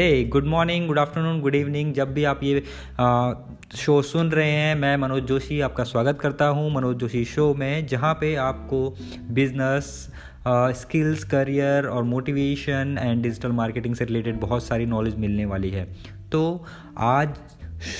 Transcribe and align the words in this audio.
Hey 0.00 0.24
good 0.24 0.46
morning 0.46 0.86
good 0.86 0.98
afternoon 0.98 1.40
good 1.40 1.54
evening 1.54 1.92
जब 1.94 2.14
भी 2.14 2.24
आप 2.24 2.42
ये 2.42 2.62
आ, 3.00 3.32
शो 3.74 4.02
सुन 4.02 4.30
रहे 4.30 4.50
हैं 4.50 4.74
मैं 4.74 4.96
मनोज 4.96 5.22
जोशी 5.22 5.60
आपका 5.60 5.84
स्वागत 5.84 6.18
करता 6.20 6.46
हूँ 6.46 6.74
मनोज 6.74 6.96
जोशी 6.96 7.24
शो 7.24 7.54
में 7.54 7.86
जहाँ 7.86 8.14
पे 8.14 8.34
आपको 8.34 8.96
बिज़नेस 9.30 10.12
स्किल्स 10.48 11.24
करियर 11.24 11.86
और 11.86 12.02
मोटिवेशन 12.02 12.98
एंड 13.00 13.22
डिजिटल 13.22 13.52
मार्केटिंग 13.52 13.94
से 13.94 14.04
रिलेटेड 14.04 14.40
बहुत 14.40 14.64
सारी 14.64 14.86
नॉलेज 14.86 15.16
मिलने 15.16 15.44
वाली 15.44 15.70
है। 15.70 15.84
तो 16.32 16.66
आज 16.98 17.34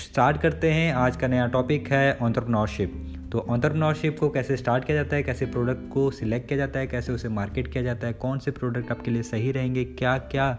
स्टार्ट 0.05 0.41
करते 0.41 0.71
हैं 0.71 0.93
आज 0.95 1.17
का 1.17 1.27
नया 1.27 1.47
टॉपिक 1.47 1.89
है 1.89 2.19
ऑन्टरप्रनोरशिप 2.23 3.10
तो 3.33 3.39
ऑन्टरप्रनोरशिप 3.51 4.19
को 4.19 4.29
कैसे 4.31 4.57
स्टार्ट 4.57 4.85
किया 4.85 4.97
जाता 4.97 5.17
है, 5.17 5.23
कैसे 5.23 5.47
प्रोडक्ट 5.47 5.89
को 5.93 6.11
सिलेक्ट 6.11 6.49
किया 6.49 6.59
जाता 6.59 6.79
है, 6.79 6.87
कैसे 6.87 7.13
उसे 7.13 7.29
मार्केट 7.29 7.73
किया 7.73 7.83
जाता 7.85 8.07
है, 8.07 8.13
कौन 8.13 8.39
से 8.39 8.51
प्रोडक्ट 8.51 8.91
आपके 8.91 9.11
लिए 9.11 9.23
सही 9.23 9.53
रहेंगे 9.53 9.85
क्या 9.85 10.17
क्या 10.33 10.57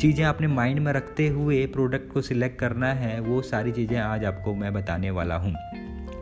चीज़ें 0.00 0.24
अपने 0.24 0.46
माइंड 0.46 0.78
में 0.78 0.92
रखते 0.92 1.28
हुए 1.28 1.64
प्रोडक्ट 1.66 2.12
को 2.12 2.20
सिलेक्ट 2.22 2.58
करना 2.60 2.92
है, 2.92 3.18
वो 3.20 3.42
सारी 3.42 3.72
चीज़ें 3.72 3.98
आज 3.98 4.24
आपको 4.24 4.54
मैं 4.54 4.72
बताने 4.74 5.10
वाला 5.10 5.36
हूँ। 5.36 5.54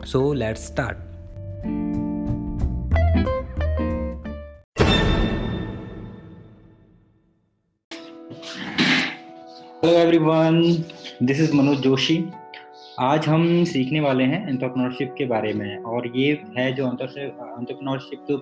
So 0.05 0.33
let's 0.33 0.65
start 0.67 0.97
hello 9.85 9.97
everyone 9.97 10.61
this 11.23 11.39
is 11.41 11.55
Manoj 11.55 11.77
Joshi 11.77 12.23
आज 13.01 13.27
हम 13.27 13.63
सीखने 13.63 13.99
वाले 13.99 14.23
हैं 14.23 14.39
एंटरप्रेन्योरशिप 14.49 15.13
के 15.17 15.25
बारे 15.25 15.53
में 15.53 15.83
और 15.83 16.07
ये 16.17 16.31
है 16.57 16.71
जो 16.73 16.87
एंटरप्रेन्योरशिप 16.87 18.25
जो 18.29 18.37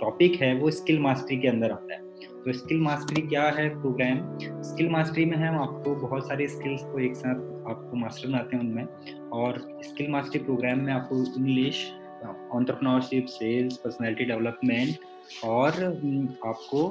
टॉपिक 0.00 0.40
है 0.40 0.52
वो 0.60 0.70
स्किल 0.70 0.98
मास्टरी 1.00 1.36
के 1.36 1.48
अंदर 1.48 1.70
आता 1.70 1.94
है। 1.94 1.98
तो 2.44 2.52
स्किल 2.52 2.80
मास्टरी 2.80 3.22
क्या 3.22 3.42
है 3.48 3.68
प्रोग्राम 3.82 4.62
स्किल 4.62 4.88
मास्टरी 4.90 5.24
में 5.24 5.36
हम 5.36 5.58
आपको 5.58 5.94
बहुत 5.96 6.26
सारे 6.28 6.48
स्किल्स 6.48 6.82
को 6.82 6.98
एक 6.98 7.14
साथ 7.16 7.68
आपको 7.70 7.96
मास्टर 7.96 8.28
बनाते 8.28 8.56
हैं 8.56 8.62
उनमें 8.64 9.28
और 9.32 9.60
स्किल 9.84 10.10
मास्टरी 10.10 10.40
प्रोग्राम 10.40 10.80
में 10.80 10.92
आपको 10.92 11.16
English 11.40 11.84
entrepreneurship 12.52 13.26
sales 13.26 13.76
personality 13.76 14.24
development 14.24 15.44
और 15.44 15.70
आपको 16.46 16.82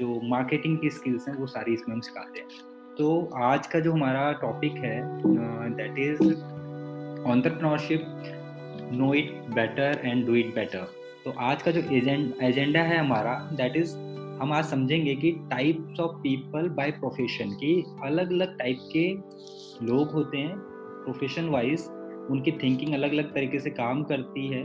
जो 0.00 0.20
मार्केटिंग 0.28 0.78
की 0.78 0.90
स्किल्स 0.90 1.28
हैं 1.28 1.36
वो 1.36 1.46
सारी 1.46 1.74
इसमें 1.74 1.94
हम 1.94 2.00
सिखाते 2.00 2.40
हैं। 2.40 2.71
तो 2.98 3.30
आज 3.34 3.66
का 3.66 3.80
जो 3.80 3.92
हमारा 3.92 4.32
टॉपिक 4.32 4.72
है 4.72 5.00
that 5.76 5.98
is 5.98 6.22
entrepreneurship 7.30 8.02
know 8.92 9.14
it 9.14 9.30
better 9.54 10.00
and 10.04 10.26
do 10.26 10.34
it 10.34 10.54
better 10.54 10.86
तो 11.24 11.30
आज 11.40 11.62
का 11.62 11.70
जो 11.70 11.80
एजेंडा 12.46 12.82
है 12.82 12.98
हमारा 12.98 13.34
दैट 13.52 13.76
इज़ 13.76 13.96
हम 14.42 14.52
आज 14.52 14.64
समझेंगे 14.64 15.14
कि 15.14 15.32
types 15.50 16.00
of 16.00 16.16
people 16.16 16.68
by 16.68 16.90
profession 16.90 17.50
की 17.50 17.72
अलग 18.04 18.32
अलग 18.32 18.58
टाइप 18.58 18.78
के 18.92 19.08
लोग 19.86 20.10
होते 20.10 20.38
हैं 20.38 20.56
प्रोफेशन 21.04 21.48
वाइज 21.48 21.86
उनकी 22.30 22.52
थिंकिंग 22.52 22.94
अलग 22.94 23.12
अलग 23.12 23.34
तरीके 23.34 23.58
से 23.58 23.70
काम 23.70 24.02
करती 24.02 24.46
है 24.48 24.64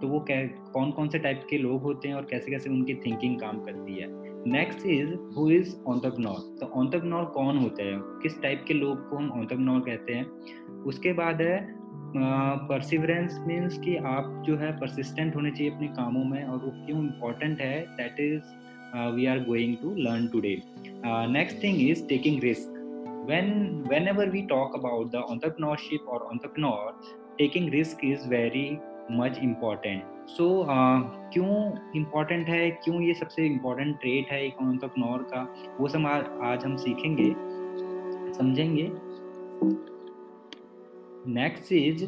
तो 0.00 0.08
वो 0.08 0.24
कौन 0.30 0.90
कौन 0.90 1.08
से 1.08 1.18
टाइप 1.18 1.46
के 1.50 1.58
लोग 1.58 1.82
होते 1.82 2.08
हैं 2.08 2.14
और 2.14 2.26
कैसे 2.30 2.50
कैसे 2.50 2.70
उनकी 2.70 2.94
थिंकिंग 2.94 3.40
काम 3.40 3.60
करती 3.60 3.94
है। 3.94 4.29
Next 4.46 4.86
is 4.86 5.14
who 5.36 5.50
is 5.50 5.74
entrepreneur 5.88 6.56
तो 6.60 6.66
ऑन्टरप्रनोर 6.80 7.24
कौन 7.24 7.58
होते 7.58 7.82
हैं? 7.82 8.00
किस 8.22 8.40
टाइप 8.42 8.64
के 8.68 8.74
लोग 8.74 9.08
को 9.10 9.16
हम 9.16 9.30
ऑन्टरप्रनोर 9.30 9.80
कहते 9.80 10.12
हैं? 10.12 10.24
उसके 10.84 11.12
बाद 11.12 11.42
है 11.42 11.80
परसिवरेंस 12.68 13.38
uh, 13.38 13.46
मीन्स 13.46 13.78
कि 13.78 13.96
आप 13.96 14.42
जो 14.46 14.56
है 14.56 14.72
परसिस्टेंट 14.80 15.36
होने 15.36 15.50
चाहिए 15.50 15.72
अपने 15.72 15.88
कामों 15.88 16.24
में 16.24 16.44
और 16.44 16.58
वो 16.58 16.70
क्यों 16.86 16.98
इम्पोर्टेंट 16.98 17.60
है? 17.60 17.80
That 17.96 18.20
is 18.20 19.14
we 19.16 19.26
are 19.26 19.44
going 19.44 19.76
to 19.76 19.94
learn 19.98 20.26
today 20.28 20.56
next 21.32 21.62
thing 21.62 21.90
is 21.90 22.06
taking 22.08 22.42
risk 22.42 22.76
when 23.28 23.84
whenever 23.88 24.24
we 24.26 24.40
talk 24.50 24.76
about 24.76 25.10
the 25.14 25.20
entrepreneurship 25.32 26.06
or 26.06 26.18
entrepreneur 26.28 26.94
taking 27.38 27.66
risk 27.70 28.04
is 28.04 28.24
very 28.26 28.80
much 29.12 29.38
important 29.38 30.02
so 30.28 30.46
क्यों 31.32 31.54
इम्पोर्टेंट 31.96 32.48
है? 32.48 32.70
क्यों 32.84 33.00
ये 33.02 33.14
सबसे 33.14 33.46
important 33.46 33.98
trait 34.00 34.30
है 34.32 34.48
entrepreneur 34.62 35.22
का? 35.32 35.42
वो 35.80 35.88
सब 35.88 36.06
आज 36.06 36.64
हम 36.64 36.76
सीखेंगे, 36.76 37.32
समझेंगे। 38.34 38.90
Next 41.28 41.72
is 41.72 42.04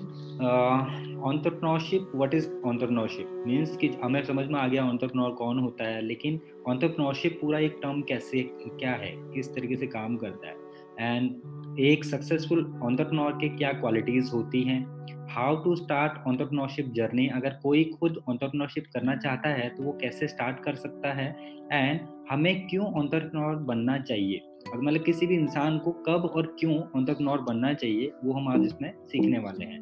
entrepreneurship 1.23 2.13
what 2.15 2.35
is 2.35 2.49
entrepreneurship 2.67 3.43
means 3.47 3.77
कि 3.77 3.89
हमें 4.03 4.23
समझ 4.25 4.47
में 4.47 4.59
आ 4.61 4.67
गया 4.69 4.85
ऑन्टरप्रनोर 4.85 5.31
कौन 5.33 5.59
होता 5.59 5.85
है, 5.85 6.01
लेकिन 6.03 6.41
ऑन्टरप्रनोरशिप 6.69 7.39
पूरा 7.41 7.59
एक 7.59 7.79
टर्म 7.83 8.01
कैसे, 8.03 8.43
क्या 8.63 8.93
है? 8.93 9.13
किस 9.35 9.55
तरीके 9.55 9.77
से 9.77 9.87
काम 9.89 10.17
करता 10.17 10.49
है? 10.49 10.57
एंड 11.01 11.79
एक 11.81 12.05
सक्सेसफुल 12.05 12.65
ऑन्टरप्रनोर 12.83 13.33
के 13.33 13.49
क्या 13.49 13.73
क्वालिटीज 13.73 14.31
होती 14.35 14.63
हैं? 14.63 15.02
How 15.33 15.57
to 15.57 15.75
start 15.77 16.27
entrepreneurship 16.29 16.87
journey 16.95 17.27
अगर 17.35 17.59
कोई 17.63 17.85
खुद 17.91 18.19
ऑन्टरप्रनोरशिप 18.29 18.87
करना 18.95 19.15
चाहता 19.17 19.49
है 19.51 19.69
तो 19.69 19.83
वो 19.83 19.93
कैसे 20.01 20.29
स्टार्ट 20.29 20.59
कर 20.65 20.75
सकता 20.77 21.13
है? 21.13 21.29
एंड 21.73 22.01
हमें 22.31 22.67
क्यों 22.69 22.87
ऑन्टरप्रनोर 23.01 23.55
बनना 23.65 23.99
चाहिए? 24.01 24.39
और 24.69 24.81
मतलब 24.81 25.03
किसी 25.05 25.27
भी 25.27 25.35
इंसान 25.35 25.79
को 25.79 25.93
कब 26.09 26.25
और 26.37 26.47
क्यों 26.61 26.75
ऑन्टरप्रनोर 26.97 27.41
बनना 27.43 27.73
चाहिए, 27.75 28.11
वो 28.25 28.33
हम 28.33 28.49
आज 28.49 28.67
इसमें 28.67 28.93
सीखने 29.07 29.39
वाले 29.39 29.65
हैं। 29.65 29.81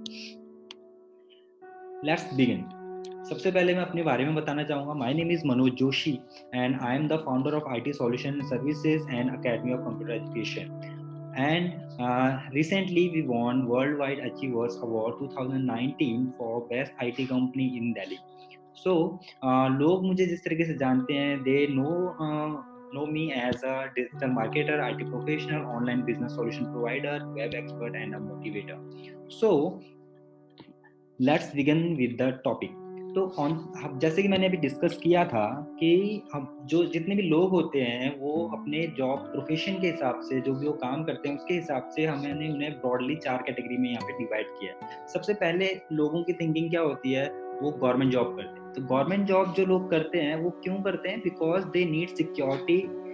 लेट्स 2.05 2.35
बिगिन 2.35 2.65
सबसे 3.29 3.51
पहले 3.51 3.75
मैं 3.75 3.83
अपने 3.83 4.03
बारे 4.03 4.25
में 4.25 4.35
बताना 4.35 4.63
चाहूँगा। 4.63 4.95
My 4.95 5.15
name 5.15 5.31
is 5.31 5.47
Manoj 5.47 5.73
Joshi 5.79 6.19
and 6.55 6.81
I 6.81 6.97
am 6.97 7.09
the 7.09 7.23
founder 7.27 7.55
of 7.55 7.69
I 7.73 7.81
T 7.81 7.93
solution 7.93 8.41
services 8.45 9.11
and 9.11 9.31
academy 9.31 9.73
of 9.73 9.81
computer 9.81 10.15
education 10.15 10.99
and 11.36 11.74
uh, 12.00 12.40
recently 12.54 13.10
we 13.10 13.24
won 13.24 13.68
worldwide 13.68 14.20
achievers 14.20 14.78
award 14.78 15.16
2019 15.20 16.34
for 16.38 16.68
best 16.70 16.92
it 17.02 17.28
company 17.30 17.78
in 17.78 17.94
delhi 17.94 18.20
so 18.84 19.20
uh, 19.44 19.68
लोग 19.82 20.06
मुझे 20.06 20.26
जिस 20.26 20.44
तरीके 20.44 20.66
से 20.66 20.74
जानते 20.78 21.14
हैं 21.14 21.44
they 21.44 21.68
know 21.76 21.92
know 22.96 23.06
me 23.06 23.34
as 23.34 23.64
a 23.64 23.92
digital 23.96 24.30
marketer, 24.30 24.78
IT 24.90 25.10
professional, 25.10 25.66
online 25.66 26.06
business 26.06 26.34
solution 26.34 26.72
provider, 26.72 27.20
web 27.36 27.54
expert, 27.54 27.96
and 27.96 28.16
a 28.16 28.20
motivator. 28.20 28.80
So, 29.28 29.82
let's 31.20 31.48
begin 31.48 31.98
with 31.98 32.18
the 32.18 32.32
topic. 32.44 32.72
तो 33.15 33.35
on 33.39 33.73
जैसे 33.99 34.23
कि 34.23 34.29
मैंने 34.29 34.47
अभी 34.47 34.57
डिस्कस 34.57 35.01
किया 35.03 35.25
था 35.25 35.77
कि 35.81 36.23
हम, 36.33 36.59
जो 36.65 36.85
जितने 36.85 37.15
भी 37.15 37.23
लोग 37.23 37.51
होते 37.51 37.81
हैं, 37.81 38.21
वो 38.21 38.49
अपने 38.49 38.87
जॉब 38.87 39.19
प्रोफेशन 39.19 39.81
के 39.81 39.87
हिसाब 39.87 40.21
से, 40.21 40.41
जो 40.41 40.55
भी 40.55 40.67
वो 40.67 40.73
काम 40.73 41.05
करते 41.05 41.29
हैं, 41.29 41.37
उसके 41.37 41.55
हिसाब 41.55 41.89
से 41.97 42.07
हमने 42.07 42.53
उन्हें 42.53 42.73
ब्रॉडली 42.73 43.17
चार 43.17 43.43
कैटेगरी 43.47 43.77
में 43.77 43.91
यहाँ 43.91 44.03
पे 44.03 44.19
डिवाइड 44.19 44.47
किया 44.47 44.87
है। 44.87 45.09
सबसे 45.09 45.35
पहले 45.35 45.81
लोगों 45.93 46.23
की 46.23 46.33
थिंकिंग 46.33 46.71
क्या 46.71 46.81
होती 46.81 47.13
है? 47.13 47.29
वो 47.63 47.71
गवर्नमेंट 47.71 48.13
जॉब 48.13 48.37
करते 48.37 48.61
हैं। 48.61 48.73
तो 48.73 48.83
गवर्नमेंट 48.83 49.27
जॉब 49.27 49.53
जो 49.53 49.67
लोग 49.67 49.91
करते 49.91 50.19
हैं, 50.19 50.37
वो 50.37 50.51
क्यों 50.51 50.77
करते 50.77 51.09
हैं? 51.09 51.21
बिकॉज़ 51.21 51.65
दे 51.65 51.85
नीड 51.85 52.09
सिक्योरिटी 52.09 53.10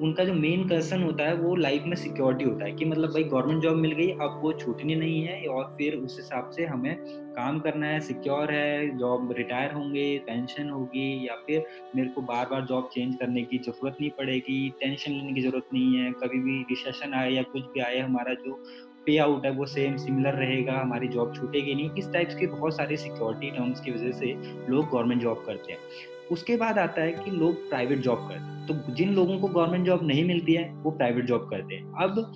उनका 0.00 0.24
जो 0.24 0.32
मेन 0.34 0.62
कंसर्न 0.68 1.02
होता 1.02 1.24
है, 1.24 1.34
वो 1.34 1.54
लाइफ 1.56 1.82
में 1.86 1.94
सिक्योरिटी 1.96 2.44
होता 2.44 2.64
है 2.64 2.72
कि 2.72 2.84
मतलब 2.84 3.10
भाई 3.12 3.24
गवर्नमेंट 3.24 3.62
जॉब 3.62 3.76
मिल 3.76 3.92
गई, 3.92 4.10
अब 4.10 4.38
वो 4.42 4.52
छूटनी 4.52 4.94
नहीं 4.94 5.22
है 5.22 5.46
और 5.46 5.64
फिर 5.78 5.96
उस 5.96 6.16
हिसाब 6.18 6.50
से 6.50 6.64
हमें 6.64 6.96
काम 7.36 7.58
करना 7.60 7.86
है 7.86 8.00
सिक्योर 8.00 8.50
है 8.52 8.98
जॉब 8.98 9.32
रिटायर 9.38 9.72
होंगे 9.72 10.06
पेंशन 10.26 10.70
होगी 10.70 11.26
या 11.28 11.34
फिर 11.46 11.64
मेरे 11.96 12.08
को 12.08 12.22
बार 12.22 12.46
बार 12.50 12.64
जॉब 12.66 12.88
चेंज 12.94 13.14
करने 13.20 13.42
की 13.42 13.58
ज़रूरत 13.58 13.96
नहीं 14.00 14.10
पड़ेगी 14.10 14.68
टेंशन 14.80 15.12
लेने 15.12 15.32
की 15.32 15.42
ज़रूरत 15.42 15.68
नहीं 15.74 15.96
है, 15.96 16.10
कभी 16.12 16.38
भी 16.38 16.60
रिसेशन 16.70 17.14
आए 17.14 17.30
या 17.32 17.42
कुछ 17.42 17.62
भी 17.62 17.80
आए, 17.80 17.98
हमारा 17.98 18.34
जो 18.34 18.62
पे 19.06 19.16
आउट 19.18 19.46
है 19.46 19.50
वो 19.52 19.66
सेम 19.66 19.96
सिमिलर 19.96 20.34
रहेगा, 20.34 20.78
हमारी 20.80 21.08
जॉब 21.08 21.34
छूटेगी 21.34 21.74
नहीं, 21.74 21.90
इस 21.98 22.12
टाइप्स 22.12 22.34
के 22.34 22.46
बहुत 22.46 22.76
सारे 22.76 22.96
सिक्योरिटी 22.96 23.50
टर्म्स 23.50 23.80
की 23.80 23.90
वजह 23.90 24.12
से 24.12 24.32
लोग 24.70 24.90
गवर्नमेंट 24.90 25.22
जॉब 25.22 25.42
करते 25.46 25.72
हैं। 25.72 25.78
उसके 26.32 26.56
बाद 26.56 26.78
आता 26.78 27.02
है 27.02 27.12
कि 27.12 27.30
लोग 27.30 27.68
प्राइवेट 27.68 27.98
जॉब 27.98 28.18
करते 28.18 28.40
हैं। 28.40 28.66
तो 28.66 28.94
जिन 28.94 29.14
लोगों 29.14 29.38
को 29.38 29.48
गवर्नमेंट 29.48 29.86
जॉब 29.86 30.00
नहीं 30.02 30.24
मिलती 30.24 30.52
है, 30.52 30.74
वो 30.74 30.90
प्राइवेट 30.90 31.24
जॉब 31.24 31.46
करते 31.50 31.74
हैं। 31.74 31.92
अब 31.92 32.32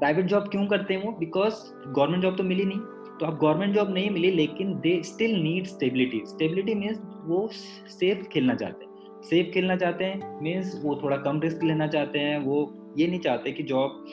प्राइवेट 0.00 0.26
जॉब 0.26 0.48
क्यों 0.48 0.66
करते 0.66 0.94
हैं 0.94 1.06
वो? 1.06 1.12
बिकॉज़ 1.12 1.54
गवर्नमेंट 1.92 2.22
जॉब 2.22 2.36
तो 2.36 2.42
मिली 2.42 2.64
नहीं। 2.64 2.78
तो 3.18 3.26
अब 3.26 3.38
गवर्नमेंट 3.38 3.74
जॉब 3.74 3.94
नहीं 3.94 4.10
मिली, 4.10 4.30
लेकिन 4.30 4.80
they 4.80 5.02
still 5.02 5.42
need 5.42 5.64
stability 5.64 6.22
stability 6.26 6.74
means 6.74 7.00
वो 7.24 7.50
सेफ़ 7.88 8.28
खेलना 8.28 8.54
चाहते 8.54 8.84
हैं। 8.84 9.22
सेफ़ 9.22 9.50
खेलना 9.54 9.76
चाहते 9.76 10.04
हैं 10.04 10.40
मीन्स 10.42 10.80
वो 10.84 11.00
थोड़ा 11.02 11.16
कम 11.16 11.40
रिस्क 11.40 11.64
लेना 11.64 11.86
चाहते 11.86 12.18
हैं। 12.18 12.38
वो 12.38 12.74
ये 12.98 13.06
नहीं 13.06 13.20
चाहते 13.20 13.52
कि 13.52 13.62
जॉब 13.62 14.04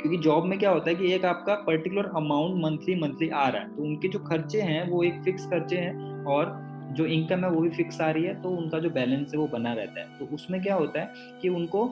क्योंकि 0.00 0.18
जॉब 0.18 0.44
में 0.44 0.58
क्या 0.58 0.70
होता 0.70 0.90
है 0.90 0.96
कि 0.96 1.12
एक 1.12 1.24
आपका 1.24 1.54
पर्टिकुलर 1.54 2.10
अमाउंट 2.16 2.62
मंथली 2.62 2.94
मंथली 2.94 3.28
आ 3.28 3.48
रहा 3.48 3.62
है। 3.62 3.76
तो 3.76 3.82
उनके 3.82 4.08
जो 4.08 4.18
खर्चे 4.18 4.60
हैं, 4.60 4.90
वो 4.90 5.02
एक 5.02 5.22
फिक्स 5.24 5.46
खर्चे 5.46 5.76
हैं 5.76 6.24
और 6.24 6.67
जो 6.90 7.06
इनकम 7.06 7.44
है 7.44 7.50
वो 7.50 7.60
भी 7.60 7.70
फिक्स 7.70 8.00
आ 8.00 8.10
रही 8.10 8.24
है 8.24 8.40
तो 8.42 8.50
उनका 8.50 8.78
जो 8.78 8.90
बैलेंस 8.90 9.32
है 9.34 9.38
वो 9.40 9.46
बना 9.48 9.72
रहता 9.72 10.00
है। 10.00 10.18
तो 10.18 10.34
उसमें 10.34 10.60
क्या 10.62 10.74
होता 10.74 11.00
है 11.00 11.38
कि 11.42 11.48
उनको 11.48 11.84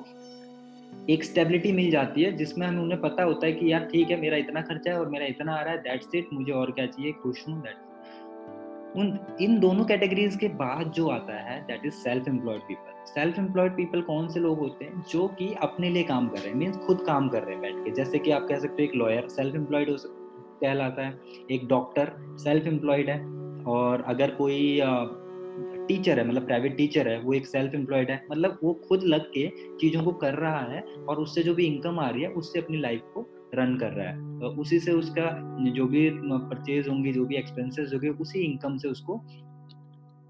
एक 1.10 1.24
स्टेबिलिटी 1.24 1.72
मिल 1.72 1.90
जाती 1.90 2.22
है, 2.22 2.32
जिसमें 2.32 2.66
हमें 2.66 2.82
उन्हें 2.82 3.00
पता 3.00 3.22
होता 3.22 3.46
है 3.46 3.52
कि 3.52 3.72
यार 3.72 3.84
ठीक 3.84 4.10
है, 4.10 4.20
मेरा 4.20 4.36
इतना 4.36 4.60
खर्चा 4.60 4.90
है 4.90 4.98
और 5.00 5.08
मेरा 5.08 5.26
इतना 5.26 5.54
आ 5.54 5.62
रहा 5.62 5.72
है 5.72 5.78
दैट्स 5.78 6.14
इट 6.14 6.28
मुझे 6.32 6.52
और 6.52 6.70
क्या 6.70 6.86
चाहिए, 6.86 7.12
खुश 7.12 7.48
हूँ 7.48 7.62
उन, 8.96 9.18
इन 9.40 9.58
दोनों 9.60 9.84
कैटेगरीज 9.84 10.36
के 10.36 10.48
बाद 10.48 10.90
जो 10.90 11.08
आता 11.08 11.34
है 11.40 11.60
that 11.66 11.86
is 11.86 11.94
self 11.94 12.28
employed 12.28 12.60
people 12.60 12.92
self 13.06 13.38
employed 13.38 13.72
people 13.72 14.00
कौन 14.02 14.28
से 14.28 14.40
लोग 14.40 14.58
होते 14.58 14.84
हैं? 14.84 15.04
जो 15.10 15.26
कि 15.28 15.52
अपने 15.62 15.90
लिए 15.90 16.02
काम 16.02 16.28
कर 16.28 16.38
रहे 16.38 16.48
हैं 16.48 16.56
मीन्स 16.56 16.76
खुद 16.76 17.02
काम 17.06 17.28
कर 17.28 17.42
रहे 17.42 17.54
हैं 17.54 17.60
बैठ 17.62 17.84
के। 17.84 17.90
जैसे 17.90 18.18
कि 18.18 18.30
आप 18.30 18.46
कह 18.48 18.58
सकते 18.58 18.82
हो 18.82 18.88
एक 18.88 18.94
लॉयर 18.94 19.28
सेल्फ 19.28 19.54
एम्प्लॉयड 19.54 19.90
हो 19.90 19.96
कहलाता 20.60 21.06
है। 21.06 21.18
एक 21.50 21.66
डॉक्टर 21.68 22.12
सेल्फ 22.38 22.66
एम्प्लॉयड 22.66 23.10
है। 23.10 23.18
और 23.66 24.02
अगर 24.06 24.30
कोई 24.30 24.80
टीचर 25.88 26.18
है 26.18 26.28
मतलब 26.28 26.46
प्राइवेट 26.46 26.76
टीचर 26.76 27.08
है 27.08 27.20
वो 27.20 27.32
एक 27.32 27.46
सेल्फ 27.46 27.74
एम्प्लॉयड 27.74 28.10
है 28.10 28.24
मतलब 28.30 28.58
वो 28.64 28.72
खुद 28.88 29.04
लग 29.04 29.30
के 29.30 29.46
चीज़ों 29.78 30.02
को 30.02 30.12
कर 30.12 30.34
रहा 30.34 30.60
है 30.60 30.80
और 31.08 31.16
उससे 31.16 31.42
जो 31.42 31.54
भी 31.54 31.66
इनकम 31.66 31.98
आ 31.98 32.08
रही 32.10 32.22
है 32.22 32.28
उससे 32.28 32.58
अपनी 32.58 32.78
लाइफ 32.78 33.02
को 33.14 33.26
रन 33.54 33.76
कर 33.78 33.92
रहा 33.92 34.08
है। 34.08 34.40
तो 34.40 34.46
उसी 34.60 34.78
से 34.80 34.92
उसका 34.92 35.30
जो 35.70 35.86
भी 35.86 36.10
परचेज 36.24 36.88
होंगी 36.88 37.12
जो 37.12 37.24
भी 37.24 37.36
एक्सपेंसेस 37.36 37.90
होंगे 37.94 38.08
उसी 38.08 38.40
इनकम 38.40 38.76
से 38.76 38.88
उसको 38.88 39.20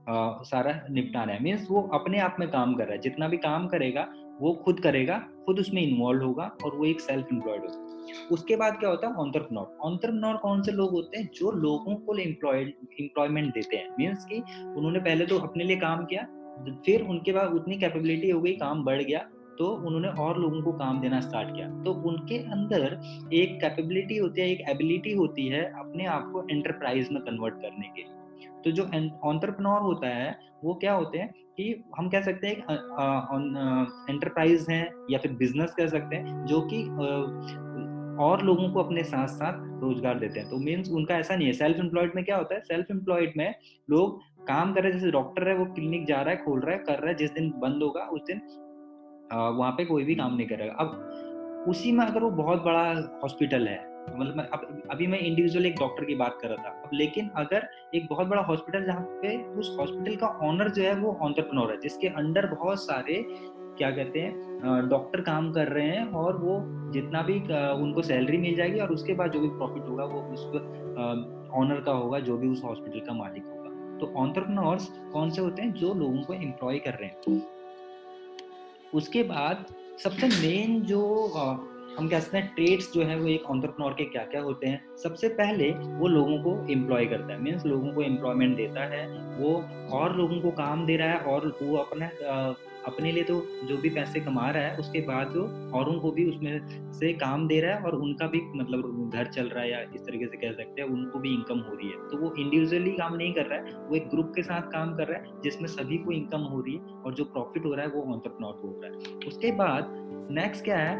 आ, 0.09 0.43
सारा 0.43 0.81
निपटाना 0.91 1.32
है। 1.32 1.43
मीन्स 1.43 1.67
वो 1.71 1.82
अपने 1.94 2.19
आप 2.19 2.37
में 2.41 2.49
काम 2.50 2.75
कर 2.75 2.85
रहा 2.85 2.93
है। 2.93 3.00
जितना 3.00 3.29
भी 3.29 3.37
काम 3.37 3.67
करेगा 3.69 4.06
वो 4.41 4.53
खुद 4.65 4.81
करेगा 4.81 5.19
खुद 5.47 5.59
उसमें 5.59 5.82
इन्वॉल्व 5.82 6.25
होगा 6.25 6.50
और 6.65 6.77
वो 6.77 6.85
एक 6.85 7.00
सेल्फ 7.00 7.27
एम्प्लॉयड 7.32 7.61
होगा। 7.61 7.86
उसके 8.32 8.56
बाद 8.56 8.79
क्या 8.81 8.91
होता 8.91 9.06
है 9.06 9.14
ऑन्टरप्रनोर 9.17 9.76
ऑन्टरप्रनोर 9.82 10.37
कौन 10.38 10.62
से 10.62 10.73
लोग 10.73 10.91
होते 10.93 11.19
हैं, 11.19 11.29
जो 11.35 11.50
लोगों 11.53 11.94
को 11.97 12.17
एम्प्लॉयमेंट 12.19 13.55
देते 13.55 13.76
हैं। 13.76 13.88
मीन्स 13.99 14.25
की 14.25 14.41
उन्होंने 14.69 14.99
पहले 15.00 15.26
तो 15.26 15.38
अपने 15.41 15.64
लिए 15.64 15.76
काम 15.79 16.05
किया, 16.05 16.26
फिर 16.87 17.03
उनके 17.05 17.32
बाद 17.32 17.53
उतनी 17.55 17.76
कैपेबिलिटी 17.79 18.31
हो 18.31 18.41
गई, 18.41 18.53
काम 18.56 18.85
बढ़ 18.85 19.03
गया 19.03 19.19
तो 19.58 19.67
उन्होंने 19.79 20.08
और 20.20 20.38
लोगों 20.41 20.61
को 20.62 20.73
काम 20.75 21.00
देना 21.00 21.20
स्टार्ट 21.20 21.55
किया। 21.55 21.69
तो 21.85 21.93
उनके 22.08 22.38
अंदर 22.53 22.82
एक 23.35 23.58
कैपेबिलिटी 23.61 24.17
होती 24.17 24.41
है, 24.41 24.49
एक 24.49 24.61
एबिलिटी 24.70 25.12
होती 25.14 25.47
है 25.49 25.62
अपने 25.81 26.06
आप 26.06 26.31
को 26.32 26.43
एंटरप्राइज 26.50 27.08
में 27.12 27.20
कन्वर्ट 27.23 27.55
करने 27.55 27.88
के 27.88 28.03
लिए। 28.03 28.49
तो 28.64 28.70
जो 28.70 28.85
ऑन्टरप्रनोर 29.25 29.81
होता 29.82 30.08
है, 30.08 30.38
वो 30.64 30.75
क्या 30.75 30.93
होते 30.94 31.19
हैं 31.19 31.29
कि 31.56 31.85
हम 31.99 32.08
कह 32.08 32.23
सकते 32.23 32.47
हैं 32.47 32.56
एंटरप्राइज 34.11 34.67
हैं 34.70 34.85
या 35.11 35.19
फिर 35.19 35.32
बिज़नेस 35.35 35.75
कह 35.75 35.87
सकते 35.88 36.17
हैं, 36.17 36.44
जो 36.47 36.61
कि 36.62 36.82
और 38.19 38.43
लोगों 38.45 38.69
को 38.71 38.83
अपने 38.83 39.03
साथ 39.05 39.29
साथ 39.29 39.81
रोज़गार 39.83 40.19
देते 40.19 40.41
हैं। 40.41 40.49
तो 40.51 40.57
मीन्स 40.59 40.91
उनका 40.91 41.17
ऐसा 41.17 41.37
नहीं 41.37 41.47
है। 41.47 41.53
सेल्फ 41.53 41.79
एम्प्लॉयड 41.81 42.13
में 42.17 42.25
क्या 42.25 42.37
होता 42.37 42.55
है? 42.55 42.61
सेल्फ 42.61 42.91
एम्प्लॉयड 42.91 43.33
में 43.37 43.55
लोग 43.91 44.21
काम 44.49 44.73
कर 44.75 44.83
रहे 44.83 44.93
हैं, 44.93 44.99
जैसे 44.99 45.11
डॉक्टर 45.13 45.49
है, 45.49 45.55
वो 45.55 45.65
क्लिनिक 45.65 46.07
जा 46.07 46.21
रहा 46.21 46.35
है, 46.35 46.45
खोल 46.45 46.61
रहा 46.61 46.75
है, 46.75 46.79
कर 46.79 46.99
रहा 46.99 47.09
है, 47.09 47.15
जिस 47.15 47.33
दिन 47.33 47.53
बंद 47.57 47.83
होगा, 47.83 48.05
उस 48.07 48.23
दिन 48.27 48.41
वहाँ 49.33 49.73
पे 49.73 49.85
कोई 49.85 50.05
भी 50.05 50.15
काम 50.15 50.37
नहीं 50.37 50.47
करेगा। 50.47 50.73
अब 50.79 51.67
उसी 51.69 51.93
में 51.93 52.05
अगर 52.05 52.23
वो 52.23 52.31
बहुत 52.33 52.63
बड़ा 52.63 52.83
हॉस्पिटल 53.23 53.69
है 53.69 53.85
मतलब 54.09 54.49
अब, 54.53 54.83
अभी 54.91 55.07
मैं 55.07 55.19
इंडिविजुअल 55.19 55.67
एक 55.67 55.75
डॉक्टर 55.79 56.05
की 56.05 56.15
बात 56.15 56.39
कर 56.43 56.49
रहा 56.49 56.65
था। 56.65 56.71
अब 56.81 56.91
लेकिन 56.93 57.29
अगर 57.37 57.67
एक 57.95 58.07
बहुत 58.11 58.27
बड़ा 58.27 58.43
हॉस्पिटल 58.43 58.85
जहाँ 58.85 59.03
पे 59.23 59.37
उस 59.59 59.75
हॉस्पिटल 59.79 60.17
का 60.17 60.27
ऑनर 60.49 60.69
जो 60.69 60.83
है, 60.83 60.95
वो 60.95 61.17
ऑन्टरप्रनोर 61.23 61.71
है, 61.71 61.81
जिसके 61.81 62.09
अंडर 62.09 62.47
बहुत 62.47 62.81
सारे 62.81 63.15
क्या 63.78 63.90
कहते 63.90 64.20
हैं 64.20 64.88
डॉक्टर 64.88 65.20
काम 65.20 65.52
कर 65.52 65.69
रहे 65.69 65.87
हैं 65.87 66.05
और 66.14 66.37
वो 66.37 66.61
जितना 66.93 67.23
भी 67.23 67.38
उनको 67.82 68.02
सैलरी 68.02 68.38
मिल 68.38 68.55
जाएगी 68.56 68.81
और 68.81 68.93
उसके 68.93 69.14
बाद 69.14 69.31
जो 69.31 69.40
भी 69.40 69.49
प्रॉफिट 69.49 69.88
होगा 69.88 70.05
वो 70.05 70.20
उस 70.34 70.46
ऑनर 71.55 71.81
का 71.81 71.93
होगा, 71.93 72.19
जो 72.20 72.37
भी 72.37 72.49
उस 72.49 72.62
हॉस्पिटल 72.64 73.00
का 73.00 73.12
मालिक 73.12 73.46
होगा। 73.46 73.99
तो 73.99 74.12
ऑन्टरप्रनोर्स 74.17 74.88
कौन 75.12 75.31
से 75.31 75.40
होते 75.40 75.62
हैं? 75.62 75.73
जो 75.73 75.93
लोगों 75.94 76.23
को 76.23 76.34
एम्प्लॉय 76.34 76.78
कर 76.78 76.94
रहे 76.94 77.08
हैं। 77.08 77.43
उसके 78.94 79.23
बाद 79.23 79.64
सबसे 79.99 80.26
मेन 80.29 80.81
जो 80.82 81.00
हम 81.98 82.08
कह 82.08 82.20
सकते 82.20 82.38
हैं 82.38 82.54
ट्रेड्स 82.54 82.93
जो 82.93 83.02
है 83.02 83.16
वो 83.16 83.26
एक 83.26 83.44
ऑन्टरप्रनोर 83.50 83.93
के 83.93 84.04
क्या 84.04 84.22
क्या 84.25 84.40
होते 84.43 84.66
हैं? 84.66 84.84
सबसे 84.96 85.28
पहले 85.34 85.70
वो 85.98 86.08
लोगों 86.08 86.38
को 86.38 86.52
एम्प्लॉय 86.72 87.06
करता 87.06 87.32
है 87.32 87.40
मीन्स 87.43 87.66
लोगों 87.66 87.93
को 87.93 88.02
एम्प्लॉयमेंट 88.02 88.56
देता 88.56 88.84
है, 88.84 89.06
वो 89.38 89.54
और 89.93 90.16
लोगों 90.16 90.40
को 90.40 90.50
काम 90.52 90.87
दे 90.87 90.96
रहा 90.96 91.08
है 91.08 91.19
और 91.26 91.46
वो 91.62 91.76
अपना 91.76 92.10
अपने 92.87 93.12
लिए 93.12 93.22
तो 93.25 93.34
जो 93.64 93.76
भी 93.76 93.88
पैसे 93.90 94.20
कमा 94.20 94.50
रहा 94.50 94.62
है, 94.62 94.76
उसके 94.76 95.00
बाद 95.00 95.31
जो 95.31 95.43
औरों 95.75 95.98
को 96.00 96.10
भी 96.10 96.28
उसमें 96.31 96.93
से 96.93 97.12
काम 97.14 97.46
दे 97.48 97.60
रहा 97.60 97.75
है 97.75 97.82
और 97.82 97.94
उनका 97.96 98.26
भी 98.26 98.40
मतलब 98.56 99.10
घर 99.14 99.26
चल 99.26 99.46
रहा 99.46 99.62
है 99.62 99.70
या 99.70 99.81
इस 99.94 100.00
तरीके 100.00 100.26
से 100.26 100.37
कह 100.37 100.52
सकते 100.52 100.82
हैं, 100.82 100.88
उनको 100.88 101.19
भी 101.19 101.34
इनकम 101.34 101.58
हो 101.60 101.75
रही 101.75 101.88
है। 101.88 102.08
तो 102.08 102.19
वो 102.19 102.32
इंडिविजुअली 102.38 102.90
काम 102.93 103.16
नहीं 103.16 103.32
कर 103.34 103.46
रहा 103.46 103.58
है, 103.58 103.75
वो 103.88 103.96
एक 103.96 104.08
ग्रुप 104.08 104.32
के 104.37 104.43
साथ 104.43 104.70
काम 104.72 104.94
कर 104.96 105.08
रहा 105.08 105.19
है, 105.19 105.40
जिसमें 105.44 105.69
सभी 105.69 105.98
को 105.98 106.12
इनकम 106.12 106.43
हो 106.44 106.60
रही 106.60 106.75
है 106.75 107.02
और 107.02 107.14
जो 107.14 107.25
प्रॉफिट 107.25 107.64
हो 107.66 107.75
रहा 107.75 107.87
है 107.87 107.93
वो 107.93 108.12
ऑन्टरप्रनोर 108.14 108.52
को 108.52 108.69
हो 108.69 108.81
रहा 108.84 108.93
है। 108.93 109.28
उसके 109.28 109.52
बाद 109.52 109.94
नेक्स्ट 110.31 110.64
क्या 110.64 110.78
है? 110.78 110.94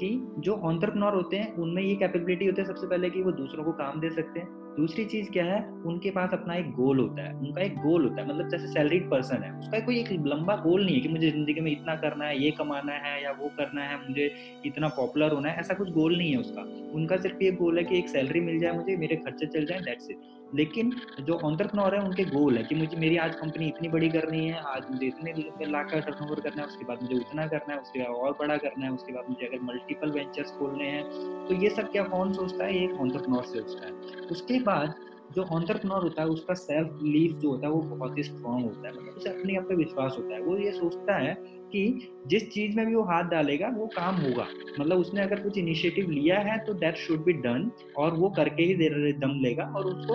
कि 0.00 0.34
जो 0.38 0.54
ऑन्टरप्रनोर 0.54 1.14
होते 1.14 1.36
हैं, 1.36 1.54
उनमें 1.54 1.82
ये 1.82 1.94
कैपेबिलिटी 1.94 2.46
होती 2.46 2.62
है 2.62 2.68
सबसे 2.68 2.86
पहले 2.86 3.10
कि 3.10 3.22
वो 3.22 3.32
दूसरों 3.32 3.64
को 3.64 3.72
काम 3.72 4.00
दे 4.00 4.10
सकते 4.10 4.40
हैं। 4.40 4.48
दूसरी 4.76 5.04
चीज़ 5.04 5.30
क्या 5.30 5.44
है, 5.44 5.72
उनके 5.86 6.10
पास 6.10 6.30
अपना 6.32 6.54
एक 6.54 6.70
गोल 6.70 6.98
होता 6.98 7.22
है, 7.22 7.34
उनका 7.34 7.62
एक 7.62 7.74
गोल 7.74 8.04
होता 8.04 8.22
है। 8.22 8.28
मतलब 8.28 8.48
जैसे 8.48 8.66
सैलरीड 8.66 9.10
पर्सन 9.10 9.36
है, 9.36 9.58
उसका 9.58 9.80
कोई 9.80 9.98
एक 9.98 10.12
लंबा 10.12 10.56
गोल 10.56 10.84
नहीं 10.84 10.94
है 10.94 11.00
कि 11.00 11.08
मुझे 11.08 11.30
ज़िंदगी 11.30 11.60
में 11.60 11.72
इतना 11.72 11.96
करना 11.96 12.24
है, 12.24 12.44
ये 12.44 12.50
कमाना 12.50 12.92
है 12.92 13.24
या 13.24 13.30
वो 13.30 13.48
करना 13.48 13.82
है, 13.82 14.08
मुझे 14.08 14.34
इतना 14.66 14.88
पॉपुलर 14.88 15.32
होना 15.32 15.48
है, 15.48 15.60
ऐसा 15.60 15.74
कुछ 15.74 15.90
गोल 15.90 16.18
नहीं 16.18 16.32
है 16.32 16.38
उसका। 16.38 16.62
उनका 16.94 17.16
सिर्फ़ 17.16 17.44
ये 17.44 17.52
गोल 17.52 17.78
है 17.78 17.84
कि 17.84 17.98
एक 17.98 18.08
सैलरी 18.08 18.40
मिल 18.40 18.60
जाए 18.60 18.72
मुझे, 18.72 18.96
मेरे 18.96 19.16
खर्चे 19.16 19.46
चल 19.46 19.66
जाए 19.66 19.80
दैट्स 19.80 20.10
इट 20.10 20.16
लेकिन 20.54 20.90
जो 21.20 21.34
ऑन्टरप्रनोर 21.34 21.94
है, 21.94 22.02
उनके 22.02 22.24
गोल 22.24 22.56
है 22.58 22.64
कि 22.64 22.74
मुझे, 22.74 22.96
मेरी 22.96 23.16
आज 23.16 23.34
कंपनी 23.34 23.66
इतनी 23.66 23.88
बड़ी 23.88 24.08
करनी 24.08 24.48
है, 24.48 24.60
आज 24.60 24.82
मुझे 24.90 25.06
इतने 25.06 25.66
लाख 25.66 25.90
का 25.90 26.00
टर्न 26.00 26.34
करना 26.34 26.62
है, 26.62 26.68
उसके 26.68 26.84
बाद 26.84 27.02
मुझे 27.02 27.14
उतना 27.14 27.46
करना 27.46 27.74
है, 27.74 27.80
उसके 27.80 27.98
बाद 27.98 28.08
और 28.08 28.36
बड़ा 28.40 28.56
करना 28.56 28.86
है, 28.86 28.92
उसके 28.92 29.12
बाद 29.12 29.24
मुझे 29.28 29.46
अगर 29.46 29.60
मल्टीपल 29.62 30.10
वेंचर्स 30.10 30.50
खोलने 30.50 30.84
हैं 30.84 31.04
तो 31.46 31.54
ये 31.54 31.70
सब 31.70 31.92
क्या 31.92 32.02
कौन 32.04 32.32
सोचता 32.32 32.64
है? 32.64 32.84
एक 32.84 33.00
ऑन्टरप्रनोर 33.00 33.44
सोचता 33.44 33.86
है। 33.86 33.92
उसके 34.30 34.60
बाद 34.60 34.94
जो 35.34 35.42
ऑन्टरप्रनोर 35.42 36.02
होता 36.02 36.22
है, 36.22 36.28
उसका 36.28 36.54
सेल्फ 36.54 36.88
बिलीफ 36.88 37.32
जो 37.32 37.50
होता 37.50 37.66
है, 37.66 37.72
वो 37.72 37.80
बहुत 37.80 38.18
ही 38.18 38.22
स्ट्रांग 38.22 38.64
होता 38.64 38.88
है। 38.88 38.94
मतलब 38.94 39.14
उसे 39.16 39.28
अपने 39.30 39.56
आप 39.56 39.64
पे 39.64 39.74
विश्वास 39.74 40.14
होता 40.18 40.34
है। 40.34 40.42
वो 40.42 40.56
ये 40.56 40.72
सोचता 40.72 41.18
है 41.18 41.34
कि 41.48 42.08
जिस 42.26 42.50
चीज़ 42.50 42.76
में 42.76 42.86
भी 42.86 42.94
वो 42.94 43.02
हाथ 43.02 43.24
डालेगा, 43.24 43.68
वो 43.68 43.86
काम 43.86 44.14
होगा। 44.14 44.46
मतलब 44.80 44.98
उसने 44.98 45.22
अगर 45.22 45.40
कुछ 45.40 45.58
इनिशिएटिव 45.58 46.10
लिया 46.10 46.38
है 46.38 46.64
तो 46.64 46.74
दैट 46.74 46.96
शुड 46.96 47.24
बी 47.24 47.32
डन 47.32 47.70
और 47.98 48.14
वो 48.14 48.30
करके 48.30 48.62
ही 48.62 48.74
दम 49.12 49.40
लेगा 49.40 49.72
और 49.76 49.84
उसको 49.84 50.14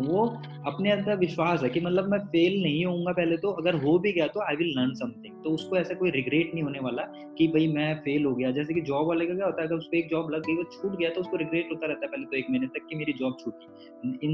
वो 0.00 0.26
अपने 0.66 0.90
अंदर 0.90 1.16
विश्वास 1.16 1.62
है 1.62 1.68
कि 1.70 1.80
मतलब 1.80 2.08
मैं 2.10 2.18
फेल 2.26 2.62
नहीं 2.62 2.84
होऊँगा 2.84 3.12
पहले 3.12 3.36
तो 3.36 3.50
अगर 3.52 3.74
हो 3.74 3.98
भी 3.98 4.12
गया 4.12 4.26
तो 4.26 4.40
आई 4.40 4.56
विल 4.56 4.72
लर्न 4.78 4.92
समथिंग 4.94 5.42
तो 5.44 5.50
उसको 5.50 5.76
ऐसा 5.76 5.94
कोई 5.94 6.10
रिग्रेट 6.10 6.50
नहीं 6.54 6.64
होने 6.64 6.78
वाला 6.78 7.02
कि 7.38 7.46
भाई 7.48 7.66
मैं 7.68 7.94
फेल 8.00 8.24
हो 8.24 8.34
गया. 8.34 8.50
जैसे 8.50 8.74
कि 8.74 8.80
जॉब 8.80 9.06
वाले 9.08 9.26
का 9.26 9.34
क्या 9.34 9.46
होता 9.46 9.62
है, 9.62 9.66
अगर 9.68 9.76
उसको 9.76 9.96
एक 9.96 10.08
जॉब 10.10 10.30
लग 10.30 10.40
गई, 10.40 10.56
वो 10.56 10.64
छूट 10.64 10.98
गया 10.98 11.10
तो 11.10 11.20
उसको 11.20 11.36
रिग्रेट 11.36 11.68
होता 11.72 11.86
रहता 11.86 12.06
है 12.06 12.10
पहले 12.12 12.26
तो 12.26 12.36
एक 12.36 12.50
महीने 12.50 12.66
तक 12.66 12.86
कि 12.90 12.96
मेरी 12.96 13.12
जॉब 13.12 13.36
छूटी 13.40 14.28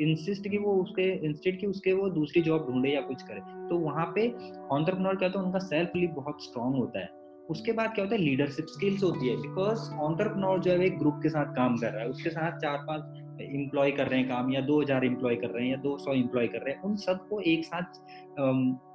इंसिस्ट 0.00 0.48
की 0.48 0.58
वो 0.58 0.74
उसके 0.74 1.10
इंस्टेड 1.26 1.58
की 1.60 1.66
उसके 1.66 1.92
वो 1.92 2.08
दूसरी 2.10 2.42
जॉब 2.42 2.66
ढूंढे 2.70 2.90
या 2.90 3.00
कुछ 3.00 3.22
करे. 3.22 3.40
तो 3.68 3.78
वहाँ 3.78 4.06
पे 4.14 4.28
ऑन्टरप्रनोर 4.70 5.16
क्या 5.16 5.28
होता 5.28 5.40
है, 5.40 5.44
उनका 5.46 5.58
सेल्फ 5.58 5.90
बिलीफ 5.92 6.10
बहुत 6.10 6.42
स्ट्रांग 6.44 6.74
होता 6.74 7.00
है. 7.00 7.10
उसके 7.50 7.72
बाद 7.72 7.94
क्या 7.94 8.04
होता 8.04 8.16
है 8.16 8.20
लीडरशिप 8.22 8.66
स्किल्स 8.68 9.02
होती 9.02 9.28
है. 9.28 9.36
बिकॉज़ 9.36 9.90
ऑन्टरप्रनोर 10.02 10.60
जो 10.60 10.70
है 10.70 10.84
एक 10.86 10.98
ग्रुप 10.98 11.20
के 11.22 11.28
साथ 11.28 11.54
काम 11.54 11.76
कर 11.76 11.92
रहा 11.92 12.02
है. 12.02 12.08
उसके 12.08 12.30
साथ 12.30 12.58
चार 12.58 12.78
पाँच 12.88 13.02
इम्प्लॉय 13.42 13.90
कर 13.90 14.06
रहे 14.08 14.18
हैं 14.20 14.28
काम 14.28 14.52
या 14.52 14.60
दो 14.62 14.80
हज़ार 14.80 15.04
इम्प्लॉय 15.04 15.36
कर 15.36 15.48
रहे 15.48 15.64
हैं 15.64 15.70
या 15.70 15.76
दो 15.82 15.96
सौ 15.98 16.12
इम्प्लॉय 16.14 16.46
कर 16.48 16.58
रहे 16.58 16.74
हैं, 16.74 16.82
उन 16.82 16.96
सबको 16.98 17.40
एक 17.42 17.64
साथ 17.64 18.00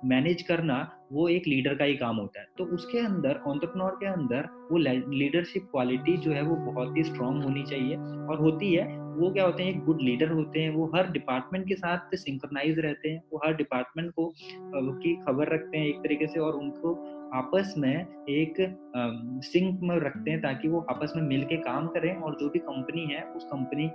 मैनेज 0.06 0.42
करना 0.42 0.78
वो 1.12 1.28
एक 1.30 1.48
लीडर 1.48 1.76
का 1.76 1.84
ही 1.84 1.96
काम 1.98 2.16
होता 2.16 2.40
है। 2.40 2.48
तो 2.58 2.64
उसके 2.76 3.00
अंदर 3.00 3.42
ऑन्टरप्रनोर 3.48 3.92
के 4.00 4.06
अंदर 4.08 4.48
वो 4.72 4.78
लीडरशिप 4.78 5.68
क्वालिटी 5.72 6.18
जो 6.18 6.32
है 6.32 6.42
वो 6.42 6.56
बहुत 6.66 6.98
ही 6.98 7.04
स्ट्रांग 7.04 7.44
होनी 7.44 7.64
चाहिए 7.64 7.96
और 7.96 8.40
होती 8.40 8.74
है, 8.74 8.88
वो 9.10 9.32
क्या 9.34 9.46
होते 9.46 9.64
हैं, 9.64 9.70
एक 9.70 9.84
गुड 9.86 10.02
लीडर 10.02 10.32
होते 10.32 10.60
हैं, 10.60 10.70
वो 10.70 10.86
हर 10.96 11.12
डिपार्टमेंट 11.12 11.68
के 11.68 11.76
साथ 11.76 12.16
सिंक्रनाइज 12.16 12.80
रहते 12.80 13.10
हैं, 13.10 13.22
वो 13.34 13.42
हर 13.46 13.56
डिपार्टमेंट 13.56 14.12
को 14.12 14.32
की 15.00 15.16
खबर 15.26 15.54
रखते 15.54 15.78
हैं 15.78 15.88
एक 15.88 15.98
तरीके 16.00 16.28
से 16.28 16.40
और 16.40 16.56
उनको 16.56 16.94
आपस 17.34 17.74
में 17.78 18.26
एक 18.30 18.56
सिंक 19.44 19.80
में 19.84 19.96
रखते 20.00 20.32
हैं 20.32 20.42
ताकि 20.42 20.68
वो 20.68 20.86
आपस 20.90 21.14
में 21.16 21.24
मिलके 21.24 21.58
काम 21.58 21.88
करें 21.88 22.16
और 22.16 22.38
जो 22.40 22.50
भी 22.50 22.60
कंपनी 22.60 23.06
है, 23.06 23.24
उस 23.24 23.44
कंपनी 23.44 23.92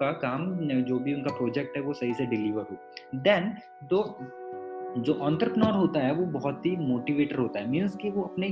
का 0.00 0.10
काम 0.12 0.56
जो 0.82 0.98
भी 0.98 1.14
उनका 1.14 1.36
प्रोजेक्ट 1.36 1.76
है 1.76 1.82
वो 1.82 1.92
सही 1.92 2.14
से 2.14 2.26
डिलीवर 2.26 2.66
हो। 2.70 2.76
देन, 3.14 3.52
दो, 3.84 4.18
जो 4.98 5.14
ऑन्टरप्रनोर 5.14 5.72
होता 5.72 6.00
है 6.00 6.12
वो 6.14 6.26
बहुत 6.26 6.66
ही 6.66 6.76
मोटिवेटर 6.76 7.38
होता 7.38 7.60
है। 7.60 7.70
मीन्स 7.70 7.96
कि 7.96 8.10
वो 8.10 8.22
अपने 8.22 8.48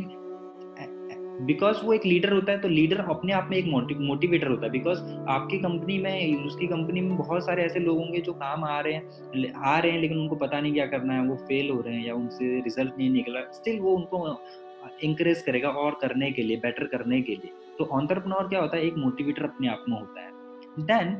बिकॉज़ 1.41 1.85
वो 1.85 1.93
एक 1.93 2.05
लीडर 2.07 2.33
होता 2.33 2.53
है 2.53 2.59
तो 2.59 2.69
लीडर 2.69 3.01
अपने 3.01 3.33
आप 3.33 3.49
में 3.51 3.57
एक 3.57 3.67
मोटिवेटर 4.01 4.49
होता 4.49 4.67
है। 4.67 4.71
बिकॉज़ 4.73 5.01
आपकी 5.29 5.59
कंपनी 5.59 5.99
में, 5.99 6.45
उसकी 6.45 6.67
कंपनी 6.67 7.01
में 7.01 7.17
बहुत 7.17 7.45
सारे 7.47 7.63
ऐसे 7.63 7.79
लोग 7.79 7.99
होंगे 7.99 8.21
जो 8.21 8.33
काम 8.33 8.65
आ 8.65 8.81
रहे 8.81 8.93
हैं 8.93 9.53
आ 9.55 9.79
रहे 9.79 9.93
हैं, 9.93 10.01
लेकिन 10.01 10.19
उनको 10.19 10.37
पता 10.37 10.61
नहीं 10.61 10.73
क्या 10.73 10.87
करना 10.87 11.15
है, 11.15 11.27
वो 11.29 11.37
फेल 11.37 11.71
हो 11.71 11.81
रहे 11.81 11.95
हैं 11.95 12.07
या 12.07 12.15
उनसे 12.15 12.61
रिज़ल्ट 12.61 12.99
नहीं 12.99 13.11
निकला। 13.11 13.41
स्टिल 13.53 13.81
वो 13.81 13.97
उनको 13.97 14.41
इंकरेज 15.03 15.43
करेगा 15.43 15.69
और 15.69 15.99
करने 16.01 16.31
के 16.31 16.43
लिए 16.43 16.57
बेटर 16.57 16.85
करने 16.87 17.21
के 17.23 17.33
लिए। 17.33 17.51
तो 17.79 17.85
ऑन्टरप्रनोर 17.85 18.49
क्या 18.49 18.61
होता 18.61 18.77
है? 18.77 18.87
एक 18.87 18.97
मोटिवेटर 18.97 19.45
अपने 19.45 19.69
आप 19.69 19.85
में 19.89 19.99
होता 19.99 20.21
है। 20.21 20.31
Then 20.81 21.17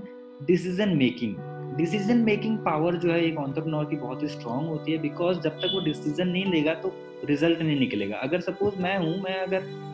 decision 0.47 0.97
making 0.97 1.35
decision 1.77 2.19
making 2.25 2.59
power 2.59 2.97
जो 2.97 3.11
है 3.13 3.23
एक 3.25 3.39
ऑन्टरप्रनोर 3.39 3.85
की 3.85 3.97
बहुत 3.97 4.23
ही 4.23 4.29
स्ट्रांग 4.29 4.69
होती 4.69 4.93
है 4.93 4.99
बिकॉज़ 4.99 5.41
जब 5.41 5.59
तक 5.61 5.71
वो 5.75 5.81
डिसीज़न 5.85 6.29
नहीं 6.29 6.45
लेगा 6.45 6.75
तो 6.75 6.93
रिज़ल्ट 7.25 7.63
नहीं 7.63 7.79
निकलेगा। 7.79 8.17
अगर 8.19 8.41
सपोज़ 8.41 8.81
मैं 8.83 8.97
हूँ, 8.99 9.17
मैं 9.23 9.37
अगर 9.41 9.85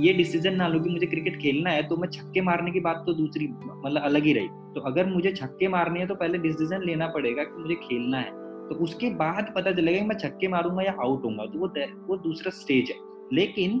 ये 0.00 0.12
डिसीज़न 0.12 0.54
ना 0.56 0.68
लूँ 0.68 0.82
कि 0.82 0.90
मुझे 0.90 1.06
क्रिकेट 1.06 1.36
खेलना 1.40 1.70
है 1.70 1.82
तो 1.88 1.96
मैं 1.96 2.08
छक्के 2.08 2.40
मारने 2.40 2.70
की 2.70 2.80
बात 2.80 3.02
तो 3.06 3.14
दूसरी 3.14 3.46
मतलब 3.46 4.02
अलग 4.02 4.24
ही 4.24 4.32
रही। 4.32 4.48
तो 4.74 4.80
अगर 4.80 5.06
मुझे 5.06 5.32
छक्के 5.32 5.68
मारने 5.68 5.98
हैं 5.98 6.08
तो 6.08 6.14
पहले 6.14 6.38
डिसीज़न 6.38 6.84
लेना 6.86 7.06
पड़ेगा 7.08 7.44
कि 7.44 7.62
मुझे 7.62 7.74
खेलना 7.82 8.18
है। 8.18 8.30
तो 8.68 8.74
उसके 8.84 9.10
बाद 9.14 9.52
पता 9.56 9.72
चलेगा 9.72 9.98
कि 9.98 10.06
मैं 10.06 10.16
छक्के 10.18 10.48
मारूँगा 10.48 10.82
या 10.82 10.92
आउट 11.02 11.24
होऊँगा। 11.24 11.46
तो 11.46 11.58
वो 11.58 11.68
वो 12.06 12.16
दूसरा 12.18 12.50
स्टेज 12.58 12.90
है। 12.90 12.96
लेकिन 13.32 13.78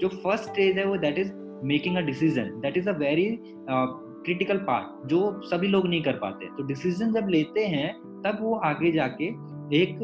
जो 0.00 0.08
फ़र्स्ट 0.08 0.44
स्टेज 0.44 0.78
है, 0.78 0.84
वो 0.84 0.96
that 0.96 1.18
is 1.18 1.32
making 1.64 1.96
a 1.96 2.00
decision 2.02 2.60
that 2.60 2.76
is 2.76 2.88
a 2.88 2.92
very 2.98 3.28
critical 4.26 4.58
part 4.58 5.08
जो 5.08 5.18
सभी 5.44 5.68
लोग 5.68 5.86
नहीं 5.88 6.02
कर 6.02 6.12
पाते। 6.12 6.46
तो 6.46 6.62
डिसीज़न 6.62 7.12
जब 7.12 7.28
लेते 7.28 7.66
हैं, 7.66 7.92
तब 8.22 8.38
वो 8.40 8.54
आगे 8.64 8.92
जाके 8.92 9.24
एक 9.76 9.98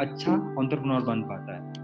अच्छा 0.00 0.32
ऑन्टरप्रनोर 0.58 1.02
बन 1.02 1.22
पाता 1.22 1.56
है। 1.56 1.74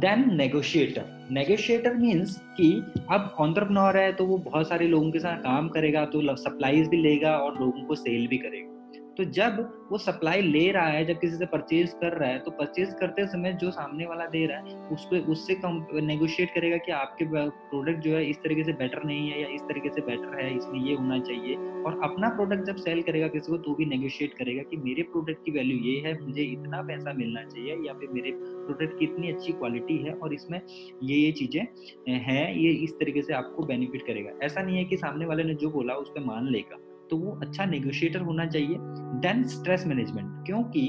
देन 0.00 0.24
नेगोशिएटर 0.36 1.04
नेगोशिएटर 1.30 1.94
मीन्स 1.94 2.36
कि 2.56 2.72
अब 3.10 3.34
ऑन्टरप्रनोर 3.40 3.96
है 3.96 4.12
तो 4.12 4.26
वो 4.26 4.38
बहुत 4.38 4.68
सारे 4.68 4.86
लोगों 4.88 5.10
के 5.10 5.18
साथ 5.18 5.38
काम 5.38 5.68
करेगा 5.68 6.04
तो 6.04 6.36
सप्लाईज 6.36 6.88
भी 6.88 6.96
लेगा 6.96 7.36
और 7.36 7.58
लोगों 7.60 7.84
को 7.84 7.94
सेल 7.94 8.26
भी 8.26 8.38
करेगा। 8.38 8.79
तो 9.16 9.24
जब 9.26 9.58
वो 9.90 9.98
सप्लाई 9.98 10.42
ले 10.42 10.70
रहा 10.72 10.86
है, 10.86 11.04
जब 11.04 11.18
किसी 11.20 11.36
से 11.36 11.46
परचेज 11.46 11.92
कर 12.00 12.16
रहा 12.18 12.28
है 12.28 12.38
तो 12.38 12.50
परचेज 12.50 12.94
करते 13.00 13.26
समय 13.26 13.52
जो 13.52 13.70
सामने 13.70 14.06
वाला 14.06 14.26
दे 14.26 14.44
रहा 14.46 14.58
है 14.58 14.88
उस 14.90 15.04
पर 15.06 15.30
उससे 15.32 15.54
कम 15.56 15.80
नेगोशिएट 16.02 16.50
करेगा 16.50 16.76
कि 16.76 16.92
आपके 16.92 17.24
प्रोडक्ट 17.24 18.00
जो 18.00 18.14
है 18.16 18.24
इस 18.26 18.36
तरीके 18.36 18.64
से 18.64 18.72
बेटर 18.74 19.02
नहीं 19.04 19.30
है 19.30 19.40
या 19.42 19.48
इस 19.48 19.62
तरीके 19.62 19.88
से 19.88 20.00
बेटर 20.00 20.38
है, 20.40 20.56
इसमें 20.56 20.78
ये 20.80 20.94
होना 20.94 21.18
चाहिए। 21.20 21.56
और 21.80 22.00
अपना 22.04 22.28
प्रोडक्ट 22.28 22.64
जब 22.66 22.76
सेल 22.76 23.02
करेगा 23.02 23.28
किसी 23.28 23.52
को 23.52 23.58
तो 23.58 23.74
भी 23.74 23.84
नेगोशिएट 23.86 24.34
करेगा 24.34 24.62
कि 24.62 24.76
मेरे 24.78 25.02
प्रोडक्ट 25.12 25.44
की 25.44 25.50
वैल्यू 25.50 25.78
ये 25.80 25.98
है, 26.00 26.12
मुझे 26.20 26.42
इतना 26.42 26.82
पैसा 26.82 27.12
मिलना 27.12 27.42
चाहिए 27.44 27.76
या 27.86 27.94
फिर 27.94 28.08
मेरे 28.12 28.32
प्रोडक्ट 28.36 28.98
की 28.98 29.04
इतनी 29.04 29.32
अच्छी 29.32 29.52
क्वालिटी 29.52 29.96
है 29.98 30.12
और 30.14 30.34
इसमें 30.34 30.60
ये 31.02 31.16
ये 31.16 31.32
चीज़ें, 31.32 31.60
हैं, 32.08 32.54
ये 32.54 32.70
इस 32.84 32.92
तरीके 33.00 33.22
से 33.22 33.34
आपको 33.34 33.64
बेनिफिट 33.64 34.06
करेगा। 34.06 34.38
ऐसा 34.42 34.62
नहीं 34.62 34.76
है 34.76 34.84
कि 34.84 34.96
सामने 34.96 35.26
वाले 35.26 35.44
ने 35.44 35.54
जो 35.54 35.70
बोला, 35.70 35.94
उस 35.94 36.08
पर 36.08 36.24
मान 36.24 36.48
लेगा। 36.48 36.78
तो 37.10 37.16
वो 37.16 37.38
अच्छा 37.42 37.64
नेगोशिएटर 37.64 38.20
होना 38.20 38.46
चाहिए 38.46 38.76
देन 39.20 39.44
स्ट्रेस 39.48 39.86
मैनेजमेंट 39.86 40.46
क्योंकि 40.46 40.84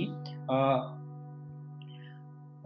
आ, 0.51 0.57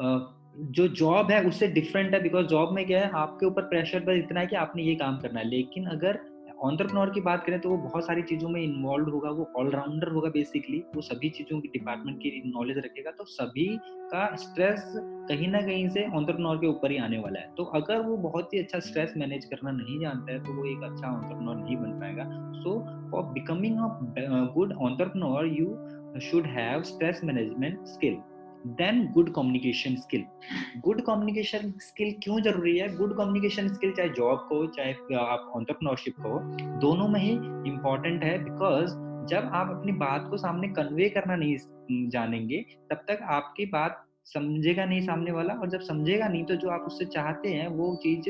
आ, 0.01 0.19
जो 0.57 0.87
जॉब 0.87 1.31
है 1.31 1.43
उससे 1.43 1.67
डिफरेंट 1.67 2.13
है 2.13 2.21
बिकॉज़ 2.23 2.45
जॉब 2.47 2.73
में 2.73 2.85
क्या 2.85 2.99
है 2.99 3.09
आपके 3.15 3.45
ऊपर 3.45 3.61
प्रेशर 3.61 3.99
बस 3.99 4.17
इतना 4.17 4.39
है 4.39 4.47
कि 4.47 4.55
आपने 4.55 4.83
ये 4.83 4.95
काम 4.95 5.17
करना 5.17 5.39
है 5.39 5.47
लेकिन 5.47 5.85
अगर 5.85 6.19
ऑन्टरप्रनोर 6.65 7.09
की 7.09 7.21
बात 7.21 7.43
करें 7.45 7.59
तो 7.61 7.69
वो 7.69 7.77
बहुत 7.79 8.05
सारी 8.05 8.21
चीज़ों 8.23 8.49
में 8.49 8.61
इन्वॉल्व 8.61 9.09
होगा, 9.09 9.29
वो 9.29 9.47
ऑलराउंडर 9.57 10.11
होगा 10.11 10.29
बेसिकली 10.29 10.77
वो 10.95 11.01
सभी 11.01 11.29
चीज़ों 11.29 11.59
की 11.61 11.67
डिपार्टमेंट 11.69 12.17
की 12.19 12.41
नॉलेज 12.47 12.77
रखेगा 12.77 13.11
तो 13.11 13.25
सभी 13.25 13.67
का 14.11 14.23
स्ट्रेस 14.35 14.91
कहीं 15.29 15.47
ना 15.47 15.61
कहीं 15.61 15.87
से 15.89 16.05
ऑन्टरप्रनोर 16.11 16.57
के 16.57 16.67
ऊपर 16.67 16.91
ही 16.91 16.97
आने 16.99 17.17
वाला 17.19 17.39
है। 17.39 17.53
तो 17.57 17.63
अगर 17.75 18.01
वो 18.01 18.17
बहुत 18.19 18.53
ही 18.53 18.59
अच्छा 18.59 18.79
स्ट्रेस 18.81 19.13
मैनेज 19.17 19.45
करना 19.45 19.71
नहीं 19.71 19.99
जानता 19.99 20.31
है 20.33 20.43
तो 20.43 20.53
वो 20.53 20.65
एक 20.67 20.83
अच्छा 20.83 21.07
ऑन्टरप्रनोर 21.07 21.55
नहीं 21.55 21.77
बन 21.77 21.99
पाएगा। 21.99 22.29
So 22.61 22.79
for 23.11 23.23
becoming 23.33 23.79
a 23.79 23.87
good 24.55 24.73
entrepreneur 24.81 25.47
you 25.47 25.67
should 26.21 26.45
have 26.49 26.83
stress 26.83 27.21
management 27.23 27.85
skill 27.87 28.17
then 28.65 29.05
good 29.13 29.29
communication 29.33 29.95
skill 29.95 30.23
good 30.81 31.01
communication 31.01 31.73
skill 31.79 32.13
क्यों 32.23 32.39
ज़रूरी 32.41 32.77
है? 32.77 32.87
गुड 32.97 33.15
कम्युनिकेशन 33.17 33.67
स्किल 33.67 33.91
चाहे 33.91 34.09
जॉब 34.09 34.45
को, 34.49 34.65
चाहे 34.67 35.15
आप 35.15 35.51
ऑन्टरप्रनोरशिप 35.55 36.15
को, 36.19 36.39
दोनों 36.79 37.07
में 37.07 37.19
ही 37.19 37.31
इंपॉर्टेंट 37.71 38.23
है 38.23 38.37
बिकॉज़ 38.43 38.95
जब 39.29 39.49
आप 39.53 39.69
अपनी 39.69 39.91
बात 39.91 40.27
को 40.29 40.37
सामने 40.37 40.67
कन्वे 40.67 41.09
करना 41.09 41.35
नहीं 41.35 42.09
जानेंगे, 42.09 42.65
तब 42.89 43.05
तक 43.07 43.19
आपकी 43.29 43.65
बात 43.65 44.04
समझेगा 44.27 44.85
नहीं 44.85 45.01
सामने 45.01 45.31
वाला 45.31 45.53
और 45.53 45.69
जब 45.69 45.79
समझेगा 45.81 46.27
नहीं 46.27 46.43
तो 46.45 46.55
जो 46.55 46.69
आप 46.69 46.83
उससे 46.87 47.05
चाहते 47.07 47.49
हैं, 47.49 47.67
वो 47.69 47.95
चीज़ 48.03 48.29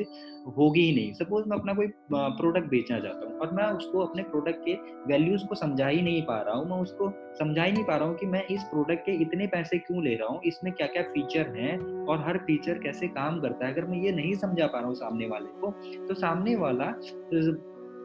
होगी 0.57 0.81
ही 0.81 0.95
नहीं। 0.95 1.13
सपोज़ 1.13 1.47
मैं 1.49 1.57
अपना 1.57 1.73
कोई 1.73 1.87
प्रोडक्ट 2.11 2.67
बेचना 2.69 2.99
चाहता 2.99 3.25
हूँ 3.25 3.39
और 3.39 3.53
मैं 3.53 3.63
उसको 3.75 3.99
अपने 3.99 4.23
प्रोडक्ट 4.23 4.59
के 4.65 4.73
वैल्यूज़ 5.07 5.45
को 5.45 5.55
समझा 5.55 5.87
ही 5.87 6.01
नहीं 6.01 6.21
पा 6.21 6.39
रहा 6.41 6.55
हूँ, 6.55 6.69
मैं 6.69 6.77
उसको 6.77 7.11
समझा 7.39 7.63
ही 7.63 7.71
नहीं 7.71 7.83
पा 7.83 7.95
रहा 7.95 8.07
हूँ 8.07 8.17
कि 8.17 8.25
मैं 8.25 8.43
इस 8.47 8.63
प्रोडक्ट 8.63 9.05
के 9.05 9.11
इतने 9.21 9.47
पैसे 9.47 9.77
क्यों 9.79 10.03
ले 10.03 10.15
रहा 10.15 10.27
हूँ, 10.27 10.41
इसमें 10.45 10.73
क्या 10.73 10.87
क्या 10.87 11.03
फीचर 11.05 11.53
हैं 11.57 11.77
और 12.05 12.23
हर 12.27 12.37
फीचर 12.47 12.79
कैसे 12.83 13.07
काम 13.09 13.39
करता 13.41 13.65
है। 13.65 13.73
अगर 13.73 13.85
मैं 13.85 13.97
ये 13.99 14.11
नहीं 14.11 14.33
समझा 14.35 14.67
पा 14.67 14.79
रहा 14.79 14.87
हूँ 14.87 14.95
सामने 14.95 15.27
वाले 15.27 15.59
को 15.61 15.71
तो 16.07 16.13
सामने 16.15 16.55
वाला 16.55 16.93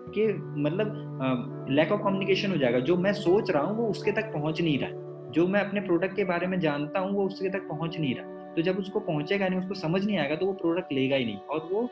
के 0.09 0.33
मतलब 0.63 1.67
लैक 1.71 1.93
ऑफ़ 1.93 2.01
कम्युनिकेशन 2.01 2.51
हो 2.51 2.57
जाएगा। 2.57 2.79
जो 2.81 2.97
मैं 2.97 3.13
सोच 3.15 3.51
रहा 3.51 3.63
हूँ, 3.63 3.77
वो 3.77 3.87
उसके 3.89 4.13
तक 4.13 4.33
पहुँच 4.33 4.61
नहीं 4.61 4.79
रहा 4.79 4.89
है। 4.89 5.09
जो 5.31 5.47
मैं 5.49 5.61
अपने 5.61 5.81
प्रोडक्ट 5.81 6.17
के 6.17 6.25
बारे 6.25 6.47
में 6.47 6.61
जानता 6.61 7.01
हूँ, 7.01 7.13
वो 7.13 7.27
उसके 7.27 7.49
तक 7.49 7.69
पहुँच 7.69 7.99
नहीं 7.99 8.15
रहा। 8.15 8.55
तो 8.55 8.63
जब 8.63 8.79
उसको 8.79 9.01
पहुंचेगा 9.01 9.49
नहीं, 9.49 9.61
उसको 9.61 9.75
समझ 9.75 10.05
नहीं 10.05 10.19
आएगा 10.19 10.37
तो 10.37 10.47
वो 10.47 10.53
प्रोडक्ट 10.53 10.93
लेगा 10.93 11.17
ही 11.17 11.25
नहीं। 11.25 11.37
और 11.37 11.69
वो 11.73 11.91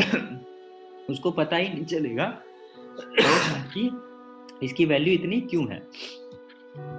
उसको 1.12 1.30
पता 1.30 1.56
ही 1.56 1.68
नहीं 1.68 1.84
चलेगा 1.84 2.24
कि 3.76 3.90
इसकी 4.62 4.84
वैल्यू 4.84 5.14
इतनी 5.14 5.40
क्यों 5.40 5.68
है। 5.68 5.78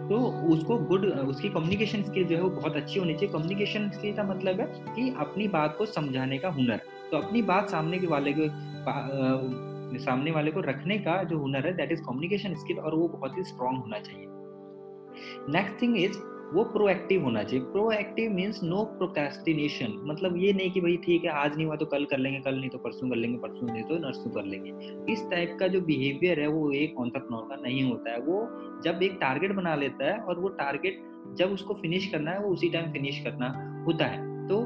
तो 0.10 0.18
उसको 0.54 0.78
गुड 0.78 1.06
उसकी 1.06 1.50
कम्युनिकेशन 1.50 2.04
स्किल 2.04 2.24
जो 2.24 2.36
है, 2.36 2.42
वो 2.42 2.50
बहुत 2.50 2.76
अच्छी 2.76 3.00
होनी 3.00 3.14
चाहिए। 3.14 3.34
कम्युनिकेशन 3.34 3.90
स्किल 3.90 4.16
का 4.16 4.24
मतलब 4.24 4.60
है 4.60 4.68
कि 4.96 5.16
अपनी 5.18 5.48
बात 5.48 5.76
को 5.78 5.86
समझाने 5.86 6.38
का 6.38 6.50
हुनर। 6.50 6.82
तो 7.12 7.18
अपनी 7.18 7.42
बात 7.42 7.70
सामने 7.70 8.00
के 8.00 8.08
वाले 8.08 8.34
को 8.38 8.48
सामने 10.00 10.32
वाले 10.32 10.52
को 10.52 10.60
रखने 10.60 10.98
का 10.98 11.24
जो 11.24 11.38
हुनर 11.38 11.66
है 11.68 11.74
दैट 11.74 11.92
इज़ 11.92 12.02
कम्युनिकेशन 12.02 12.56
स्किल 12.56 12.80
और 12.80 12.96
वो 12.96 13.08
बहुत 13.08 13.38
ही 13.38 13.44
स्ट्रांग 13.44 13.78
होना 13.78 14.00
चाहिए। 14.00 14.37
नेक्स्ट 15.50 15.82
थिंग 15.82 15.98
इज़ 15.98 16.18
वो 16.48 16.64
प्रोएक्टिव 16.64 17.24
होना 17.24 17.42
चाहिए। 17.44 17.66
प्रोएक्टिव 17.66 18.32
मीन्स 18.32 18.62
नो 18.64 18.84
प्रोकेस्टिनेशन 18.98 19.94
मतलब 20.04 20.38
ये 20.38 20.52
नहीं 20.54 20.72
कि 20.72 20.82
भाई 20.82 20.96
ठीक 20.98 21.24
है, 21.24 21.30
आज 21.32 21.56
नहीं 21.56 21.66
हुआ 21.66 21.76
तो 21.76 21.86
कल 21.86 22.06
कर 22.06 22.18
लेंगे, 22.18 22.40
कल 22.40 22.56
नहीं 22.56 22.70
तो 22.70 22.78
परसों 22.78 23.10
कर 23.10 23.16
लेंगे, 23.16 23.38
परसों 23.38 23.68
नहीं 23.68 23.84
तो 23.84 23.98
नरसों 23.98 24.32
कर 24.32 24.46
लेंगे। 24.46 25.14
इस 25.14 25.28
टाइप 25.32 25.58
का 25.60 25.68
जो 25.68 25.82
बिहेवियर 25.82 26.40
है, 26.40 26.48
वो 26.48 26.72
एक 26.74 27.00
ऑन्टरप्रनोर 27.00 27.44
का 27.50 27.56
नहीं 27.64 27.84
होता 27.84 28.12
है। 28.12 28.20
वो 28.20 28.40
जब 28.84 29.04
एक 29.04 29.18
टारगेट 29.22 29.52
बना 29.52 29.76
लेता 29.76 30.06
है 30.06 30.18
और 30.20 30.40
वो 30.40 30.50
टारगेट 30.56 31.04
जब 31.38 31.52
उसको 31.52 31.74
फिनिश 31.74 32.08
करना 32.08 32.32
है, 32.32 32.40
वो 32.40 32.54
उसी 32.54 32.70
टाइम 32.70 32.92
फिनिश 32.92 33.20
करना 33.24 33.54
होता 33.88 34.06
है। 34.06 34.48
तो 34.48 34.62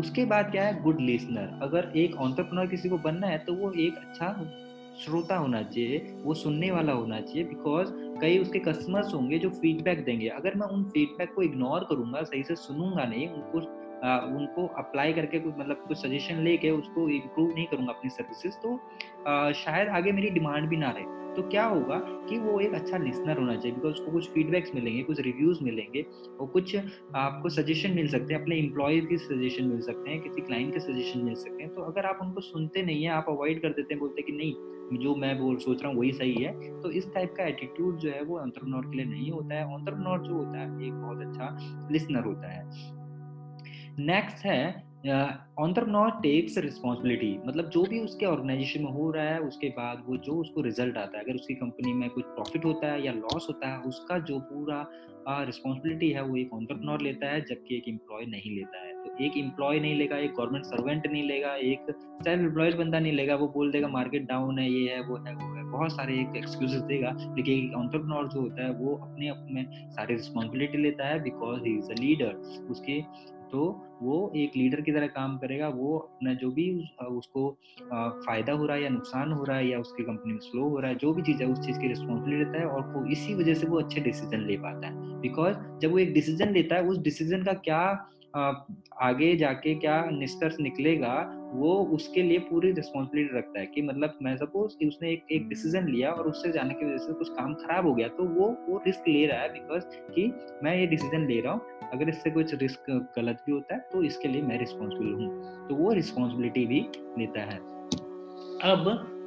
उसके 0.00 0.24
बाद 0.24 0.50
क्या 0.50 0.64
है? 0.64 0.82
गुड 0.82 1.00
लिसनर 1.00 1.58
अगर 1.62 1.92
एक 1.96 2.14
ऑन्टरप्रनोर 2.16 2.66
किसी 2.66 2.88
को 2.88 2.98
बनना 2.98 3.26
है 3.26 3.38
तो 3.38 3.54
वो 3.54 3.70
एक 3.78 3.94
अच्छा 3.94 4.26
श्रोता 5.04 5.36
होना 5.36 5.62
चाहिए 5.62 5.98
वो 6.22 6.34
सुनने 6.34 6.70
वाला 6.70 6.92
होना 6.92 7.20
चाहिए 7.20 7.44
बिकॉज़ 7.44 7.92
कई 8.20 8.38
उसके 8.38 8.58
कस्टमर्स 8.58 9.14
होंगे 9.14 9.38
जो 9.38 9.50
फीडबैक 9.50 10.04
देंगे। 10.04 10.28
अगर 10.28 10.54
मैं 10.54 10.66
उन 10.66 10.84
फीडबैक 10.84 11.34
को 11.34 11.42
इग्नोर 11.42 11.84
करूँगा 11.84 12.22
सही 12.22 12.42
से 12.42 12.56
सुनूँगा 12.56 13.04
नहीं 13.04 13.28
उनको 13.28 13.60
आ, 14.00 14.18
उनको 14.18 14.66
अप्लाई 14.78 15.12
करके 15.12 15.38
कुछ 15.40 15.54
मतलब 15.58 15.84
कुछ 15.88 15.98
सजेशन 15.98 16.38
लेके 16.40 16.70
उसको 16.70 17.08
इम्प्रूव 17.08 17.48
नहीं 17.54 17.66
करूँगा 17.66 17.92
अपनी 17.92 18.10
सर्विसेज़ 18.10 18.54
तो 18.54 18.74
आ, 19.26 19.52
शायद 19.52 19.88
आगे 19.88 20.12
मेरी 20.12 20.30
डिमांड 20.30 20.68
भी 20.68 20.76
ना 20.76 20.90
रहे। 20.90 21.19
तो 21.40 21.48
क्या 21.48 21.64
होगा 21.64 21.98
कि 22.28 22.38
वो 22.38 22.60
एक 22.60 22.74
अच्छा 22.74 22.96
लिसनर 22.96 23.38
होना 23.38 23.56
चाहिए 23.56 23.74
बिकॉज़ 23.74 23.92
उसको 23.92 24.12
कुछ 24.12 24.30
फीडबैक्स 24.30 24.74
मिलेंगे, 24.74 25.02
कुछ 25.02 25.20
रिव्यूज़ 25.20 25.64
मिलेंगे, 25.64 26.06
और 26.40 26.46
कुछ 26.46 26.76
आपको 27.14 27.48
सजेशन 27.48 27.90
मिल 27.90 28.08
सकते 28.08 28.34
हैं, 28.34 28.42
अपने 28.42 28.56
इम्प्लॉयज 28.56 29.06
की 29.06 29.18
सजेशन 29.18 29.64
मिल 29.64 29.80
सकते 29.80 30.10
हैं, 30.10 30.20
किसी 30.20 30.40
क्लाइंट 30.40 30.72
के 30.74 30.80
सजेशन 30.80 31.18
मिल 31.18 31.34
सकते 31.34 31.62
हैं। 31.62 31.74
तो 31.74 31.82
अगर 31.82 32.06
आप 32.06 32.18
उनको 32.22 32.40
सुनते 32.40 32.82
नहीं 32.82 33.04
है, 33.04 33.10
आप 33.10 33.26
अवॉइड 33.28 33.62
कर 33.62 33.68
देते 33.68 33.94
हैं, 33.94 34.00
बोलते 34.00 34.22
कि 34.22 34.32
नहीं, 34.32 34.98
जो 34.98 35.14
मैं 35.14 35.38
बोल, 35.38 35.56
सोच 35.56 35.82
रहा 35.82 35.92
हूँ 35.92 36.00
वही 36.00 36.12
सही 36.12 36.34
है 36.34 36.80
तो 36.80 36.90
इस 36.90 37.12
टाइप 37.14 37.34
का 37.36 37.44
एटीट्यूड 37.44 37.96
जो 37.96 38.10
है 38.10 38.22
वो 38.22 38.38
ऑन्टरप्रनोर 38.38 38.84
के 38.84 38.96
लिए 38.96 39.06
नहीं 39.06 39.30
होता 39.30 39.54
है। 39.54 39.64
ऑन्टरप्रनोर 39.64 40.18
जो 40.18 40.34
होता 40.34 40.58
है, 40.58 40.86
एक 40.86 40.92
बहुत 40.92 41.20
अच्छा 41.20 41.88
लिसनर 41.92 42.24
होता 42.24 42.48
है। 42.48 42.62
नेक्स्ट 43.98 44.44
है 44.46 44.89
ऑन्टरप्रनोर 45.00 46.10
टेक्स 46.22 46.56
रिस्पॉन्सिबिलिटी 46.58 47.38
मतलब 47.46 47.68
जो 47.70 47.82
भी 47.82 47.98
उसके 48.00 48.26
ऑर्गेनाइजेशन 48.26 48.82
में 48.84 48.90
हो 48.92 49.10
रहा 49.10 49.24
है, 49.24 49.38
उसके 49.40 49.68
बाद 49.68 50.02
वो 50.06 50.16
जो 50.16 50.32
उसको 50.32 50.60
रिज़ल्ट 50.60 50.96
आता 50.96 51.18
है, 51.18 51.24
अगर 51.24 51.34
उसकी 51.34 51.54
कंपनी 51.54 51.92
में 51.92 52.08
कुछ 52.10 52.24
प्रॉफिट 52.24 52.64
होता 52.64 52.92
है 52.92 53.04
या 53.06 53.12
लॉस 53.12 53.46
होता 53.48 53.68
है, 53.68 53.78
उसका 53.82 54.18
जो 54.18 54.38
पूरा 54.50 54.86
रिस्पॉन्सिबिलिटी 55.28 56.10
है 56.10 56.22
वो 56.22 56.36
एक 56.36 56.52
ऑन्टरप्रनोर 56.54 57.00
लेता 57.00 57.30
है, 57.30 57.40
जबकि 57.40 57.76
एक 57.76 57.88
एम्प्लॉय 57.88 58.26
नहीं 58.26 58.54
लेता 58.56 58.84
है। 58.84 58.92
तो 59.04 59.24
एक 59.24 59.36
एम्प्लॉय 59.36 59.80
नहीं 59.80 59.94
लेगा, 59.94 60.16
एक 60.16 60.32
गवर्नमेंट 60.32 60.64
सर्वेंट 60.64 61.06
नहीं 61.06 61.22
लेगा, 61.22 61.54
एक 61.54 61.90
सेल्फ 61.90 62.40
एम्प्लॉयज़ 62.40 62.76
बंदा 62.76 62.98
नहीं 62.98 63.12
लेगा, 63.12 63.34
वो 63.34 63.48
बोल 63.48 63.70
देगा 63.72 63.88
मार्केट 63.88 64.26
डाउन 64.28 64.58
है, 64.58 64.70
ये 64.70 64.94
है, 64.94 65.00
वो 65.00 65.16
है 65.16 65.34
वो 65.34 65.54
है। 65.56 65.64
बहुत 65.70 65.92
सारे 65.92 66.20
एक 66.20 66.36
एक्सक्यूज 66.36 66.74
देगा, 66.84 67.10
लेकिन 67.36 67.54
एक 67.54 67.74
ऑन्टरप्रनोर 67.76 68.28
जो 68.28 68.40
होता 68.40 68.64
है 68.64 68.70
वो 68.74 68.96
अपने 68.96 69.28
अपने 69.28 69.66
सारी 69.90 70.14
रिस्पॉन्सिबिलिटी 70.14 70.78
लेता 70.78 71.06
है 71.08 71.22
because 71.22 71.64
he 71.64 71.76
is 71.78 71.90
a 71.90 72.00
leader 72.00 72.34
उसके 72.70 73.00
तो 73.52 73.70
वो 74.02 74.32
एक 74.36 74.56
लीडर 74.56 74.80
की 74.80 74.92
तरह 74.92 75.06
काम 75.08 75.36
करेगा, 75.38 75.68
वो 75.68 75.96
अपना 75.98 76.34
जो 76.34 76.50
भी 76.50 76.68
उसको 77.00 77.48
फ़ायदा 77.82 78.52
हो 78.52 78.66
रहा 78.66 78.76
है 78.76 78.82
या 78.82 78.88
नुकसान 78.88 79.32
हो 79.32 79.44
रहा 79.44 79.56
है 79.56 79.68
या 79.68 79.78
उसकी 79.78 80.02
कंपनी 80.02 80.32
में 80.32 80.38
स्लो 80.40 80.68
हो 80.68 80.78
रहा 80.78 80.90
है, 80.90 80.96
जो 80.96 81.12
भी 81.12 81.22
चीज़ 81.22 81.42
है, 81.42 81.48
उस 81.48 81.66
चीज़ 81.66 81.80
की 81.80 81.88
रिस्पॉन्सिबिलिटी 81.88 82.44
लेता 82.44 82.58
है 82.58 82.66
और 82.66 82.92
वो 82.92 83.04
इसी 83.12 83.34
वजह 83.34 83.54
से 83.54 83.66
वो 83.66 83.80
अच्छे 83.80 84.00
डिसीज़न 84.00 84.46
ले 84.46 84.56
पाता 84.56 84.86
है। 84.86 85.20
बिकॉज़ 85.20 85.56
जब 85.80 85.90
वो 85.90 85.98
एक 85.98 86.12
डिसीज़न 86.14 86.52
लेता 86.52 86.76
है, 86.76 86.82
उस 86.82 86.98
डिसीज़न 87.00 87.42
का 87.44 87.52
क्या 87.60 87.82
आगे 88.34 89.34
जाके 89.36 89.74
क्या 89.74 90.04
निष्कर्ष 90.10 90.56
निकलेगा, 90.60 91.14
वो 91.54 91.74
उसके 91.94 92.22
लिए 92.22 92.38
पूरी 92.40 92.70
रिस्पॉन्सिबिलिटी 92.72 93.36
रखता 93.38 93.60
है 93.60 93.66
कि 93.66 93.82
मतलब 93.82 94.18
मैं 94.22 94.36
सपोज़ 94.36 94.76
कि 94.78 94.86
उसने 94.88 95.10
एक 95.12 95.32
एक 95.32 95.48
डिसीज़न 95.48 95.88
लिया 95.88 96.10
और 96.10 96.26
उससे 96.26 96.52
जाने 96.52 96.74
की 96.74 96.86
वजह 96.86 96.98
से 96.98 97.12
कुछ 97.12 97.28
काम 97.28 97.54
खराब 97.54 97.86
हो 97.86 97.94
गया 97.94 98.08
तो 98.08 98.24
वो 98.24 98.48
वो 98.68 98.82
रिस्क 98.86 99.08
ले 99.08 99.26
रहा 99.26 99.40
है 99.40 99.48
बिकॉज़ 99.52 99.84
कि 100.14 100.32
मैं 100.64 100.76
ये 100.76 100.86
डिसीज़न 100.86 101.26
ले 101.28 101.40
रहा 101.40 101.52
हूँ। 101.52 101.90
अगर 101.92 102.08
इससे 102.08 102.30
कुछ 102.30 102.54
रिस्क 102.54 102.90
गलत 103.16 103.42
भी 103.46 103.52
होता 103.52 103.74
है 103.74 103.80
तो 103.92 104.02
इसके 104.02 104.28
लिए 104.28 104.42
मैं 104.42 104.58
रिस्पॉन्सिबल 104.58 105.12
हूँ। 105.14 105.68
तो 105.68 105.74
वो 105.74 105.92
रिस्पॉन्सिबिलिटी 105.92 106.66
भी 106.66 106.80
लेता 107.18 107.40
है। 107.42 107.58
अब 108.64 108.84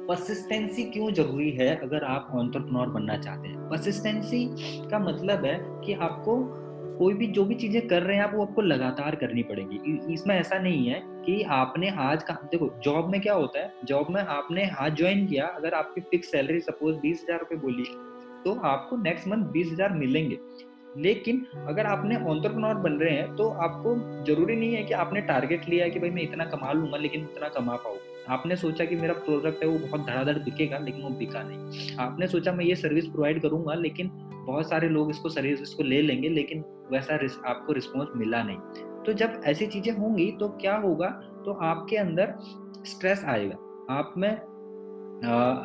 परसिस्टेंसी 0.08 0.82
क्यों 0.90 1.12
ज़रूरी 1.12 1.50
है? 1.50 1.74
अगर 1.76 2.04
आप 2.04 2.28
ऑन्टरप्रनोर 2.34 2.88
बनना 2.88 3.16
चाहते 3.18 3.48
हैं। 3.48 3.68
परसिस्टेंसी 3.70 4.46
का 4.90 4.98
मतलब 4.98 5.44
है 5.44 5.58
कि 5.84 5.92
आपको 6.02 6.42
कोई 6.94 7.14
भी, 7.14 7.26
जो 7.26 7.44
भी 7.44 7.54
चीज़ें 7.54 7.86
कर 7.88 8.02
रहे 8.02 8.16
हैं 8.16 8.24
आप, 8.24 8.34
वो 8.34 8.42
आपको 8.42 8.62
लगातार 8.62 9.14
करनी 9.16 9.42
पड़ेगी। 9.42 9.98
इसमें 10.14 10.34
ऐसा 10.34 10.58
नहीं 10.58 10.86
है 10.86 11.00
कि 11.24 11.42
आपने 11.52 11.88
आज 12.00 12.22
का, 12.22 12.34
देखो, 12.44 12.70
जॉब 12.84 13.08
में 13.10 13.20
क्या 13.20 13.34
होता 13.34 13.60
है, 13.60 13.72
जॉब 13.84 14.10
में 14.10 14.20
आपने 14.20 14.68
आज 14.70 14.96
ज्वाइन 14.96 15.26
किया, 15.26 15.46
अगर 15.46 15.74
आपकी 15.74 16.00
फिक्स 16.02 16.30
सैलरी 16.30 16.60
सपोज़ 16.60 16.96
बीस 16.98 17.22
हज़ार 17.22 17.38
रुपये 17.40 17.58
बोली 17.58 17.84
तो 18.44 18.54
आपको 18.66 18.96
नेक्स्ट 18.96 19.28
मंथ 19.28 19.44
बीस 19.52 19.70
हज़ार 19.72 19.92
मिलेंगे। 19.94 20.38
लेकिन 20.98 21.44
अगर 21.68 21.86
आपने 21.86 22.16
ऑन्टरप्रनोर 22.24 22.74
बन 22.82 22.92
रहे 22.94 23.14
हैं 23.14 23.34
तो 23.36 23.48
आपको 23.62 23.94
ज़रूरी 24.26 24.56
नहीं 24.56 24.74
है 24.74 24.82
कि 24.82 24.94
आपने 24.94 25.20
टारगेट 25.22 25.68
लिया 25.68 25.84
है 25.84 25.90
कि 25.90 25.98
भाई 25.98 26.10
मैं 26.10 26.22
इतना 26.22 26.44
कमा 26.46 26.72
लूँगा, 26.72 26.96
लेकिन 26.96 27.24
उतना 27.24 27.48
कमा 27.50 27.76
पाऊँ। 27.76 27.98
आपने 28.28 28.56
सोचा 28.56 28.84
कि 28.84 28.96
मेरा 28.96 29.14
प्रोडक्ट 29.14 29.62
है, 29.62 29.68
वो 29.68 29.78
बहुत 29.78 30.06
धड़ाधड़ 30.06 30.38
बिकेगा, 30.38 30.78
लेकिन 30.78 31.02
वो 31.02 31.10
बिका 31.18 31.42
नहीं। 31.42 31.96
आपने 31.98 32.26
सोचा 32.26 32.52
मैं 32.52 32.64
ये 32.64 32.74
सर्विस 32.76 33.06
प्रोवाइड 33.06 33.40
करूँगा, 33.42 33.74
लेकिन 33.76 34.10
बहुत 34.46 34.68
सारे 34.68 34.88
लोग 34.88 35.10
इसको 35.10 35.28
सर्विस 35.28 35.62
इसको 35.62 35.82
ले 35.82 36.02
लेंगे 36.02 36.28
लेकिन 36.28 36.64
वैसा 36.92 37.16
रिस, 37.16 37.38
आपको 37.46 37.72
रिस्पॉन्स 37.72 38.08
मिला 38.16 38.42
नहीं। 38.42 38.56
तो 39.06 39.12
जब 39.12 39.40
ऐसी 39.46 39.66
चीज़ें 39.66 39.92
होंगी 39.92 40.30
तो 40.40 40.48
क्या 40.48 40.76
होगा? 40.76 41.08
तो 41.44 41.52
आपके 41.52 41.96
अंदर 41.96 42.34
स्ट्रेस 42.84 43.24
आएगा। 43.24 43.56
आप 43.90 44.14
में 44.16 44.30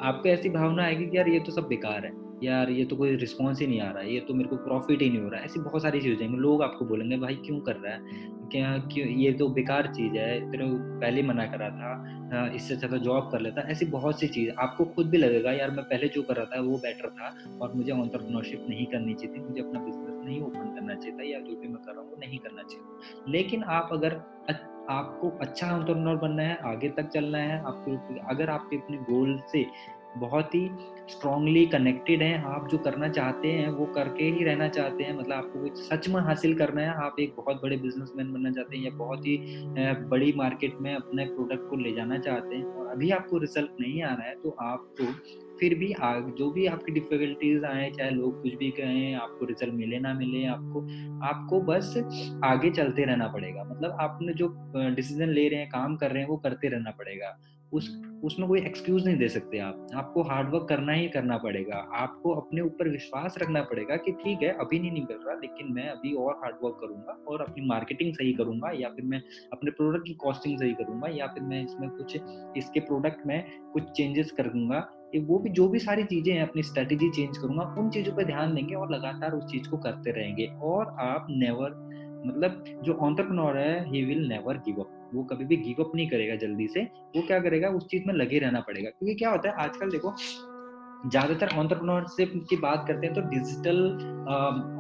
आपको 0.02 0.30
ऐसी 0.30 0.50
भावना 0.50 0.84
आएगी 0.84 1.06
कि 1.06 1.18
यार 1.18 1.28
ये 1.28 1.40
तो 1.40 1.52
सब 1.52 1.68
बेकार 1.68 2.06
है। 2.06 2.12
यार 2.44 2.70
ये 2.70 2.86
तो 2.86 2.96
कोई 2.96 3.16
रिस्पॉन्स 3.16 3.60
ही 3.62 3.68
नहीं 3.68 3.82
आ 3.82 3.90
रहा। 3.92 4.04
है 4.04 4.14
ये 4.14 4.20
तो 4.20 4.34
मेरे 4.34 4.50
को 4.50 4.56
प्रॉफिट 4.56 5.02
ही 5.02 5.10
नहीं 5.10 5.22
हो 5.22 5.30
रहा। 5.30 5.40
है 5.40 5.46
ऐसी 5.46 5.60
बहुत 5.60 5.82
सारी 5.82 6.02
चीज़ें 6.02 6.28
लोग 6.28 6.64
आपको 6.64 6.86
बोलेंगे 6.86 7.18
भाई 7.18 7.36
क्यों 7.36 7.60
कर 7.60 7.76
रहा 7.76 7.94
है? 7.94 8.00
क्या 8.52 8.78
क्यों 8.94 9.08
ये 9.08 9.32
तो 9.32 9.48
बेकार 9.48 9.88
चीज़ 9.88 10.14
है। 10.14 10.52
तेरे 10.52 10.66
पहले 11.00 11.24
मना 11.24 11.46
करा 11.46 11.70
था। 11.70 11.92
इससे 12.56 12.74
अच्छा 12.74 12.88
तो 12.88 12.98
जॉब 12.98 13.30
कर 13.32 13.40
लेता, 13.40 13.62
ऐसी 13.72 13.86
बहुत 13.88 14.20
सी 14.20 14.28
चीज़। 14.28 14.50
आपको 14.60 14.86
खुद 14.86 15.10
भी 15.10 15.18
लगेगा, 15.18 15.52
यार, 15.52 15.72
मैं 15.72 15.86
पहले 15.86 16.08
जो 16.08 16.22
कर 16.24 16.36
रहा 16.36 16.46
था, 16.46 16.62
वो 16.62 16.78
बेटर 16.78 17.10
था 17.10 17.34
और 17.62 17.74
मुझे 17.74 17.92
ऑन्टरप्रनोरशिप 17.92 18.66
नहीं 18.70 18.86
करनी 18.86 19.14
चाहिए 19.14 19.36
थी, 19.36 19.42
मुझे 19.42 19.62
अपना 19.62 19.80
बिज़नेस 19.80 20.26
नहीं 20.26 20.42
ओपन 20.42 20.76
करना 20.76 20.96
चाहिए 20.96 21.18
था 21.18 21.24
या 21.24 21.40
जो 21.40 21.56
भी 21.56 21.68
मैं 21.68 21.82
कर 21.84 21.92
रहा 21.92 22.02
हूँ, 22.02 22.10
वो 22.10 22.18
नहीं 22.20 22.40
करना 22.40 22.64
चाहिए 22.64 23.32
लेकिन 23.32 23.64
आप 23.64 23.90
अगर 23.92 24.22
आपको 24.90 25.30
अच्छा 25.42 25.68
ऑन्टरप्रनोर 25.68 26.16
बनना 26.18 26.44
है, 26.44 26.58
आगे 26.66 26.90
तक 26.90 27.10
चलना 27.10 27.38
है, 27.38 27.60
आपको 27.62 27.98
अगर 28.30 28.50
आपके 28.50 28.78
अपने 28.78 28.98
गोल 29.10 29.40
से 29.52 29.66
बहुत 30.18 30.56
ही 30.56 30.70
स्ट्रांगली 31.10 31.66
कनेक्टेड 31.66 32.22
हैं। 32.22 32.44
आप 32.46 32.68
जो 32.70 32.78
करना 32.78 33.08
चाहते 33.10 33.48
हैं, 33.48 33.70
वो 33.70 33.86
करके 33.86 34.24
ही 34.24 34.44
रहना 34.44 34.68
चाहते 34.68 35.04
हैं। 35.04 35.18
मतलब 35.18 35.34
आपको 35.34 35.60
कुछ 35.60 35.78
सच 35.84 36.08
में 36.10 36.20
हासिल 36.22 36.58
करना 36.58 36.82
है। 36.82 36.94
आप 37.06 37.16
एक 37.20 37.34
बहुत 37.38 37.62
बड़े 37.64 37.78
बिजनेसमैन 37.78 38.32
बनना 38.34 38.52
चाहते 38.52 38.78
हैं 38.78 38.84
या 38.84 38.92
बहुत 38.98 39.28
ही 39.28 39.38
बड़ी 40.10 40.34
मार्केट 40.38 40.78
में 40.82 40.94
अपने 40.96 41.26
प्रोडक्ट 41.26 41.70
को 41.70 41.76
ले 41.76 41.94
जाना 41.94 42.18
चाहते 42.20 42.56
हैं 42.56 42.66
और 42.66 42.88
अभी 42.88 43.10
आपको 43.12 43.38
रिज़ल्ट 43.38 43.82
नहीं 43.82 44.02
आ 44.04 44.14
रहा 44.14 44.28
है 44.28 44.36
तो 44.36 44.56
आपको 44.62 45.12
फिर 45.60 45.74
भी 45.76 45.92
आग, 45.94 46.30
जो 46.38 46.50
भी 46.52 46.66
आपकी 46.66 46.92
डिफिकल्टीज 46.92 47.64
आए, 47.64 47.90
चाहे 47.92 48.10
लोग 48.12 48.42
कुछ 48.42 48.54
भी 48.54 48.70
कहें, 48.72 49.16
आपको 49.16 49.46
रिज़ल्ट 49.46 49.74
मिले 49.74 50.00
ना 50.00 50.14
मिले, 50.14 50.46
आपको 50.46 50.82
आपको 51.28 51.60
बस 51.62 51.94
आगे 52.44 52.70
चलते 52.72 53.06
रहना 53.06 53.28
पड़ेगा। 53.28 53.64
मतलब 53.64 53.98
आपने 54.02 54.34
जो 54.34 54.48
डिसीज़न 54.96 55.30
ले 55.30 55.48
रहे 55.50 55.60
हैं, 55.60 55.70
काम 55.70 55.96
कर 55.96 56.12
रहे 56.12 56.22
हैं, 56.22 56.30
वो 56.30 56.38
करते 56.38 56.68
रहना 56.68 56.92
पड़ेगा। 56.92 57.38
उस, 57.74 57.90
उसमें 58.24 58.48
कोई 58.50 58.60
एक्सक्यूज 58.60 59.06
नहीं 59.06 59.18
दे 59.18 59.28
सकते 59.30 59.58
आप। 59.60 59.88
आपको 59.96 60.24
हार्डवर्क 60.24 60.66
करना 60.70 60.94
ही 60.94 61.08
करना 61.10 61.38
पड़ेगा। 61.38 61.78
आपको 61.96 62.34
अपने 62.36 62.62
ऊपर 62.62 62.90
विश्वास 62.90 63.36
रखना 63.42 63.62
पड़ेगा 63.62 63.96
कि 63.96 64.12
ठीक 64.14 64.42
है, 64.44 64.50
अभी 64.52 64.80
नहीं 64.80 64.92
निकल 64.92 65.20
रहा, 65.26 65.36
लेकिन 65.36 65.74
मैं 65.74 65.88
अभी 65.90 66.14
और 66.16 66.40
हार्डवर्क 66.44 66.78
करूँगा 66.82 67.18
और 67.28 67.42
अपनी 67.42 67.66
मार्केटिंग 67.68 68.14
सही 68.14 68.34
करूँगा 68.34 68.72
या 68.76 68.90
फिर 68.90 69.06
मैं 69.06 69.22
अपने 69.54 69.72
प्रोडक्ट 69.72 70.08
की 70.08 70.14
कॉस्टिंग 70.14 70.58
सही 70.60 70.74
करूँगा 70.74 71.10
या 71.10 71.28
फिर 71.28 71.44
मैं 71.44 71.64
इसमें 71.64 71.90
कुछ, 71.90 72.18
इसके 72.58 72.80
प्रोडक्ट 72.80 73.26
में 73.28 73.44
कुछ 73.74 73.92
चेंजेस 73.92 74.32
करूँगा 74.32 74.88
वो 75.18 75.38
भी, 75.40 75.50
जो 75.50 75.68
भी 75.68 75.80
सारी 75.80 76.04
चीज़ें 76.04 76.34
हैं, 76.34 76.42
अपनी 76.42 76.64
स्ट्रेटेजी 76.64 77.10
चेंज 77.10 77.38
करूँगा, 77.38 77.64
उन 77.80 77.90
चीज़ों 77.90 78.16
पर 78.16 78.26
ध्यान 78.26 78.54
देंगे 78.56 78.76
और 78.76 78.92
लगातार 78.92 79.32
उस 79.32 79.46
चीज़ 79.52 79.70
को 79.70 79.78
करते 79.78 80.12
रहेंगे। 80.12 80.46
और 80.64 80.96
आप 81.00 81.28
नेवर 81.30 81.72
मतलब 82.26 82.64
जो 82.84 82.94
ऑन्टरप्रनोर 82.94 83.58
है 83.58 83.90
he 83.90 84.04
will 84.06 84.28
never 84.28 84.58
give 84.58 84.82
up 84.82 84.99
वो 85.14 85.24
कभी 85.24 85.46
भी 85.46 85.58
गिव 85.58 85.84
अप 85.84 85.92
नहीं 85.96 86.10
करेगा 86.10 86.36
जल्दी 86.36 86.68
से, 86.68 86.82
वो 87.16 87.22
क्या 87.28 87.40
करेगा, 87.40 87.70
उस 87.70 87.88
चीज़ 87.88 88.04
में 88.08 88.14
लगे 88.14 88.40
रहना 88.40 88.60
पड़ेगा। 88.60 88.90
क्योंकि 88.90 89.16
क्या 89.16 89.30
होता 89.30 89.50
है, 89.50 89.56
आजकल 89.56 89.92
देखो 89.92 90.16
ज़्यादातर 91.00 91.50
ऑन्टरप्रनोरशिप 91.58 92.34
की 92.50 92.56
बात 92.58 92.84
करते 92.88 93.08
हैं 93.08 93.16
तो 93.16 93.22
डिजिटल 93.30 93.78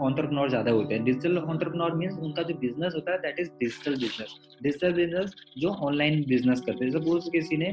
ऑन्टरप्रनोर 0.02 0.50
ज़्यादा 0.50 0.72
होते 0.72 0.94
हैं। 0.94 1.04
डिजिटल 1.04 1.38
ऑन्टरप्रनोर 1.38 1.94
मीन्स 1.98 2.18
उनका 2.20 2.44
जो 2.44 2.56
बिज़नेस 2.56 2.94
होता 2.96 3.12
है 3.12 3.18
that 3.18 3.40
is 3.40 3.50
digital 3.60 3.96
business 3.96 4.36
digital 4.64 4.94
business 4.94 5.34
जो 5.58 5.70
ऑनलाइन 5.88 6.24
बिज़नेस 6.30 6.62
करते 6.62 6.86
हैं। 6.86 6.92
सपोज़ 6.92 7.30
किसी 7.32 7.58
ने 7.58 7.70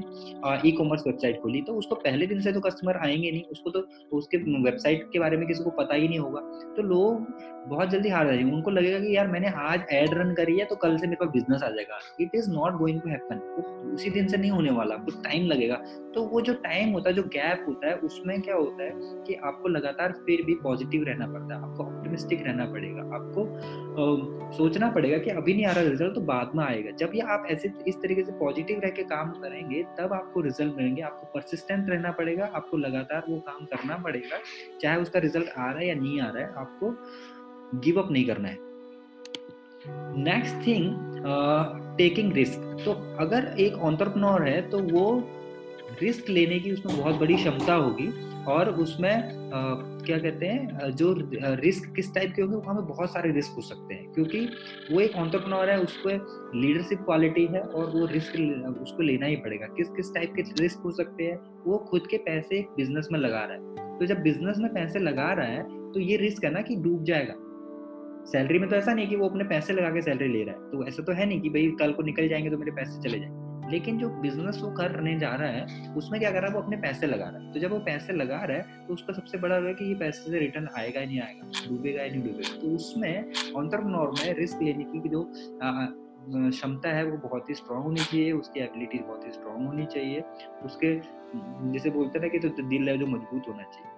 ई 0.64 0.72
कॉमर्स 0.72 1.02
वेबसाइट 1.06 1.40
खोली 1.42 1.62
तो 1.62 1.74
उसको 1.74 1.94
पहले 1.96 2.26
दिन 2.26 2.40
से 2.40 2.52
तो 2.52 2.60
कस्टमर 2.60 2.96
आएँगे 2.98 3.30
नहीं। 3.30 3.42
उसको 3.52 3.70
तो 3.70 3.86
उसके 4.12 4.38
वेबसाइट 4.62 5.08
के 5.12 5.18
बारे 5.18 5.36
में 5.36 5.46
किसी 5.48 5.64
को 5.64 5.70
पता 5.72 5.94
ही 5.94 6.08
नहीं 6.08 6.18
होगा। 6.18 6.40
तो 6.76 6.82
लोग 6.84 7.26
बहुत 7.68 7.90
जल्दी 7.90 8.08
हार 8.08 8.26
जाएँगे। 8.26 8.52
उनको 8.52 8.70
लगेगा 8.70 8.98
कि 9.00 9.16
यार 9.16 9.28
मैंने 9.28 9.48
आज 9.60 9.86
एड 9.92 10.14
रन 10.14 10.34
करी 10.34 10.58
है 10.58 10.64
तो 10.64 10.76
कल 10.76 10.96
से 10.98 11.06
मेरे 11.06 11.24
पास 11.24 11.32
बिज़नेस 11.32 11.62
आ 11.62 11.68
जाएगा। 11.68 11.98
It 12.20 12.34
is 12.34 12.50
not 12.50 12.78
going 12.78 13.00
to 13.00 13.08
happen 13.10 13.40
उसी 13.94 14.10
दिन 14.10 14.26
से 14.28 14.36
नहीं 14.36 14.50
होने 14.50 14.70
वाला। 14.70 14.96
कुछ 15.04 15.22
टाइम 15.24 15.46
लगेगा। 15.46 15.76
तो 16.14 16.22
वो 16.28 16.40
जो 16.40 16.52
टाइम 16.62 16.92
होता 16.92 17.10
है, 17.10 17.16
जो 17.16 17.22
गैप 17.24 17.64
होता 17.68 17.88
है, 17.88 17.94
उसमें 17.98 18.35
क्या 18.40 18.54
होता 18.54 18.84
है 18.84 18.90
कि 19.26 19.34
आपको 19.44 19.68
लगातार 19.68 20.12
फिर 20.26 20.42
भी 20.46 20.54
पॉजिटिव 20.54 21.04
रहना 21.04 21.26
पड़ता 21.26 21.54
है 21.54 21.62
आपको 21.62 21.84
ऑप्टिमिस्टिक 21.84 22.42
रहना 22.46 22.64
पड़ेगा 22.64 23.02
आपको 23.16 23.44
आ, 23.46 24.52
सोचना 24.56 24.90
पड़ेगा 24.90 25.18
कि 25.18 25.30
अभी 25.30 25.54
नहीं 25.54 25.66
आ 25.66 25.72
रहा 25.72 25.84
रिज़ल्ट 25.84 26.14
तो 26.14 26.20
बाद 26.20 26.50
में 26.54 26.64
आएगा। 26.64 26.90
जब 26.90 27.12
ये 27.14 27.20
आप 27.28 27.46
ऐसे 27.50 27.72
इस 27.88 27.96
तरीके 28.02 28.24
से 28.24 28.32
पॉजिटिव 28.38 28.80
रह 28.80 28.90
के 28.90 29.02
काम 29.04 29.30
करेंगे 29.32 29.82
तब 29.98 30.12
आपको 30.12 30.40
रिज़ल्ट 30.40 30.76
मिलेंगे 30.76 31.02
आपको 31.02 31.26
परसिस्टेंट 31.34 31.90
रहना 31.90 32.10
पड़ेगा 32.12 32.50
आपको 32.54 32.76
लगातार 32.76 33.24
वो 33.28 33.38
काम 33.40 33.64
करना 33.64 33.96
पड़ेगा 33.96 34.38
चाहे 34.80 35.00
उसका 35.00 35.18
रिज़ल्ट 35.18 35.48
आ 35.48 35.70
रहा 35.70 35.78
है 35.78 35.88
या 35.88 35.94
नहीं 35.94 36.20
आ 36.20 36.30
रहा 36.30 36.42
है 36.42 36.52
आपको 36.56 36.94
गिव 37.80 38.00
अप 38.02 38.10
नहीं 38.10 38.26
करना 38.26 38.48
है। 38.48 38.64
नेक्स्ट 40.18 40.66
थिंग 40.66 40.94
टेकिंग 41.98 42.32
रिस्क 42.32 42.60
तो 42.84 42.92
अगर 43.20 43.54
एक 43.60 43.74
ऑन्टरप्रनोर 43.84 44.42
है 44.42 44.60
तो 44.70 44.78
वो 44.78 45.04
रिस्क 46.02 46.28
लेने 46.28 46.58
की 46.58 46.72
उसमें 46.72 46.96
बहुत 46.96 47.18
बड़ी 47.20 47.34
क्षमता 47.34 47.74
होगी 47.74 48.08
और 48.48 48.68
उसमें 48.74 49.12
आ, 49.46 49.60
क्या 50.06 50.18
कहते 50.18 50.46
हैं 50.46 50.90
जो 50.92 51.12
रिस्क 51.60 51.92
किस 51.96 52.14
टाइप 52.14 52.32
के 52.36 52.42
होंगे 52.42 52.56
वहाँ 52.56 52.74
में 52.74 52.86
बहुत 52.86 53.12
सारे 53.12 53.30
रिस्क 53.32 53.52
हो 53.52 53.62
सकते 53.62 53.94
हैं। 53.94 54.12
क्योंकि 54.12 54.40
वो 54.92 55.00
एक 55.00 55.16
ऑन्टरप्रनोर 55.16 55.70
है 55.70 55.78
उसको 55.80 56.08
लीडरशिप 56.60 56.98
क्वालिटी 56.98 57.46
है 57.46 57.60
और 57.60 57.90
वो 57.90 58.06
रिस्क 58.06 58.36
उसको 58.82 59.02
लेना 59.02 59.26
ही 59.26 59.36
पड़ेगा। 59.36 59.66
किस 59.66 59.88
किस 59.88 60.12
टाइप 60.14 60.32
के 60.36 60.42
रिस्क 60.62 60.82
हो 60.84 60.90
सकते 60.90 61.24
हैं 61.24 61.38
वो 61.66 61.78
खुद 61.90 62.06
के 62.06 62.18
पैसे 62.18 62.58
एक 62.58 62.68
बिज़नेस 62.76 63.08
में 63.12 63.18
लगा 63.20 63.44
रहा 63.44 63.52
है। 63.52 63.98
तो 63.98 64.06
जब 64.06 64.22
बिज़नेस 64.22 64.58
में 64.58 64.72
पैसे 64.74 64.98
लगा 64.98 65.32
रहा 65.32 65.46
है 65.46 65.62
तो 65.92 66.00
ये 66.00 66.16
रिस्क 66.16 66.44
है 66.44 66.50
ना 66.50 66.60
कि 66.60 66.76
डूब 66.76 67.04
जाएगा। 67.04 67.34
सैलरी 68.32 68.58
में 68.58 68.68
तो 68.68 68.76
ऐसा 68.76 68.94
नहीं 68.94 69.08
कि 69.08 69.16
वो 69.16 69.28
अपने 69.28 69.44
पैसे 69.44 69.72
लगा 69.72 69.90
के 69.90 70.02
सैलरी 70.02 70.28
ले 70.28 70.42
रहा 70.44 70.54
है। 70.54 70.70
तो 70.70 70.86
ऐसा 70.86 71.02
तो 71.02 71.12
है 71.12 71.26
नहीं 71.26 71.40
कि 71.40 71.48
भाई 71.48 71.70
कल 71.80 71.92
को 71.92 72.02
निकल 72.02 72.28
जाएँगे 72.28 72.50
तो 72.50 72.58
मेरे 72.58 72.72
पैसे 72.72 73.02
चले 73.02 73.18
जाएँगे। 73.18 73.45
लेकिन 73.70 73.98
जो 73.98 74.08
बिज़नेस 74.20 74.60
वो 74.62 74.70
करने 74.72 75.18
जा 75.18 75.34
रहा 75.34 75.48
है, 75.48 75.94
उसमें 75.96 76.20
क्या 76.20 76.30
कर 76.30 76.40
रहा 76.40 76.48
है, 76.48 76.54
वो 76.54 76.62
अपने 76.62 76.76
पैसे 76.76 77.06
लगा 77.06 77.24
रहा 77.26 77.40
है। 77.40 77.52
तो 77.52 77.60
जब 77.60 77.72
वो 77.72 77.78
पैसे 77.86 78.12
लगा 78.12 78.42
रहा 78.42 78.56
है 78.56 78.86
तो 78.86 78.94
उसका 78.94 79.12
सबसे 79.12 79.38
बड़ा 79.38 79.56
रहा 79.56 79.68
है 79.68 79.74
कि 79.74 79.84
ये 79.84 79.94
पैसे 79.96 80.30
से 80.30 80.38
रिटर्न 80.38 80.68
आएगा 80.78 81.00
ही 81.00 81.06
नहीं 81.06 81.20
आएगा, 81.20 81.68
डूबेगा 81.68 82.02
या 82.02 82.10
नहीं 82.10 82.22
डूबेगा। 82.22 82.60
तो 82.60 82.74
उसमें 82.74 83.52
ऑन्टरप्रनोर 83.54 84.10
में 84.10 84.34
रिस्क 84.38 84.62
लेने 84.62 84.84
की 84.92 85.08
जो 85.08 85.22
क्षमता 86.28 86.88
है, 86.88 87.04
वो 87.04 87.16
बहुत 87.18 87.50
ही 87.50 87.54
स्ट्रांग 87.54 87.82
होनी 87.82 88.00
चाहिए, 88.00 88.30
उसकी 88.32 88.60
एबिलिटी 88.60 88.98
बहुत 89.00 89.26
ही 89.26 89.30
स्ट्रांग 89.32 89.66
होनी 89.66 89.84
चाहिए। 89.86 90.22
उसके, 90.64 90.94
जैसे 91.72 91.90
बोलते 91.90 92.18
ना 92.18 92.28
कि 92.28 92.38
तो 92.38 92.48
दिल 92.62 92.88
है, 92.88 92.96
जो 92.98 93.06
मज़बूत 93.06 93.48
होना 93.48 93.62
चाहिए। 93.64 93.94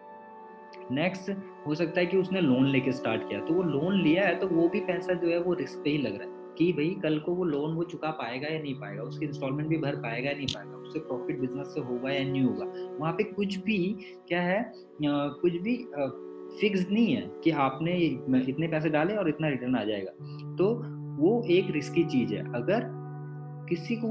नेक्स्ट 0.95 1.31
हो 1.67 1.75
सकता 1.75 2.01
है 2.01 2.07
कि 2.07 2.17
उसने 2.17 2.41
लोन 2.41 2.67
लेके 2.67 2.93
स्टार्ट 2.93 3.29
किया। 3.29 3.41
तो 3.41 3.55
वो 3.55 3.63
लोन 3.63 4.01
लिया 4.03 4.27
है 4.27 4.35
तो 4.35 4.47
वो 4.49 4.69
भी 4.69 4.81
पैसा 4.81 5.15
जो 5.15 5.29
है, 5.29 5.39
वो 5.41 5.55
रिस्क 5.55 5.79
पे 5.85 5.91
ही 5.91 5.99
लग 5.99 6.19
रहा 6.21 6.29
है। 6.29 6.38
कि 6.59 6.73
भाई 6.73 6.89
कल 7.03 7.19
को 7.19 7.35
वो 7.35 7.45
लोन 7.45 7.75
वो 7.75 7.83
चुका 7.85 8.11
पाएगा 8.13 8.49
या 8.49 8.61
नहीं 8.61 8.75
पाएगा, 8.75 9.03
उसकी 9.03 9.27
इंस्टॉलमेंट 9.27 9.69
भी 9.69 9.79
भर 9.79 9.97
पाएगा 9.97 10.31
या 10.31 10.37
नहीं 10.37 10.47
पाएगा, 10.47 10.77
उससे 10.79 10.99
प्रॉफिट 11.01 11.39
बिज़नेस 11.41 11.75
से 11.75 11.81
होगा 11.83 12.11
या 12.11 12.25
नहीं 12.25 12.43
होगा। 12.43 12.65
वहाँ 12.99 13.13
पे 13.13 13.25
कुछ 13.25 13.57
भी 13.65 13.79
क्या 14.29 14.43
है 14.43 14.61
कुछ 15.03 15.53
भी 15.63 15.77
फिक्स 16.61 16.87
नहीं 16.91 17.15
है 17.15 17.23
कि 17.45 17.51
आपने 17.63 17.97
इतने 17.97 18.69
पैसे 18.69 18.91
डाले 18.91 19.17
और 19.17 19.29
इतना 19.29 19.49
रिटर्न 19.49 19.77
आ 19.77 19.85
जाएगा। 19.85 20.11
तो 20.57 20.75
वो 21.19 21.43
एक 21.51 21.71
रिस्की 21.71 22.05
चीज़ 22.07 22.35
है। 22.35 22.41
अगर 22.55 22.97
किसी 23.69 23.97
को 23.97 24.09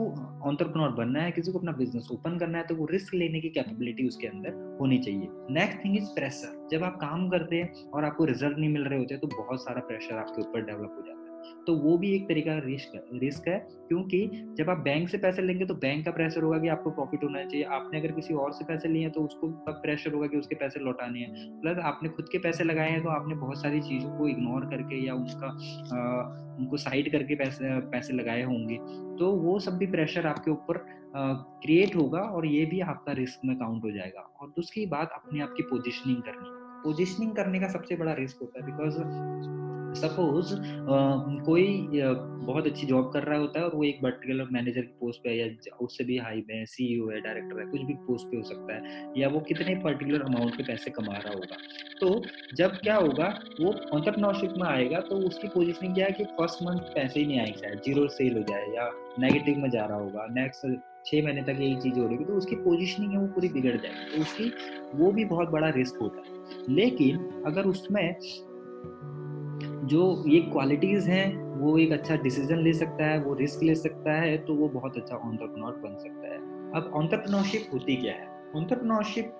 ऑन्टरप्रनोर 0.48 0.90
बनना 0.90 1.22
है, 1.22 1.32
किसी 1.32 1.52
को 1.52 1.60
अपना 1.60 1.72
बिज़नेस 1.72 2.08
ओपन 2.12 2.38
करना 2.40 2.58
है 2.58 2.66
तो 2.68 2.76
वो 2.76 2.86
रिस्क 2.86 3.14
लेने 3.14 3.40
की 3.42 3.50
कैपेबिलिटी 3.50 4.08
उसके 4.08 4.28
अंदर 4.28 4.78
होनी 4.82 4.98
चाहिए। 4.98 5.28
नेक्स्ट 5.52 5.84
थिंग 5.86 5.98
इज़ 5.98 6.10
प्रेशर 6.16 6.68
जब 6.72 6.84
आप 6.84 6.98
काम 7.02 7.30
करते 7.30 7.56
हैं 7.56 7.90
और 7.92 8.06
आपको 8.06 8.26
रिज़ल्ट 8.26 8.58
नहीं 8.58 8.70
मिल 8.70 8.84
रहे 8.84 9.00
होते 9.00 9.18
तो 9.18 9.28
बहुत 9.38 9.64
सारा 9.64 9.82
प्रेशर 9.88 10.18
आपके 10.18 10.42
ऊपर 10.42 10.66
डेवलप 10.66 10.96
हो 10.98 11.06
जाता 11.08 11.22
है। 11.22 11.27
तो 11.68 11.76
वो 11.78 11.98
भी 11.98 12.14
एक 12.16 12.28
तरीका 12.28 12.58
रिस्क 12.60 12.96
है 12.96 13.20
रिस्क 13.20 13.48
है 13.48 13.58
क्योंकि 13.88 14.20
जब 14.58 14.70
आप 14.70 14.78
बैंक 14.80 15.10
से 15.10 15.18
पैसे 15.18 15.42
लेंगे 15.42 15.66
तो 15.66 15.74
बैंक 15.76 16.06
का 16.06 16.12
प्रेशर 16.12 16.44
होगा 16.44 16.60
कि 16.60 16.68
आपको 16.68 16.92
प्रॉफिट 16.92 17.24
होना 17.24 17.44
चाहिए। 17.44 17.66
आपने 17.72 18.00
अगर 18.00 18.12
किसी 18.12 18.34
और 18.36 18.52
से 18.52 18.66
पैसे 18.66 18.88
लिए 18.88 19.02
हैं 19.02 19.12
तो 19.12 19.22
उसको 19.22 19.48
प्रेशर 19.70 20.14
होगा 20.14 20.28
कि 20.28 20.38
उसके 20.38 20.56
पैसे 20.56 20.80
लौटाने 20.80 21.20
हैं। 21.20 21.62
प्लस 21.62 21.78
आपने 21.84 22.10
खुद 22.10 22.30
के 22.32 22.40
पैसे 22.40 22.64
लगाए 22.64 22.90
हैं 22.90 23.02
तो 23.04 23.10
आपने 23.10 23.36
बहुत 23.36 23.62
सारी 23.62 23.82
चीज़ों 23.82 24.18
को 24.18 24.28
इग्नोर 24.28 24.66
करके 24.66 25.06
या 25.06 25.14
उसका 25.16 25.48
उनको 26.60 26.78
साइड 26.78 27.12
करके 27.12 27.36
पैसे 27.36 27.80
पैसे 27.90 28.14
लगाए 28.14 28.44
होंगे। 28.44 28.78
तो 29.20 29.32
वो 29.38 29.60
सब 29.60 29.78
भी 29.78 29.86
प्रेशर 29.88 30.28
आपके 30.28 30.52
ऊपर 30.52 30.86
क्रिएट 31.16 31.96
होगा 31.96 32.20
और 32.20 32.46
ये 32.46 32.66
भी 32.66 32.80
आपका 32.82 33.12
रिस्क 33.14 33.46
में 33.46 33.56
काउंट 33.58 33.84
हो 33.84 33.92
जाएगा। 33.92 34.30
और 34.42 34.50
दूसरी 34.50 34.86
बात 34.86 35.12
अपने 35.14 35.42
आप 35.42 35.54
की 35.58 35.64
पोजिशनिंग 35.64 36.22
करनी। 36.24 36.50
पोजिशनिंग 36.84 37.32
करने 37.36 37.60
का 37.60 37.68
सबसे 37.68 37.96
बड़ा 37.96 38.14
रिस्क 38.14 38.38
होता 38.42 38.60
है 38.60 38.66
बिकॉज़ 38.66 38.98
सपोज़ 39.98 40.54
कोई 41.46 41.66
बहुत 42.48 42.68
अच्छी 42.68 42.88
जॉब 42.88 43.10
कर 43.14 43.24
रहा 43.24 43.40
होता 43.40 43.60
है 43.60 43.66
और 43.66 43.76
वो 43.76 43.84
एक 43.84 44.00
पर्टिकुलर 44.04 44.48
मैनेजर 44.52 44.82
की 44.82 44.94
पोस्ट 45.00 45.22
पे 45.24 45.30
है 45.30 45.38
या 45.38 45.76
उससे 45.82 46.04
भी 46.04 46.18
हाई 46.18 46.44
में 46.50 46.66
सीईओ 46.66 47.10
है 47.10 47.22
डायरेक्टर 47.22 47.60
है, 47.60 47.66
कुछ 47.66 47.82
भी 47.82 47.94
पोस्ट 48.08 48.28
पे 48.28 48.38
हो 48.38 48.44
सकता 48.44 48.76
है, 48.76 49.12
या 49.18 49.28
वो 49.30 49.40
कितने 49.48 49.76
पर्टिकुलर 49.84 50.22
अमाउंट 50.24 50.56
के 50.58 50.64
पैसे 50.64 50.92
कमा 50.92 51.14
रहा 51.16 51.34
होगा। 51.34 51.58
तो 52.02 52.10
जब 52.58 52.76
क्या 52.78 52.96
होगा, 52.96 53.28
वो 53.62 53.74
ऑन्टरप्रनोरशिप 53.94 54.54
में 54.58 54.68
आएगा 54.68 55.00
तो 55.00 55.16
उसकी 55.28 55.48
पोजिशनिंग 55.48 55.94
क्या 55.96 56.06
है 56.06 56.12
कि 56.12 56.24
फ़र्स्ट 56.38 56.64
मंथ 56.64 56.80
पैसे 56.96 57.20
ही 57.20 57.26
नहीं 57.26 57.40
आएँगे, 57.40 57.60
शायद 57.60 57.82
ज़ीरो 57.86 58.08
सेल 58.10 58.38
हो 58.38 58.44
जाए 58.44 58.68
या 58.76 58.90
नेगेटिव 59.20 59.58
में 59.58 59.70
जा 59.70 59.86
रहा 59.86 59.98
होगा 59.98 60.28
नेक्स्ट 60.32 60.80
छः 61.06 61.24
महीने 61.24 61.42
तक 61.44 61.60
यही 61.60 61.76
चीज़ 61.82 62.00
हो 62.00 62.08
रही 62.08 62.18
है 62.18 62.26
तो 62.26 62.34
उसकी 62.34 62.56
पोजिशनिंग 62.64 63.12
है 63.12 63.20
वो 63.20 63.28
पूरी 63.28 63.50
बिगड़ 63.50 63.76
जाएगी 63.76 64.16
तो 64.16 64.22
उसकी 64.22 64.52
वो 64.96 65.12
भी 65.12 65.26
बहुत 65.26 65.50
बड़ा 65.50 65.70
रिस्क 65.76 66.02
होता 66.02 66.22
है। 66.22 66.76
लेकिन 66.76 67.18
अगर 67.46 67.66
उसमें 67.66 68.16
जो 69.88 70.24
ये 70.28 70.40
क्वालिटीज़ 70.42 71.10
हैं, 71.10 71.36
वो 71.58 71.78
एक 71.78 71.92
अच्छा 71.92 72.16
डिसीज़न 72.16 72.58
ले 72.58 72.74
सकता 72.74 73.06
है, 73.06 73.20
वो 73.20 73.34
रिस्क 73.34 73.64
ले 73.64 73.76
सकता 73.76 74.14
है 74.14 74.38
तो 74.38 74.56
वो 74.56 74.68
बहुत 74.70 74.98
अच्छा 74.98 75.16
ऑन्टरप्रनोर 75.16 75.72
बन 75.72 75.98
सकता 75.98 76.28
है। 76.28 76.38
अब 76.74 76.92
ऑन्टरप्रनोरशिप 76.94 77.70
होती 77.74 77.96
क्या 77.96 78.14
है? 78.14 78.28
ऑन्टरप्रनोरशिप 78.56 79.34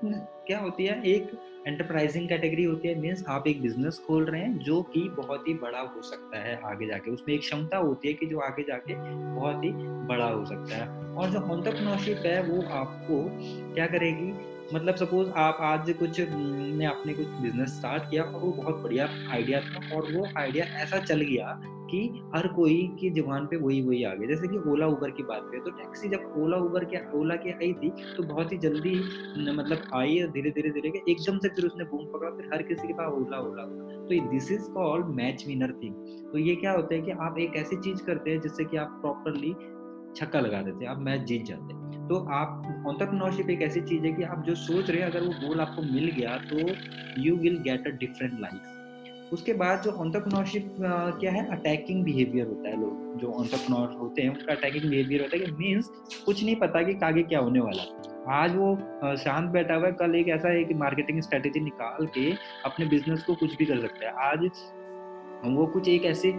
क्या 0.48 0.60
होती 0.60 0.86
है? 0.86 1.04
एक 1.04 1.32
एंटरप्राइजिंग 1.68 2.30
कैटेगरी 2.30 2.64
होती 2.64 2.88
है 2.88 3.00
मीन्स 3.02 3.24
आप 3.28 3.48
एक 3.48 3.62
बिज़नेस 3.62 4.02
खोल 4.08 4.26
रहे 4.26 4.42
हैं, 4.42 4.58
जो 4.58 4.82
कि 4.82 5.10
बहुत 5.10 5.48
ही 5.48 5.54
बड़ा 5.54 5.80
हो 5.80 6.02
सकता 6.02 6.40
है 6.40 6.60
आगे 6.64 6.88
जाके। 6.88 7.12
उसमें 7.12 7.36
एक 7.36 7.42
क्षमता 7.42 7.78
होती 7.78 8.08
है 8.08 8.14
कि 8.14 8.26
जो 8.26 8.40
आगे 8.40 8.64
जाके 8.64 8.96
बहुत 9.36 9.64
ही 9.64 9.72
बड़ा 10.08 10.26
हो 10.26 10.46
सकता 10.46 10.76
है। 10.76 11.16
और 11.16 11.30
जो 11.30 11.40
ऑन्टरप्रनोरशिप 11.40 12.18
है, 12.18 12.42
वो 12.44 12.62
आपको 12.62 13.26
क्या 13.74 13.88
करेगी? 13.88 14.57
मतलब 14.74 14.96
सपोज़ 14.96 15.30
आप 15.38 15.58
आज 15.62 15.90
कुछ 16.00 16.20
ने 16.20 16.86
आपने 16.86 17.14
कुछ 17.14 17.28
बिज़नेस 17.42 17.70
स्टार्ट 17.70 18.10
किया 18.10 18.24
और 18.24 18.40
वो 18.42 18.52
बहुत 18.54 18.82
बढ़िया 18.84 19.06
आइडिया 19.34 19.60
था 19.62 19.96
और 19.96 20.06
वो 20.12 20.28
आइडिया 20.38 20.66
ऐसा 20.84 21.00
चल 21.00 21.22
गया 21.22 21.54
कि 21.92 22.00
हर 22.36 22.48
कोई 22.48 22.76
की 23.00 23.10
ज़ुबान 23.10 23.46
पे 23.48 23.58
वही 23.58 23.82
वही 23.82 24.04
आ 24.04 24.14
गया। 24.14 24.28
जैसे 24.28 24.48
कि 24.48 24.58
ओला 24.72 24.88
उबर 24.88 25.12
की 25.12 25.24
बात 25.24 25.44
करें 25.44 25.62
तो 25.64 25.72
टैक्सी 25.72 26.10
जब 26.10 26.34
ओला 26.38 26.58
उबर 26.58 26.86
के, 26.86 27.00
ओला 27.20 27.36
के 27.36 27.52
आई 27.52 27.72
थी 27.74 27.90
तो 28.18 28.24
बहुत 28.24 28.52
ही 28.52 28.58
जल्दी 28.58 28.96
मतलब 29.52 29.90
आई 29.96 30.20
और 30.22 30.32
धीरे 30.32 30.52
धीरे 30.52 30.70
धीरे 30.70 30.92
एकदम 31.10 31.38
से 31.38 31.50
फिर 31.50 31.66
उसने 31.66 31.84
बूम 31.84 32.06
पकड़ा, 32.14 32.30
फिर 32.30 32.50
हर 32.54 32.62
किसी 32.64 32.88
के 32.88 32.94
पास 32.94 33.14
ओला 33.14 33.40
ओला 33.40 33.64
तो 33.64 34.30
this 34.32 34.52
is 34.52 34.70
called 34.72 35.16
match 35.16 35.44
winner 35.48 35.72
thing 35.84 35.96
तो 36.32 36.38
ये 36.40 36.56
क्या 36.56 36.72
होता 36.72 36.96
है 36.96 37.02
कि 37.02 37.12
आप 37.22 37.40
एक 37.40 37.56
ऐसी 37.56 37.82
चीज़ 37.82 38.04
करते 38.06 38.32
हैं 38.32 38.42
जिससे 38.42 38.66
कि 38.66 38.78
आप 38.78 39.00
प्रॉपरली 39.02 39.54
छक्का 40.16 40.40
लगा 40.40 40.62
देते 40.62 40.86
हैं 40.86 40.92
आप 40.92 41.00
मैच 41.00 41.22
जीत 41.24 41.46
जाते 41.46 41.74
हैं। 41.74 42.08
तो 42.08 42.16
आप 42.34 42.84
ऑन्टरप्रनोरशिप 42.88 43.50
एक 43.50 43.62
ऐसी 43.62 43.82
चीज़ 43.82 44.06
है 44.06 44.12
कि 44.14 44.24
आप 44.24 44.44
जो 44.48 44.56
सोच 44.56 44.90
रहे 44.90 45.02
हैं, 45.02 45.10
अगर 45.10 45.22
वो 45.22 45.48
गोल 45.48 45.62
आपको 45.62 45.82
मिल 45.84 46.10
गया 46.12 46.38
तो 46.50 46.58
you 47.22 47.36
will 47.36 47.58
get 47.64 47.88
a 47.88 47.92
different 48.00 48.40
life 48.40 48.74
उसके 49.34 49.54
बाद 49.54 49.82
जो 49.82 49.92
ऑन्टरप्रनोरशिप 49.92 50.76
क्या 50.80 51.32
है 51.32 51.46
अटैकिंग 51.52 52.04
बिहेवियर 52.04 52.48
होता 52.48 52.70
है 52.70 52.80
लोग, 52.82 53.18
जो 53.20 53.32
ऑन्टरप्रनोर 53.32 53.98
होते 54.00 54.22
हैं, 54.22 54.30
उनका 54.30 54.54
अटैकिंग 54.54 54.90
बिहेवियर 54.90 55.22
होता 55.22 55.38
है 55.38 55.46
कि 55.46 55.52
मीन्स 55.54 55.90
कुछ 56.26 56.44
नहीं 56.44 56.56
पता 56.56 56.82
कि 56.84 56.98
आगे 57.06 57.24
क्या 57.24 57.40
होने 57.40 57.60
वाला 57.60 57.82
है। 57.82 57.90
आज 58.34 58.56
वो 58.56 58.76
शांत 59.18 59.50
बैठा 59.52 59.76
हुआ 59.76 59.86
है, 59.86 59.92
कल 59.94 60.16
एक 60.16 60.28
ऐसा 60.30 60.50
है 60.50 60.64
कि 60.64 60.74
मार्केटिंग 60.76 61.22
स्ट्रेटेजी 61.22 61.60
निकाल 61.60 62.06
के 62.16 62.32
अपने 62.66 62.86
बिज़नेस 62.86 63.24
को 63.24 63.36
कुछ 63.36 63.58
भी 63.58 63.66
कर 63.66 63.82
सकता 63.82 64.08
है। 64.08 64.14
आज 64.32 64.50
वो 65.48 65.66
कुछ 65.68 65.88
एक 65.90 66.06
ऐसे 66.06 66.32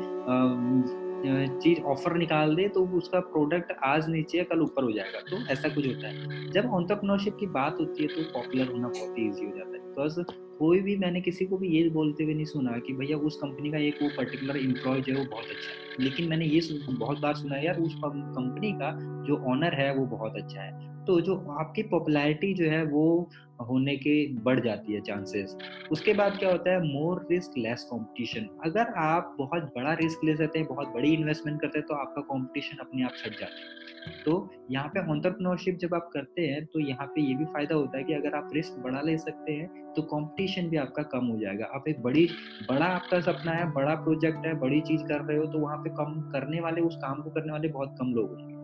चीज़ 1.60 1.80
ऑफ़र 1.80 2.16
निकाल 2.16 2.54
दे 2.56 2.68
तो 2.68 2.86
उसका 2.86 3.20
प्रोडक्ट 3.20 3.72
आज 3.84 4.08
नीचे 4.08 4.44
कल 4.44 4.60
ऊपर 4.60 4.84
हो 4.84 4.92
जाएगा। 4.92 5.18
तो 5.18 5.52
ऐसा 5.52 5.68
कुछ 5.68 5.86
होता 5.86 6.08
है। 6.08 6.50
जब 6.50 6.70
ऑन्टरप्रनोरशिप 6.70 7.36
की 7.40 7.46
बात 7.46 7.76
होती 7.80 8.02
है 8.02 8.08
तो 8.08 8.22
पॉपुलर 8.22 8.66
होना 8.66 8.88
बहुत 8.88 9.18
ही 9.18 9.28
ईजी 9.28 9.46
हो 9.46 9.56
जाता 9.56 9.70
है। 9.70 9.78
बिकॉज़ 9.78 10.20
कोई 10.58 10.80
भी, 10.80 10.96
मैंने 10.96 11.20
किसी 11.20 11.46
को 11.46 11.56
भी 11.56 11.68
ये 11.68 11.88
बोलते 11.88 12.24
हुए 12.24 12.34
नहीं 12.34 12.44
सुना 12.44 12.78
कि 12.78 12.92
भैया 12.92 13.16
उस 13.16 13.36
कंपनी 13.36 13.70
का 13.70 13.78
एक 13.78 13.98
वो 14.02 14.08
पर्टिकुलर 14.08 14.56
इम्प्लॉय 14.56 15.00
जो 15.00 15.12
है, 15.12 15.18
वो 15.18 15.24
बहुत 15.30 15.44
अच्छा 15.44 15.70
है। 15.70 16.04
लेकिन 16.04 16.28
मैंने 16.28 16.44
ये 16.44 16.60
बहुत 16.92 17.20
बार 17.20 17.34
सुना 17.34 17.56
है, 17.56 17.66
यार, 17.66 17.80
उस 17.80 17.94
कंपनी 18.04 18.72
का 18.72 18.98
जो 19.24 19.36
ऑनर 19.36 19.74
है, 19.74 19.94
वो 19.94 20.06
बहुत 20.06 20.36
अच्छा 20.36 20.60
है। 20.60 20.88
तो 21.04 21.20
जो 21.20 21.36
आपकी 21.36 21.82
पॉपुलैरिटी 21.82 22.54
जो 22.54 22.64
है, 22.64 22.84
वो 22.84 23.30
होने 23.60 23.96
के 23.96 24.14
बढ़ 24.42 24.60
जाती 24.60 24.94
है 24.94 25.00
चांसेस 25.00 25.56
उसके 25.92 26.12
बाद 26.14 26.38
क्या 26.38 26.50
होता 26.50 26.70
है 26.70 26.80
मोर 26.84 27.26
रिस्क 27.30 27.58
लेस 27.58 27.88
कंपटीशन 27.90 28.48
अगर 28.64 28.92
आप 28.98 29.34
बहुत 29.38 29.72
बड़ा 29.76 29.92
रिस्क 29.94 30.24
ले 30.24 30.36
सकते 30.36 30.58
हैं, 30.58 30.68
बहुत 30.68 30.88
बड़ी 30.88 31.12
इन्वेस्टमेंट 31.14 31.60
करते 31.60 31.78
हैं 31.78 31.86
तो 31.88 31.94
आपका 31.96 32.22
कंपटीशन 32.24 32.76
अपने 32.80 33.04
आप 33.04 33.14
छट 33.16 33.38
जाता 33.40 33.54
है। 33.54 33.76
तो 34.24 34.32
यहाँ 34.70 34.88
पे 34.88 35.00
ऑन्टरप्रनोरशिप 35.12 35.78
जब 35.78 35.94
आप 35.94 36.10
करते 36.12 36.42
हैं 36.42 36.64
तो 36.66 36.80
यहाँ 36.80 37.06
पे 37.06 37.20
ये 37.20 37.34
भी 37.34 37.44
फ़ायदा 37.46 37.74
होता 37.74 37.98
है 37.98 38.04
कि 38.04 38.14
अगर 38.14 38.34
आप 38.34 38.50
रिस्क 38.54 38.78
बड़ा 38.82 39.00
ले 39.00 39.16
सकते 39.18 39.52
हैं 39.52 39.92
तो 39.94 40.02
कंपटीशन 40.04 40.68
भी 40.68 40.76
आपका 40.76 41.02
कम 41.08 41.26
हो 41.26 41.38
जाएगा। 41.38 41.64
आप 41.74 41.88
एक 41.88 42.02
बड़ी, 42.02 42.28
बड़ा 42.68 42.86
आपका 42.86 43.20
सपना 43.22 43.52
है, 43.52 43.70
बड़ा 43.72 43.94
प्रोजेक्ट 43.96 44.46
है, 44.46 44.54
बड़ी 44.60 44.80
चीज़ 44.82 45.02
कर 45.02 45.20
रहे 45.22 45.38
हो 45.38 45.46
तो 45.46 45.58
वहाँ 45.58 45.76
पे 45.78 45.90
कम 45.92 46.20
करने 46.32 46.60
वाले, 46.60 46.80
उस 46.80 46.96
काम 46.96 47.22
को 47.22 47.30
करने 47.30 47.52
वाले 47.52 47.68
बहुत 47.68 47.96
कम 48.00 48.12
लोग 48.14 48.30
होंगे। 48.30 48.56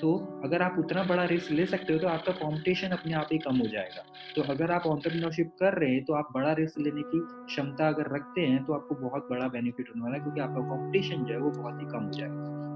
तो 0.00 0.16
अगर 0.44 0.62
आप 0.62 0.74
उतना 0.78 1.02
बड़ा 1.04 1.24
रिस्क 1.24 1.50
ले 1.50 1.66
सकते 1.66 1.92
हो 1.92 1.98
तो 1.98 2.08
आपका 2.08 2.32
कंपटीशन 2.34 2.88
अपने 2.88 3.14
आप 3.14 3.28
ही 3.32 3.38
कम 3.38 3.56
हो 3.56 3.66
जाएगा। 3.66 4.04
तो 4.36 4.42
अगर 4.52 4.70
आप 4.70 4.86
ऑन्टरप्रीनरशिप 4.86 5.52
कर 5.60 5.78
रहे 5.78 5.90
हैं 5.90 6.04
तो 6.04 6.14
आप 6.14 6.28
बड़ा 6.34 6.52
रिस्क 6.52 6.78
लेने 6.78 7.02
की 7.02 7.20
क्षमता 7.20 7.88
अगर 7.88 8.14
रखते 8.14 8.40
हैं 8.40 8.64
तो 8.64 8.72
आपको 8.72 8.94
बहुत 8.94 9.26
बड़ा 9.30 9.48
बेनिफिट 9.48 9.88
होने 9.88 10.02
वाला 10.02 10.16
है, 10.16 10.22
क्योंकि 10.22 10.40
आपका 10.40 10.68
कॉम्पिटिशन 10.68 11.24
जो 11.24 11.34
है 11.34 11.40
वो 11.40 11.50
बहुत 11.50 11.80
ही 11.80 11.86
कम 11.86 12.04
हो 12.04 12.18
जाएगा। 12.18 12.67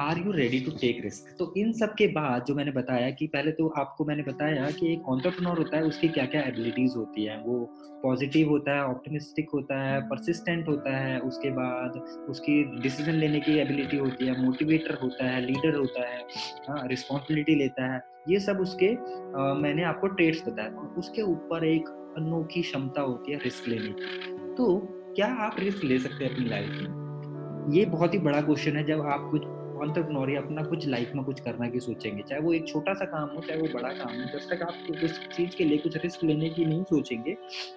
Are 0.00 0.18
you 0.18 0.32
ready 0.32 0.58
to 0.60 0.70
take 0.70 1.00
risk? 1.04 1.36
तो 1.38 1.52
इन 1.56 1.72
सब 1.72 1.94
के 1.94 2.06
बाद 2.06 2.44
जो 2.44 2.54
मैंने 2.54 2.70
बताया 2.70 3.10
कि 3.10 3.26
पहले 3.26 3.50
तो 3.52 3.68
आपको 3.68 4.04
मैंने 4.04 4.22
बताया 4.22 4.70
कि 4.70 4.92
एक 4.92 5.08
ऑन्टरप्रनोर 5.08 5.58
होता 5.58 5.76
है 5.76 5.82
उसकी 5.82 6.08
क्या 6.08 6.24
क्या 6.26 6.42
एबिलिटीज 6.42 6.92
होती 6.96 7.24
है? 7.24 7.36
वो 7.40 7.58
पॉजिटिव 8.02 8.48
होता 8.48 8.74
है 8.74 8.84
ऑप्टिमिस्टिक 8.84 9.50
होता 9.54 9.80
है 9.80 10.00
परसिस्टेंट 10.00 10.68
होता 10.68 10.96
है 10.96 11.20
उसके 11.20 11.50
बाद 11.50 11.98
उसकी 12.28 12.62
डिसीज़न 12.82 13.12
लेने 13.12 13.40
की 13.40 13.58
एबिलिटी 13.58 13.96
होती 13.96 14.26
है 14.26 14.44
मोटिवेटर 14.44 14.98
होता 15.02 15.28
है 15.30 15.40
लीडर 15.46 15.76
होता 15.76 16.08
है 16.08 16.88
रिस्पॉन्सिबिलिटी 16.88 17.52
हाँ, 17.52 17.58
लेता 17.58 17.92
है। 17.94 18.02
ये 18.28 18.40
सब 18.40 18.60
उसके 18.60 18.92
आ, 19.40 19.54
मैंने 19.54 19.84
आपको 19.84 20.06
ट्रेड्स 20.06 20.48
बताया 20.48 20.94
उसके 20.98 21.22
ऊपर 21.22 21.64
एक 21.64 21.88
अनोखी 22.18 22.62
क्षमता 22.62 23.00
होती 23.00 23.32
है 23.32 23.38
रिस्क 23.38 23.68
लेने 23.68 23.88
की। 23.88 24.54
तो 24.54 24.78
क्या 25.16 25.26
आप 25.26 25.56
रिस्क 25.58 25.84
ले 25.84 25.98
सकते 25.98 26.24
हैं 26.24 26.32
अपनी 26.32 26.48
लाइफ 26.48 26.70
में? 26.70 27.72
ये 27.72 27.84
बहुत 27.86 28.14
ही 28.14 28.18
बड़ा 28.18 28.40
क्वेश्चन 28.40 28.76
है 28.76 28.84
जब 28.84 29.00
आप 29.00 29.28
कुछ 29.30 29.42
ऑन्टरप्रनोर 29.82 30.30
या 30.30 30.40
अपना 30.40 30.62
कुछ 30.62 30.86
लाइफ 30.88 31.12
में 31.14 31.24
कुछ 31.24 31.40
करना 31.40 31.68
की 31.68 31.80
सोचेंगे, 31.80 32.22
चाहे 32.22 32.40
वो 32.40 32.52
एक 32.52 32.68
छोटा 32.68 32.94
सा 32.94 33.04
काम 33.04 33.28
हो, 33.28 33.40
चाहे 33.40 33.60
वो 33.60 33.68
बड़ा 33.74 33.88
काम 33.88 34.14
हो, 34.14 34.38
जब 34.38 34.48
तक 34.50 34.62
आप 34.62 35.04
उस 35.04 35.18
चीज़ 35.36 35.56
के 35.56 35.64
लिए 35.64 35.78
कुछ 35.78 35.96
रिस्क 35.96 36.24
लेने 36.24 36.50
की 36.50 36.64
नहीं 36.64 36.84
सोचेंगे, 36.84 37.34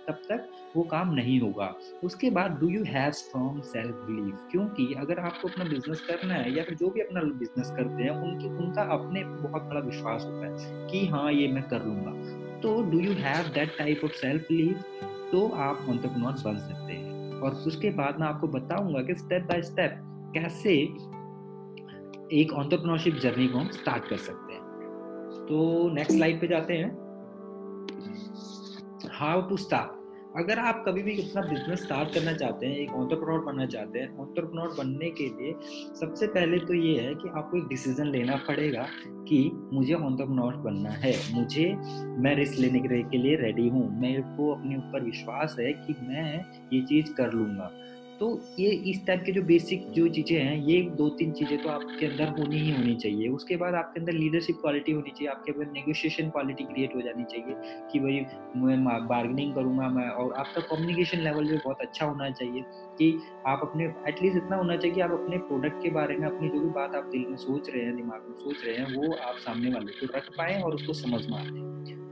तब 0.08 0.14
तक 0.14 0.50
वो 0.76 0.84
काम 0.84 1.14
नहीं 1.14 1.40
होगा। 1.40 1.74
उसके 2.04 2.30
बाद 2.30 2.52
do 2.52 2.70
you 2.70 2.84
have 2.84 3.12
strong 3.12 3.64
self 3.64 3.96
believe 3.96 4.38
क्योंकि 4.52 4.94
अगर 4.94 5.20
आपको 5.20 5.48
अपना 5.48 5.66
बिज़नेस 5.66 6.02
करना 6.02 6.34
है, 6.34 6.56
या 6.58 6.64
फिर 6.64 6.76
जो 6.76 6.90
भी 6.90 7.02
अपना 7.02 7.22
बिज़नेस 7.22 7.72
करते 7.78 8.04
हैं, 8.04 8.10
उनकी, 8.10 8.48
उनका 8.48 8.82
अपने 8.82 9.24
बहुत 9.24 9.62
बड़ा 9.62 9.80
विश्वास 9.80 10.26
होता 10.26 10.46
है 10.46 10.88
कि 10.88 11.08
हाँ 11.08 11.32
ये 11.32 11.48
मैं 11.48 11.64
कर 11.64 11.86
लूँगा। 11.86 12.12
तो 12.60 12.82
do 12.84 13.00
you 13.00 13.14
have 13.14 13.48
that 13.48 13.78
type 13.78 14.02
of 14.04 14.12
self 14.12 14.42
believe 14.42 14.84
तो 15.32 15.48
आप 15.50 15.86
ऑन्टरप्रनोर 15.90 16.32
बन 16.32 16.58
सकते 16.58 16.94
हैं। 16.94 17.16
और 17.42 17.52
उसके 17.68 17.90
बाद 17.90 18.20
मैं 18.20 18.28
आपको 18.28 18.48
बताऊँगा 18.48 19.02
कि 19.02 19.16
स्टेप 19.16 19.42
बाय 19.42 19.62
स्टेप 19.62 20.00
कैसे 20.36 20.72
एक 22.34 22.54
ऑन्टरप्रनोरशिप 22.54 23.16
जर्नी 23.16 23.48
को 23.48 23.58
हम 23.58 23.68
स्टार्ट 23.68 24.08
कर 24.08 24.18
सकते 24.18 24.54
हैं। 24.54 24.62
तो 25.50 25.90
नेक्स्ट 25.94 26.12
स्लाइड 26.12 26.42
पे 26.42 26.48
जाते 26.48 26.74
हैं। 26.74 26.90
हाउ 29.12 29.42
टू 29.42 29.58
स्टार्ट 29.58 29.96
अगर 30.38 30.60
आप 30.60 30.84
कभी 30.88 31.02
भी 31.04 31.14
अपना 31.22 31.42
बिज़नेस 31.42 31.84
स्टार्ट 31.84 32.14
करना 32.14 32.34
चाहते 32.34 32.66
हैं, 32.66 32.78
एक 32.78 32.92
ऑन्टरप्रनोर 32.92 33.40
बनना 33.40 33.66
चाहते 33.66 34.00
हैं 34.00 34.18
ऑन्टरप्रनोर 34.18 34.76
बनने 34.78 35.10
के 35.10 35.24
लिए 35.24 35.54
सबसे 35.96 36.28
पहले 36.28 36.60
तो 36.60 36.74
ये 36.74 37.00
है 37.00 37.14
कि 37.16 37.30
आपको 37.30 37.58
एक 37.58 37.68
डिसीज़न 37.68 38.08
लेना 38.08 38.36
पड़ेगा 38.36 38.86
कि 39.08 39.70
मुझे 39.74 39.94
ऑन्टरप्रनोर 39.94 40.56
बनना 40.56 40.90
है। 40.90 41.14
मुझे 41.34 41.66
मैं 42.22 42.36
रिस्क 42.36 42.60
लेने 42.60 42.80
के 42.80 43.18
लिए 43.18 43.36
रेडी 43.36 43.68
हूँ। 43.70 44.02
मेरे 44.02 44.22
को 44.22 44.54
अपने 44.56 44.78
ऊपर 44.78 45.04
विश्वास 45.04 45.56
है 45.60 45.74
कि 45.74 45.96
मैं 46.02 46.46
ये 46.74 46.82
चीज़ 46.82 47.14
कर 47.14 47.34
लूँगा। 47.34 47.72
तो 48.20 48.28
ये 48.60 48.70
इस 48.92 49.06
टाइप 49.08 49.24
के 49.26 49.32
जो 49.32 49.42
बेसिक 49.44 49.90
जो 49.92 50.08
चीज़ें 50.08 50.38
हैं, 50.38 50.56
ये 50.66 50.82
दो 50.98 51.10
तीन 51.18 51.32
चीज़ें 51.32 51.62
तो 51.64 51.70
आपके 51.70 52.06
अंदर 52.06 52.28
होनी 52.38 52.58
ही 52.58 52.72
होनी 52.72 52.96
चाहिए। 52.96 53.28
उसके 53.30 53.58
बाद 53.58 53.76
आपके 53.76 54.00
अंदर 54.00 54.14
लीडरशिप 54.14 54.58
क्वालिटी 54.62 54.92
होनी 54.92 55.10
चाहिए, 55.10 55.30
आपके 55.32 55.52
अंदर 55.52 55.72
नेगोशिएशन 55.72 56.30
क्वालिटी 56.30 56.64
क्रिएट 56.64 56.96
हो 56.96 57.02
जानी 57.02 57.24
चाहिए 57.24 57.56
कि 57.92 58.00
भाई 58.00 58.26
मैं 58.56 59.08
बार्गेनिंग 59.08 59.54
करूँगा 59.56 59.90
मैं 59.90 60.10
और 60.10 60.34
आपका 60.36 60.62
कम्युनिकेशन 60.62 61.20
लेवल 61.20 61.48
भी 61.48 61.58
बहुत 61.58 61.82
अच्छा 61.82 62.06
होना 62.06 62.30
चाहिए 62.32 62.64
कि 62.98 63.20
आप 63.48 63.60
अपने 63.64 63.86
एटलीस्ट 64.08 64.38
इतना 64.38 64.56
होना 64.56 64.78
चाहिए 64.78 64.96
कि 64.96 65.02
आप 65.02 65.12
अपने 65.12 65.38
प्रोडक्ट 65.38 65.84
के 65.84 65.90
बारे 65.90 66.18
में, 66.18 66.28
अपनी 66.28 66.50
जो 66.50 66.60
भी 66.60 66.70
बात 66.70 66.96
आप 66.96 67.10
दिल 67.12 67.26
में 67.30 67.38
सोच 67.38 67.70
रहे 67.70 67.84
हैं, 67.86 67.96
दिमाग 67.96 68.26
में 68.30 68.36
सोच 68.36 68.66
रहे 68.66 68.76
हैं, 68.76 68.92
वो 68.94 69.14
आप 69.14 69.38
सामने 69.38 69.72
वाले 69.72 69.92
को 69.92 70.18
रख 70.18 70.30
पाएँ 70.38 70.62
और 70.62 70.76
उसको 70.76 70.94
समझ 70.94 71.26
में 71.28 71.38
आ 71.38 71.44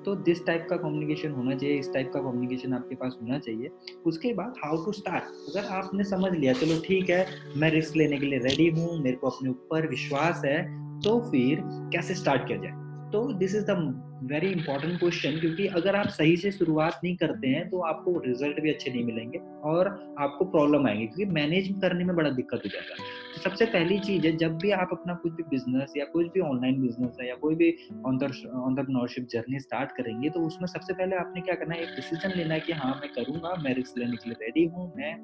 तो 0.05 0.15
दिस 0.15 0.45
टाइप 0.45 0.67
का 0.69 0.77
कम्युनिकेशन 0.77 1.31
होना 1.31 1.55
चाहिए, 1.55 1.79
इस 1.79 1.91
टाइप 1.93 2.11
का 2.13 2.19
कम्युनिकेशन 2.21 2.73
आपके 2.73 2.95
पास 2.95 3.17
होना 3.21 3.39
चाहिए। 3.39 3.69
उसके 4.05 4.33
बाद 4.33 4.53
हाउ 4.63 4.83
टू 4.85 4.91
स्टार्ट 4.91 5.23
अगर 5.49 5.67
आपने 5.75 6.03
समझ 6.03 6.31
लिया, 6.33 6.53
चलो 6.53 6.79
ठीक 6.87 7.09
है, 7.09 7.25
मैं 7.57 7.71
रिस्क 7.71 7.95
लेने 7.95 8.17
के 8.17 8.25
लिए 8.25 8.39
रेडी 8.39 8.69
हूँ, 8.71 8.97
मेरे 8.99 9.15
को 9.17 9.29
अपने 9.29 9.49
ऊपर 9.49 9.87
विश्वास 9.89 10.41
है 10.45 10.63
तो 11.01 11.19
फिर 11.31 11.61
कैसे 11.93 12.15
स्टार्ट 12.15 12.47
किया 12.47 12.57
जाए? 12.57 12.84
तो 13.11 13.21
this 13.33 13.55
is 13.55 13.65
the 13.65 14.01
very 14.23 14.47
important 14.47 14.97
question 14.99 15.39
क्योंकि 15.39 15.65
अगर 15.77 15.95
आप 15.95 16.07
सही 16.09 16.35
से 16.37 16.51
शुरुआत 16.51 16.99
नहीं 17.03 17.15
करते 17.15 17.47
हैं 17.47 17.69
तो 17.69 17.79
आपको 17.83 18.19
रिज़ल्ट 18.25 18.59
भी 18.61 18.69
अच्छे 18.69 18.91
नहीं 18.91 19.03
मिलेंगे 19.05 19.39
और 19.65 19.87
आपको 20.19 20.45
प्रॉब्लम 20.45 20.87
आएँगे, 20.87 21.05
क्योंकि 21.05 21.25
मैनेज 21.33 21.67
करने 21.81 22.03
में 22.03 22.15
बड़ा 22.15 22.29
दिक्कत 22.29 22.61
हो 22.65 22.69
जाएगा 22.69 22.95
तो 23.35 23.41
सबसे 23.41 23.65
पहली 23.65 23.99
चीज़ 23.99 24.25
है, 24.27 24.35
जब 24.37 24.57
भी 24.57 24.71
आप 24.71 24.89
अपना 24.91 25.13
कुछ 25.13 25.33
भी 25.33 25.43
बिज़नेस 25.49 25.93
या 25.97 26.05
कुछ 26.05 26.27
भी 26.33 26.39
ऑनलाइन 26.41 26.81
बिज़नेस 26.81 27.17
है 27.21 27.27
या 27.27 27.35
कोई 27.35 27.55
भी 27.55 27.69
ऑन्टरप्रनोरशिप 28.05 29.27
जर्नी 29.31 29.59
स्टार्ट 29.59 29.91
करेंगे 29.91 30.29
तो 30.29 30.45
उसमें 30.47 30.67
सबसे 30.67 30.93
पहले 30.93 31.15
आपने 31.15 31.41
क्या 31.41 31.55
करना 31.55 31.75
है, 31.75 31.81
एक 31.81 31.95
डिसीज़न 31.95 32.37
लेना 32.37 32.53
है 32.53 32.59
कि 32.59 32.73
हाँ 32.73 32.93
मैं 33.01 33.09
करूँगा, 33.13 33.55
मैं 33.63 33.73
रिस्क 33.75 33.97
लेने 33.97 34.17
के 34.17 34.29
लिए 34.29 34.37
रेडी 34.41 34.65
हूँ, 34.67 34.91
मैं 34.97 35.15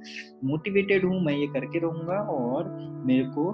मोटिवेटेड 0.49 1.05
हूँ, 1.05 1.21
मैं 1.21 1.33
ये 1.33 1.47
करके 1.53 1.79
रहूँगा 1.79 2.19
और 2.33 2.69
मेरे 3.05 3.23
को 3.37 3.51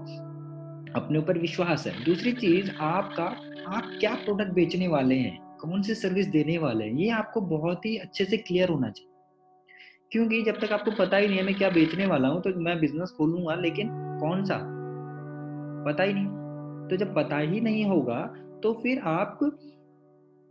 अपने 0.96 1.20
ऊपर 1.20 1.38
विश्वास 1.38 1.88
है। 1.88 2.04
दूसरी 2.04 2.32
चीज़, 2.32 2.72
आपका, 2.80 3.24
आप 3.68 3.98
क्या 4.00 4.16
प्रोडक्ट 4.16 4.52
बेचने 4.52 4.88
वाले 4.88 5.16
हैं? 5.16 5.58
कौन 5.58 5.82
सी 5.82 5.96
सर्विस 5.96 6.28
देने 6.28 6.58
वाले 6.58 6.86
हैं? 6.86 6.94
ये 6.94 7.10
आपको 7.10 7.42
बहुत 7.42 7.86
ही 7.86 7.98
अच्छे 7.98 8.26
से 8.26 8.38
क्लियर 8.38 8.70
होना 8.70 8.90
चाहिए। 8.90 9.14
क्योंकि 10.12 10.42
जब 10.44 10.60
तक 10.60 10.72
आपको 10.72 10.92
पता 10.92 11.18
ही 11.18 11.28
नहीं 11.28 11.38
है 11.38 11.44
मैं 11.44 11.56
क्या 11.56 11.70
बेचने 11.70 12.06
वाला 12.06 12.28
हूँ 12.28 12.42
तो 12.42 12.60
मैं 12.60 12.80
बिज़नेस 12.80 13.10
खोलूँगा, 13.18 13.56
लेकिन 13.56 13.90
कौन 14.20 14.46
सा? 14.46 14.58
पता 15.88 16.04
ही 16.04 16.14
नहीं। 16.14 16.28
तो 16.90 16.98
जब 16.98 17.16
पता 17.16 17.38
ही 17.38 17.62
नहीं 17.62 17.86
होगा 17.86 18.22
तो 18.64 18.74
फिर 18.74 19.00
आप 19.00 19.40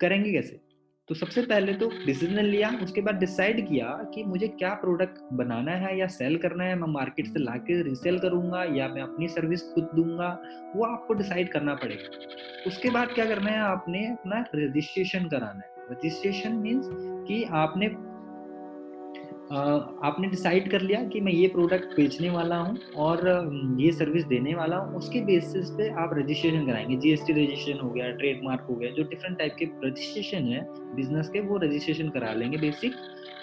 करेंगे 0.01 0.33
कैसे? 0.33 0.65
तो 1.09 1.14
सबसे 1.14 1.42
पहले 1.42 1.73
तो 1.73 1.90
डिसीज़न 2.07 2.40
लिया, 2.40 2.71
उसके 2.83 3.01
बाद 3.01 3.14
डिसाइड 3.14 3.69
किया 3.69 3.87
कि 4.14 4.25
मुझे 4.25 4.49
क्या 4.49 4.75
प्रोडक्ट 4.75 5.19
बनाना 5.33 5.73
है 5.73 5.99
या 5.99 6.07
सेल 6.07 6.37
करना 6.38 6.64
है, 6.64 6.75
मैं 6.75 6.88
मार्केट 6.88 7.27
से 7.27 7.38
लाके 7.38 7.83
रीसेल 7.83 8.19
करूँगा 8.19 8.64
या 8.64 8.88
मैं 8.88 9.03
अपनी 9.03 9.29
सर्विस 9.29 9.62
खुद 9.62 9.90
दूँगा, 9.97 10.42
वो 10.77 10.85
आपको 10.85 11.14
डिसाइड 11.14 11.53
करना 11.53 11.75
पड़ेगा। 11.75 12.19
उसके 12.66 12.90
बाद 12.90 13.09
क्या 13.09 13.25
करना 13.25 13.51
है, 13.51 13.59
आपने 13.59 14.07
अपना 14.07 14.45
रजिस्ट्रेशन 14.55 15.29
कराना 15.29 15.62
है। 15.66 15.71
रजिस्ट्रेशन 15.90 16.53
मीन्स 16.53 16.88
कि 17.29 17.45
आपने 17.45 17.87
आपने 19.50 20.28
डिसाइड 20.28 20.70
कर 20.70 20.80
लिया 20.80 21.02
कि 21.04 21.20
मैं 21.20 21.32
ये 21.32 21.48
प्रोडक्ट 21.48 21.96
बेचने 21.96 22.30
वाला 22.30 22.56
हूँ 22.56 22.78
और 22.96 23.20
ये 23.80 23.90
सर्विस 23.92 24.24
देने 24.24 24.54
वाला 24.54 24.76
हूँ। 24.76 24.96
उसके 24.96 25.20
बेसिस 25.24 25.70
पे 25.70 25.88
आप 25.94 26.11
रजिस्ट्रेशन 26.14 26.66
कराएँगे। 26.66 26.96
जीएसटी 26.96 27.32
रजिस्ट्रेशन 27.32 27.80
हो 27.80 27.90
गया 27.90 28.11
ट्रेडमार्क 28.12 28.66
हो 28.70 28.74
गया, 28.74 28.90
जो 28.90 29.02
डिफरेंट 29.02 29.38
टाइप 29.38 29.54
के 29.59 29.64
रजिस्ट्रेशन 29.85 30.48
है 30.48 30.66
बिज़नेस 30.96 31.28
के, 31.28 31.40
वो 31.40 31.59
रजिस्ट्रेशन 31.59 32.09
करा 32.09 32.32
लेंगे 32.32 32.59
बेसिक 32.59 32.94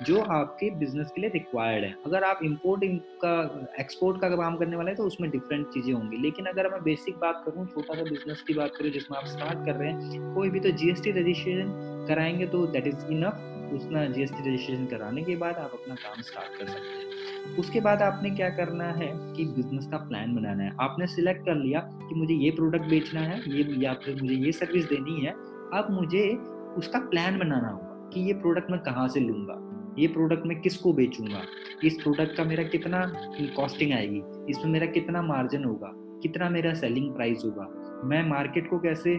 जो 0.04 0.20
आपके 0.20 0.70
बिज़नेस 0.76 1.12
के 1.16 1.22
लिए 1.22 1.30
रिक्वायर्ड 1.30 1.86
है। 1.86 1.94
अगर 2.06 2.24
आप 2.24 2.40
इम्पोर्ट 2.44 2.82
का 3.24 3.34
एक्सपोर्ट 3.80 4.20
का 4.22 4.30
काम 4.30 4.56
करने 4.58 4.76
वाले 4.76 4.90
हैं 4.90 4.98
तो 4.98 5.04
उसमें 5.04 5.30
डिफरेंट 5.32 5.68
चीज़ें 5.68 5.94
होंगी। 5.94 6.18
लेकिन 6.22 6.46
अगर 6.46 6.70
मैं 6.72 6.82
बेसिक 6.84 7.16
बात 7.18 7.44
करूँ, 7.46 7.66
छोटा 7.66 7.96
सा 7.96 8.04
बिज़नेस 8.04 8.44
की 8.48 8.54
बात 8.54 8.76
करूँ, 8.76 8.92
जिसमें 8.92 9.18
आप 9.18 9.26
स्टार्ट 9.28 9.66
कर 9.66 9.76
रहे 9.76 9.92
हैं, 9.92 10.34
कोई 10.36 10.50
भी 10.50 10.60
तो 10.60 10.72
जीएसटी 10.74 11.12
रजिस्ट्रेशन 11.12 12.06
कराएँगे 12.10 12.48
तो 12.48 12.66
दैट 12.68 12.88
इज़ 12.88 13.06
इनफ 13.12 13.50
उसका 13.76 14.06
जीएसटी 14.08 14.42
रजिस्ट्रेशन 14.42 14.86
कराने 14.88 15.24
के 15.24 15.36
बाद 15.36 15.56
आप 15.58 15.72
अपना 15.74 15.96
काम 15.96 16.22
स्टार्ट 16.22 16.58
कर 16.60 16.68
सकते 16.68 16.88
हैं। 16.88 17.58
उसके 17.60 17.80
बाद 17.82 18.02
आपने 18.02 18.30
क्या 18.32 18.50
करना 18.50 18.86
है 18.94 19.08
कि 19.36 19.46
बिज़नेस 19.48 19.88
का 19.88 19.98
प्लान 20.00 20.36
बनाना 20.36 20.64
है। 20.64 20.76
आपने 20.82 21.08
सिलेक्ट 21.08 21.46
कर 21.46 21.56
लिया 21.56 21.80
कि 21.80 22.16
मुझे 22.16 22.34
ये 22.36 22.52
प्रोडक्ट 22.52 22.86
बेचना 22.90 23.22
है, 23.22 23.42
ये 23.48 23.84
या 23.84 23.94
फिर 24.04 24.22
मुझे 24.22 24.36
ये 24.36 24.52
सर्विस 24.52 24.86
देनी 24.86 25.20
है, 25.22 25.32
अब 25.74 25.88
मुझे 25.92 26.30
उसका 26.78 27.00
प्लान 27.00 27.40
बनाना 27.40 27.70
होगा 27.70 28.10
कि 28.14 28.22
ये 28.22 28.34
प्रोडक्ट 28.34 28.72
मैं 28.72 28.80
कहाँ 28.80 29.08
से 29.08 29.20
लूँगा, 29.20 29.60
ये 30.00 30.08
प्रोडक्ट 30.08 30.46
मैं 30.46 30.60
किसको 30.62 30.94
बेचूँगा, 30.94 31.42
इस 31.84 32.02
प्रोडक्ट 32.02 32.36
का 32.38 32.44
मेरा 32.44 32.64
कितना 32.64 33.06
कॉस्टिंग 33.56 33.92
आएगी, 33.94 34.22
इसमें 34.50 34.72
मेरा 34.72 34.86
कितना 34.92 35.22
मार्जिन 35.22 35.64
होगा, 35.64 35.92
कितना 36.24 36.50
मेरा 36.50 36.74
सेलिंग 36.74 37.14
प्राइस 37.16 37.42
होगा, 37.46 37.68
मैं 38.06 38.24
मार्केट 38.30 38.70
को 38.70 38.80
कैसे 38.80 39.18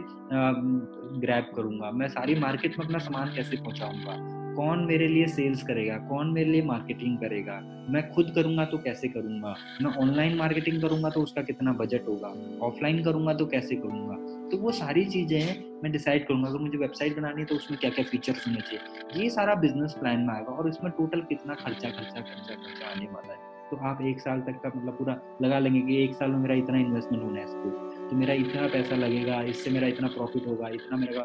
ग्रैप 1.21 1.53
करूँगा, 1.57 1.91
मैं 1.91 2.09
सारी 2.09 2.35
मार्केट 2.41 2.79
में 2.79 2.85
अपना 2.87 2.99
सामान 2.99 3.35
कैसे 3.35 3.57
पहुंचाऊँगा 3.57 4.43
कौन 4.57 4.85
मेरे 4.87 5.07
लिए 5.09 5.27
सेल्स 5.27 5.63
करेगा, 5.63 5.97
कौन 6.09 6.31
मेरे 6.31 6.51
लिए 6.51 6.63
मार्केटिंग 6.63 7.17
करेगा? 7.19 7.61
मैं 7.91 8.03
खुद 8.13 8.33
करूँगा 8.35 8.65
तो 8.65 8.79
कैसे 8.79 9.09
करूँगा? 9.09 9.55
मैं 9.83 9.91
ऑनलाइन 10.03 10.37
मार्केटिंग 10.37 10.81
करूँगा 10.83 11.11
तो 11.11 11.23
उसका 11.23 11.43
कितना 11.43 11.73
बजट 11.73 12.09
होगा? 12.09 12.35
ऑफलाइन 12.67 13.03
करूँगा 13.05 13.35
तो 13.35 13.47
कैसे 13.47 13.77
करूँगा? 13.77 14.17
तो 14.51 14.59
वो 14.59 14.73
सारी 14.73 15.05
चीज़ें 15.05 15.39
हैं, 15.41 15.57
मैं 15.83 15.93
डिसाइड 15.93 16.27
करूँगा 16.27 16.49
अगर 16.49 16.59
मुझे 16.59 16.79
वेबसाइट 16.79 17.17
बनानी 17.17 17.41
है 17.41 17.47
तो 17.47 17.55
उसमें 17.55 17.79
क्या 17.81 17.91
क्या 17.91 18.05
फीचर्स 18.05 18.47
होने 18.47 18.61
चाहिए। 18.61 19.23
ये 19.23 19.31
सारा 19.31 19.55
बिज़नेस 19.65 19.97
प्लान 20.01 20.21
में 20.21 20.35
आएगा 20.35 20.53
और 20.53 20.69
इसमें 20.69 20.91
टोटल 20.93 21.21
कितना 21.29 21.55
खर्चा 21.55 21.91
खर्चा 21.91 22.21
खर्चा 22.21 22.55
खर्चा 22.55 22.91
आने 22.91 23.07
वाला 23.07 23.33
है। 23.33 23.53
तो 23.71 23.77
आप 23.89 24.03
एक 24.03 24.21
साल 24.21 24.41
तक 24.41 24.61
का 24.63 24.69
मतलब 24.69 24.97
पूरा 24.97 25.19
लगा 25.43 25.59
लेंगे 25.59 25.81
कि 25.81 26.03
एक 26.05 26.15
साल 26.15 26.31
में 26.31 26.39
मेरा 26.39 26.55
इतना 26.55 26.79
इन्वेस्टमेंट 26.79 27.25
होना 27.25 27.41
है 27.41 27.47
सपोज़ 27.47 27.94
तो 28.15 28.19
मेरा 28.19 28.35
इतना 28.37 28.67
पैसा 28.69 28.97
लगेगा, 28.97 29.41
इससे 29.43 29.71
मेरा 29.71 29.87
इतना 29.89 30.09
प्रॉफिट 30.09 30.47
होगा, 30.47 30.69
इतना 30.71 30.97
मेरा 30.97 31.23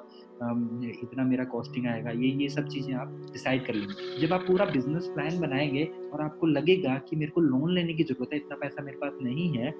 इतना 1.02 1.24
मेरा 1.24 1.44
कॉस्टिंग 1.46 1.86
आएगा, 1.88 2.12
ये 2.12 2.30
ये 2.42 2.48
सब 2.50 2.68
चीज़ें 2.68 2.94
आप 2.96 3.10
डिसाइड 3.34 3.66
कर 3.66 3.74
लेंगे। 3.74 4.22
जब 4.22 4.34
आप 4.34 4.44
पूरा 4.48 4.66
बिज़नेस 4.66 5.10
प्लान 5.16 5.40
बनाएँगे 5.40 5.84
और 6.14 6.22
आपको 6.22 6.48
लगेगा 6.48 6.96
कि 7.10 7.16
मेरे 7.16 7.32
को 7.32 7.42
लोन 7.42 7.74
लेने 7.74 7.94
की 7.94 8.04
ज़रूरत 8.04 8.34
है, 8.34 8.40
इतना 8.40 8.56
पैसा 8.58 8.84
मेरे 8.84 8.98
पास 8.98 9.20
नहीं 9.22 9.50
है 9.58 9.72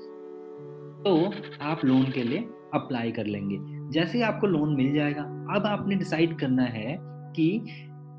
तो 1.02 1.16
आप 1.64 1.86
लोन 1.86 2.12
के 2.12 2.24
लिए 2.24 2.46
अप्लाई 2.74 3.12
कर 3.12 3.26
लेंगे। 3.28 3.58
जैसे 3.92 4.18
ही 4.18 4.24
आपको 4.24 4.48
लोन 4.48 4.76
मिल 4.78 4.94
जाएगा, 4.94 5.22
अब 5.56 5.66
आपने 5.68 5.96
डिसाइड 5.98 6.40
करना 6.40 6.64
है 6.70 6.98
कि 7.36 7.50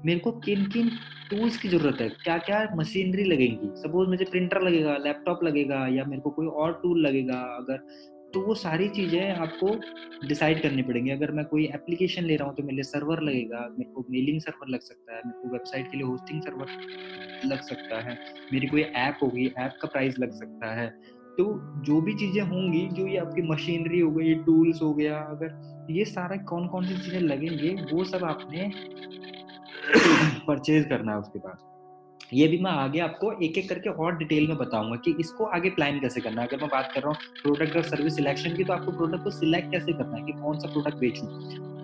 मेरे 0.06 0.20
को 0.20 0.30
किन 0.40 0.64
किन 0.66 0.88
टूल्स 1.30 1.56
की 1.56 1.68
ज़रूरत 1.68 2.00
है 2.00 2.08
क्या 2.14 2.36
क्या 2.40 2.66
मशीनरी 2.76 3.24
लगेगी। 3.24 3.68
सपोज़ 3.78 4.08
मुझे 4.08 4.24
प्रिंटर 4.24 4.62
लगेगा 4.62 4.96
लैपटॉप 4.98 5.44
लगेगा, 5.44 5.86
या 5.88 6.04
मेरे 6.04 6.22
को 6.22 6.30
कोई 6.30 6.46
और 6.46 6.80
टूल 6.82 7.06
लगेगा, 7.06 7.40
अगर 7.56 7.86
तो 8.34 8.40
वो 8.40 8.54
सारी 8.54 8.88
चीज़ें 8.88 9.30
आपको 9.34 9.74
डिसाइड 10.28 10.62
करनी 10.62 10.82
पड़ेंगी। 10.82 11.10
अगर 11.10 11.30
मैं 11.30 11.44
कोई 11.44 11.64
एप्लीकेशन 11.64 12.24
ले 12.24 12.36
रहा 12.36 12.48
हूँ 12.48 12.56
तो 12.56 12.62
मेरे 12.62 12.74
लिए 12.74 12.82
सर्वर 12.82 13.20
लगेगा, 13.20 13.68
मेरे 13.78 13.90
को 13.92 14.04
मेलिंग 14.10 14.40
सर्वर 14.40 14.68
लग 14.68 14.80
सकता 14.80 15.16
है, 15.16 15.22
मेरे 15.26 15.42
को 15.42 15.52
वेबसाइट 15.52 15.90
के 15.90 15.96
लिए 15.96 16.06
होस्टिंग 16.06 16.42
सर्वर 16.42 16.66
लग 17.46 17.62
सकता 17.62 18.00
है, 18.00 18.18
मेरी 18.52 18.66
कोई 18.66 18.82
ऐप 18.82 19.18
होगी 19.22 19.46
ऐप 19.58 19.78
का 19.82 19.88
प्राइस 19.88 20.18
लग 20.18 20.30
सकता 20.30 20.74
है। 20.74 20.88
तो 21.38 21.44
जो 21.84 22.00
भी 22.00 22.14
चीज़ें 22.14 22.42
होंगी, 22.42 22.88
जो 22.88 23.06
ये 23.06 23.16
आपकी 23.16 23.42
मशीनरी 23.42 24.00
हो 24.00 24.10
गई 24.10 24.34
टूल्स 24.34 24.82
हो 24.82 24.94
गया, 24.94 25.18
अगर 25.18 25.86
ये 25.90 26.04
सारा 26.04 26.36
कौन 26.36 26.68
कौन 26.68 26.86
सी 26.86 26.94
चीज़ें 26.94 27.20
लगेंगे, 27.20 27.70
वो 27.94 28.04
सब 28.04 28.24
आपने 28.24 28.70
परचेज 30.46 30.84
करना 30.88 31.12
है 31.12 31.18
उसके 31.18 31.38
बाद। 31.38 31.69
ये 32.32 32.46
भी 32.48 32.58
मैं 32.58 32.70
आगे 32.72 33.00
आपको 33.00 33.32
एक 33.44 33.56
एक 33.58 33.68
करके 33.68 33.90
और 33.90 34.16
डिटेल 34.16 34.46
में 34.48 34.56
बताऊँगा 34.56 34.96
कि 34.96 35.14
इसको 35.20 35.44
आगे 35.46 35.70
प्लान 35.70 35.98
कैसे 36.00 36.20
करना 36.20 36.42
है। 36.42 36.48
अगर 36.48 36.56
मैं 36.56 36.68
बात 36.68 36.90
कर 36.94 37.00
रहा 37.00 37.08
हूँ 37.08 37.42
प्रोडक्ट 37.42 37.76
और 37.76 37.82
सर्विस 37.82 38.16
सिलेक्शन 38.16 38.56
की 38.56 38.64
तो 38.64 38.72
आपको 38.72 38.92
प्रोडक्ट 38.92 39.24
को 39.24 39.30
सिलेक्ट 39.30 39.70
कैसे 39.72 39.92
करना 39.92 40.16
है 40.16 40.22
कि 40.22 40.32
कौन 40.32 40.58
सा 40.58 40.72
प्रोडक्ट 40.72 40.98
बेचूँ 40.98 41.28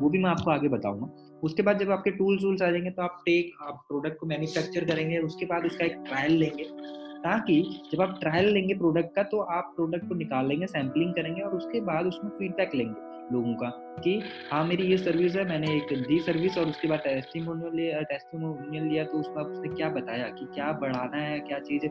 वो 0.00 0.09
भी 0.11 0.18
मैं 0.18 0.30
आपको 0.30 0.50
आगे 0.50 0.68
बताऊँगा। 0.68 1.09
उसके 1.42 1.62
बाद 1.62 1.78
जब 1.78 1.90
आपके 1.90 2.11
टूल्स 2.11 2.44
वूल्स 2.44 2.62
आ 2.62 2.70
जाएँगे 2.70 2.90
तो 2.90 3.02
आप 3.02 3.22
टेक 3.26 3.52
आप 3.62 3.82
प्रोडक्ट 3.88 4.18
को 4.20 4.26
मैन्युफैक्चर 4.26 4.85
करेंगे, 4.85 5.18
उसके 5.18 5.46
बाद 5.46 5.64
उसका 5.66 5.85
एक 5.85 5.96
ट्रायल 6.09 6.32
लेंगे, 6.32 6.64
ताकि 7.22 7.61
जब 7.92 8.02
आप 8.02 8.16
ट्रायल 8.20 8.48
लेंगे 8.48 8.74
प्रोडक्ट 8.74 9.14
का 9.16 9.22
तो 9.24 9.40
आप 9.40 9.72
प्रोडक्ट 9.76 10.09
को 10.09 10.14
निकाल 10.14 10.48
लेंगे 10.48 10.66
सैम्पलिंग 10.68 11.12
करेंगे 11.14 11.42
और 11.42 11.56
उसके 11.56 11.80
बाद 11.82 12.06
उसमें 12.06 12.30
फीडबैक 12.30 12.74
लेंगे। 12.74 13.14
लोगों 13.32 13.54
का 13.54 13.68
कि 14.04 14.12
हाँ 14.50 14.64
मेरी 14.64 14.84
ये 14.84 14.96
सर्विस 14.98 15.36
है, 15.36 15.44
मैंने 15.48 15.74
एक 15.76 15.92
दी 16.08 16.18
सर्विस 16.20 16.58
और 16.58 16.66
उसके 16.66 16.88
बाद 16.88 16.98
टेस्टिमोनियल 16.98 17.74
लिया 17.74 18.00
टेस्टिमोनियल 18.02 18.84
लिया 18.84 19.04
तो 19.04 19.18
उसमें 19.18 19.42
उसने 19.42 19.74
क्या 19.74 19.88
बताया 19.88 20.28
कि 20.28 20.46
क्या 20.54 20.70
बढ़ाना 20.72 21.16
है, 21.16 21.38
क्या 21.40 21.58
चीज़ 21.58 21.86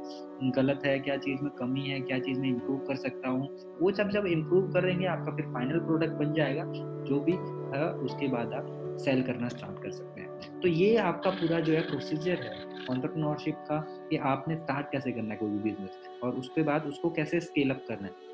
गलत 0.56 0.82
है, 0.86 0.98
क्या 1.00 1.18
चीज़ 1.18 1.42
में 1.42 1.52
कमी 1.52 1.82
है, 1.82 2.00
क्या 2.00 2.20
चीज़ 2.20 2.40
में 2.40 2.48
इम्प्रूव 2.50 2.78
कर 2.78 2.96
सकता 2.96 3.30
हूँ? 3.30 3.50
वो 3.80 3.92
सब 3.92 4.10
जब 4.10 4.26
इम्प्रूव 4.26 4.72
करेंगे, 4.72 5.06
आपका 5.06 5.36
फिर 5.36 5.46
फाइनल 5.46 5.80
प्रोडक्ट 5.80 6.14
बन 6.14 6.34
जाएगा, 6.34 6.64
जो 7.06 7.20
भी 7.20 7.32
है 7.76 7.90
उसके 8.06 8.28
बाद 8.28 8.54
आप 8.54 8.98
सेल 9.00 9.22
करना 9.24 9.48
स्टार्ट 9.48 9.82
कर 9.84 9.92
सकते 9.92 10.22
हैं। 10.22 10.60
तो 10.62 10.68
ये 10.68 10.96
आपका 10.98 11.30
पूरा 11.32 11.60
जो 11.60 11.74
है 11.74 11.82
प्रोसीजर 11.82 12.44
है 12.44 12.54
ऑन्टरप्रनोरशिप 12.90 13.56
का, 13.70 13.80
कि 14.10 14.18
आपने 14.18 14.56
स्टार्ट 14.56 14.92
कैसे 14.92 15.12
करना 15.12 15.34
है 15.34 15.38
कोई 15.38 15.50
भी 15.50 15.60
बिज़नेस 15.60 16.00
और 16.24 16.36
उसके 16.36 16.64
बाद 16.64 16.86
उसको 16.86 17.10
कैसे 17.10 17.40
स्केल 17.40 17.70
अप 17.70 17.84
करना 17.88 18.08
है। 18.08 18.34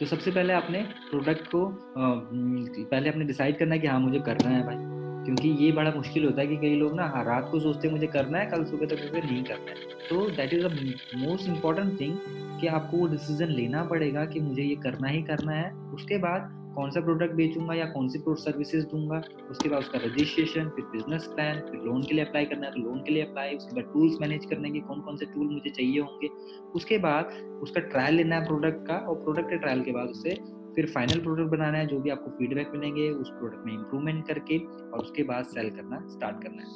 तो 0.00 0.06
सबसे 0.06 0.30
पहले 0.30 0.52
आपने 0.52 0.78
प्रोडक्ट 1.10 1.46
को 1.46 1.66
पहले 1.98 3.08
आपने 3.08 3.24
डिसाइड 3.24 3.58
करना 3.58 3.74
है 3.74 3.80
कि 3.80 3.86
हाँ 3.86 3.98
मुझे 4.00 4.20
करना 4.20 4.50
है 4.50 4.64
भाई। 4.66 4.76
क्योंकि 5.26 5.48
ये 5.64 5.70
बड़ा 5.72 5.90
मुश्किल 5.90 6.24
होता 6.24 6.40
है 6.40 6.46
कि 6.46 6.56
कई 6.56 6.74
लोग 6.76 6.96
ना 6.96 7.06
हाँ 7.06 7.24
रात 7.24 7.48
को 7.52 7.60
सोचते 7.60 7.90
मुझे 7.90 8.06
करना 8.06 8.38
है, 8.38 8.46
कल 8.46 8.64
सुबह 8.64 8.86
तक 8.86 9.02
मुझे 9.04 9.20
नहीं 9.20 9.44
करना 9.44 9.70
है। 9.70 10.08
तो 10.08 10.28
that 10.30 10.52
is 10.54 10.66
the 10.66 10.94
most 11.16 11.48
important 11.48 12.00
thing 12.00 12.18
कि 12.60 12.66
आपको 12.66 12.96
वो 12.96 13.06
डिसीज़न 13.06 13.48
लेना 13.50 13.84
पड़ेगा 13.84 14.24
कि 14.24 14.40
मुझे 14.40 14.62
ये 14.62 14.74
करना 14.76 15.08
ही 15.08 15.22
करना 15.22 15.52
है। 15.52 15.70
उसके 15.94 16.18
बाद 16.18 16.50
कौन 16.74 16.90
सा 16.90 17.00
प्रोडक्ट 17.00 17.34
बेचूँगा 17.34 17.74
या 17.74 17.84
कौन 17.86 18.08
सी 18.08 18.18
सर्विसेज़ 18.18 18.86
दूँगा, 18.86 19.22
उसके 19.50 19.68
बाद 19.68 19.80
उसका 19.80 19.98
रजिस्ट्रेशन 19.98 20.68
फिर 20.68 20.84
बिज़नेस 20.92 21.26
प्लान 21.34 21.60
फिर 21.60 21.80
लोन 21.80 22.02
के 22.02 22.14
लिए 22.14 22.24
अप्लाई 22.24 22.44
करना 22.44 22.66
है 22.66 22.72
तो 22.72 22.80
लोन 22.80 23.02
के 23.02 23.12
लिए 23.12 23.22
अप्लाई 23.22 23.56
उसके 23.56 23.76
बाद 23.76 23.92
टूल्स 23.92 24.20
मैनेज 24.20 24.44
करने 24.50 24.70
के 24.70 24.80
कौन 24.80 25.00
कौन 25.00 25.16
से 25.16 25.26
टूल 25.26 25.46
मुझे 25.48 25.70
चाहिए 25.70 26.00
होंगे। 26.00 26.28
उसके 26.74 26.98
बाद 26.98 27.32
उसका 27.62 27.80
ट्रायल 27.88 28.14
लेना 28.14 28.36
है 28.36 28.46
प्रोडक्ट 28.46 28.86
का 28.86 28.96
और 28.98 29.22
प्रोडक्ट 29.22 29.50
के 29.50 29.58
ट्रायल 29.58 29.82
के 29.82 29.92
बाद 29.92 30.08
उसे 30.08 30.34
फिर 30.74 30.86
फाइनल 30.86 31.20
प्रोडक्ट 31.20 31.50
बनाना 31.50 31.78
है, 31.78 31.86
जो 31.86 31.98
भी 32.00 32.10
आपको 32.10 32.30
फीडबैक 32.30 32.70
मिलेंगे, 32.74 33.08
उस 33.10 33.28
प्रोडक्ट 33.30 33.66
में 33.66 33.72
इम्प्रूवमेंट 33.72 34.26
करके 34.28 34.58
और 34.58 34.98
उसके 34.98 35.22
बाद 35.22 35.44
सेल 35.46 35.70
करना 35.70 36.06
स्टार्ट 36.08 36.42
करना 36.42 36.62
है। 36.62 36.68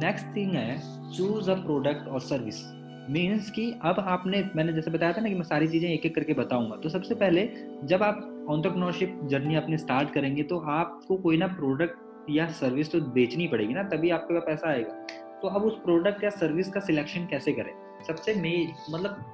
नेक्स्ट 0.00 0.36
थिंग 0.36 0.52
है 0.54 0.78
चूज़ 1.12 1.50
अ 1.50 1.54
प्रोडक्ट 1.64 2.08
और 2.08 2.20
सर्विस 2.22 2.60
मीन्स 3.08 3.50
कि 3.50 3.70
अब 3.82 3.98
आपने, 4.00 4.42
मैंने 4.56 4.72
जैसे 4.72 4.90
बताया 4.90 5.12
था 5.12 5.20
ना 5.20 5.28
कि 5.28 5.34
मैं 5.34 5.42
सारी 5.42 5.68
चीज़ें 5.68 5.88
एक 5.90 6.06
एक 6.06 6.14
करके 6.14 6.34
बताऊँगा। 6.34 6.76
तो 6.76 6.88
सबसे 6.88 7.14
पहले, 7.14 7.48
जब 7.84 8.02
आप 8.02 8.46
ऑन्टरप्रनोरशिप 8.50 9.20
जर्नी 9.24 9.54
अपनी 9.54 9.78
स्टार्ट 9.78 10.12
करेंगे 10.12 10.42
तो 10.42 10.58
आपको 10.70 11.16
कोई 11.16 11.36
ना 11.36 11.46
प्रोडक्ट 11.48 12.30
या 12.30 12.46
सर्विस 12.52 12.92
तो 12.92 13.00
बेचनी 13.12 13.46
पड़ेगी 13.48 13.74
ना, 13.74 13.82
तभी 13.84 14.10
आपके 14.10 14.34
पास 14.34 14.42
पैसा 14.46 14.70
आएगा। 14.70 14.92
तो 15.42 15.48
अब 15.48 15.64
उस 15.64 15.78
प्रोडक्ट 15.82 16.24
या 16.24 16.30
सर्विस 16.30 16.68
का 16.68 16.80
सिलेक्शन 16.80 17.26
कैसे 17.26 17.52
करें? 17.52 17.72
सबसे 18.06 18.34
मेन 18.34 18.72
मतलब 18.90 19.24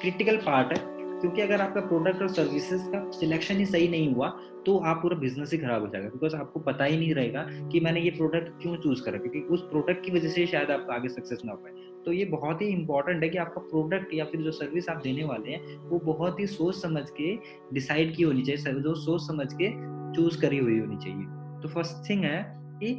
क्रिटिकल 0.00 0.36
पार्ट 0.36 0.72
है, 0.72 0.78
क्योंकि 1.20 1.40
अगर 1.40 1.60
आपका 1.60 1.80
प्रोडक्ट 1.80 2.22
और 2.22 2.28
सर्विसेज़ 2.30 2.88
का 2.88 3.10
सिलेक्शन 3.10 3.56
ही 3.56 3.66
सही 3.66 3.88
नहीं 3.88 4.14
हुआ 4.14 4.28
तो 4.66 4.76
आप 4.80 4.98
पूरा 5.02 5.16
बिज़नेस 5.18 5.52
ही 5.52 5.58
खराब 5.58 5.82
हो 5.82 5.88
जाएगा। 5.88 6.08
बिकॉज़ 6.08 6.34
आपको 6.36 6.60
पता 6.60 6.84
ही 6.84 6.96
नहीं 6.96 7.14
रहेगा 7.14 7.46
कि 7.72 7.80
मैंने 7.80 8.00
ये 8.00 8.10
प्रोडक्ट 8.10 8.60
क्यों 8.62 8.76
चूज़ 8.76 9.02
करा? 9.04 9.18
क्योंकि 9.18 9.40
उस 9.48 9.62
प्रोडक्ट 9.62 10.04
की 10.04 10.12
वजह 10.12 10.28
से 10.28 10.46
शायद 10.46 10.70
आप 10.70 10.86
आगे 10.90 11.08
सक्सेस 11.08 11.42
ना 11.44 11.52
हो 11.52 11.58
पाए। 11.58 11.72
तो 12.04 12.12
ये 12.12 12.24
बहुत 12.26 12.62
ही 12.62 12.66
इंपॉर्टेंट 12.66 13.22
है 13.22 13.28
कि 13.28 13.38
आपका 13.38 13.60
प्रोडक्ट 13.60 14.14
या 14.14 14.24
फिर 14.24 14.40
जो 14.40 14.50
सर्विस 14.52 14.88
आप 14.88 15.00
देने 15.02 15.24
वाले 15.24 15.50
हैं, 15.50 15.76
वो 15.88 15.98
बहुत 16.04 16.40
ही 16.40 16.46
सोच 16.46 16.74
समझ 16.74 17.04
के 17.10 17.34
डिसाइड 17.74 18.14
की 18.16 18.22
होनी 18.22 18.42
चाहिए 18.42 18.80
जो 18.80 18.94
सोच 18.94 19.26
समझ 19.26 19.52
के 19.52 19.70
चूज़ 20.14 20.40
करी 20.40 20.58
हुई 20.58 20.78
होनी 20.78 20.96
चाहिए। 20.96 21.26
तो 21.62 21.68
फ़र्स्ट 21.68 22.08
थिंग 22.10 22.24
है 22.24 22.42
कि 22.80 22.94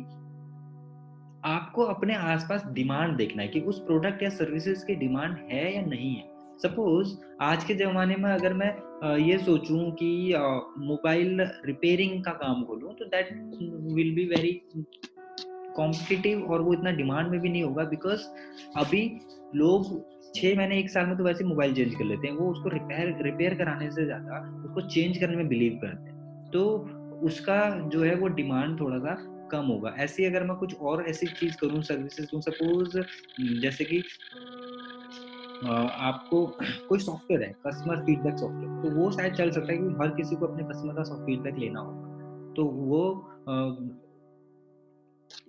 आपको 1.46 1.84
अपने 1.84 2.16
आसपास 2.16 2.64
डिमांड 2.74 3.16
देखना 3.18 3.42
है 3.42 3.48
कि 3.48 3.60
उस 3.62 3.80
प्रोडक्ट 3.80 4.24
या 4.24 4.30
सर्विसेज़ 4.30 4.86
की 4.86 4.96
डिमांड 4.96 5.38
है 5.52 5.76
या 5.76 5.82
नहीं 5.82 6.16
है। 6.16 6.34
सपोज़ 6.60 7.16
आज 7.42 7.64
के 7.64 7.76
ज़माने 7.76 8.16
में 8.16 8.30
अगर 8.32 8.54
मैं 8.54 8.72
ये 9.18 9.38
सोचूं 9.38 9.92
कि 9.92 10.10
मोबाइल 10.80 11.42
रिपेयरिंग 11.66 12.24
का 12.24 12.32
काम 12.34 12.64
खोलूं 12.66 12.94
तो 12.94 13.06
that 13.06 13.34
will 13.94 14.14
be 14.16 14.26
very 14.26 14.52
competitive 15.76 16.44
और 16.44 16.62
वो 16.62 16.74
इतना 16.74 16.92
डिमांड 16.94 17.30
में 17.32 17.40
भी 17.40 17.50
नहीं 17.50 17.64
होगा 17.64 17.84
बिकॉज़ 17.86 18.26
अभी 18.78 19.02
लोग 19.56 19.86
छह 20.36 20.56
महीने, 20.58 20.80
एक 20.80 20.90
साल 20.90 21.06
में 21.08 21.18
तो 21.18 21.24
वैसे 21.24 21.44
मोबाइल 21.44 21.74
चेंज 21.76 21.94
कर 21.96 22.04
लेते 22.06 22.28
हैं। 22.28 22.36
वो 22.36 22.50
उसको 22.52 22.70
रिपेयर 22.70 23.24
रिपेयर 23.24 23.54
कराने 23.56 23.90
से 23.92 24.06
ज़्यादा 24.06 24.40
उसको 24.66 24.82
चेंज 24.88 25.18
करने 25.18 25.36
में 25.36 25.48
बिलीव 25.48 25.80
करते 25.82 26.10
हैं। 26.10 26.50
तो 26.54 26.66
उसका 27.24 27.58
जो 27.90 28.04
है 28.04 28.16
वो 28.16 28.28
डिमांड 28.36 28.80
थोड़ा 28.80 28.98
सा 29.00 29.16
कम 29.52 29.66
होगा। 29.66 29.94
ऐसे 30.00 30.26
अगर 30.26 30.44
मैं 30.44 30.56
कुछ 30.58 30.76
और 30.82 31.06
ऐसी 31.10 31.28
चीज़ 31.30 31.56
करूँ 31.58 31.82
सर्विसेज़ 31.84 32.28
दूँ 32.28 32.42
सपोज़ 32.42 32.98
जैसे 33.62 33.86
कि 33.86 34.04
आपको 35.66 36.46
कोई 36.90 37.00
सॉफ्टवेयर 37.00 37.44
है 37.44 37.52
कस्टमर 37.68 38.02
फीडबैक 38.06 38.38
सॉफ्टवेयर 38.40 38.82
तो 38.82 38.90
वो 38.96 39.12
शायद 39.12 39.34
चल 39.34 39.52
सकता 39.52 39.72
है 39.74 39.78
कि 39.78 39.96
हर 40.02 40.10
किसी 40.18 40.36
को 40.36 40.46
अपने 40.46 40.64
कस्टमर 40.64 40.94
का 40.94 41.04
फीडबैक 41.26 41.56
लेना 41.58 41.80
होगा। 41.80 42.54
तो 42.54 42.66
वो 42.66 43.02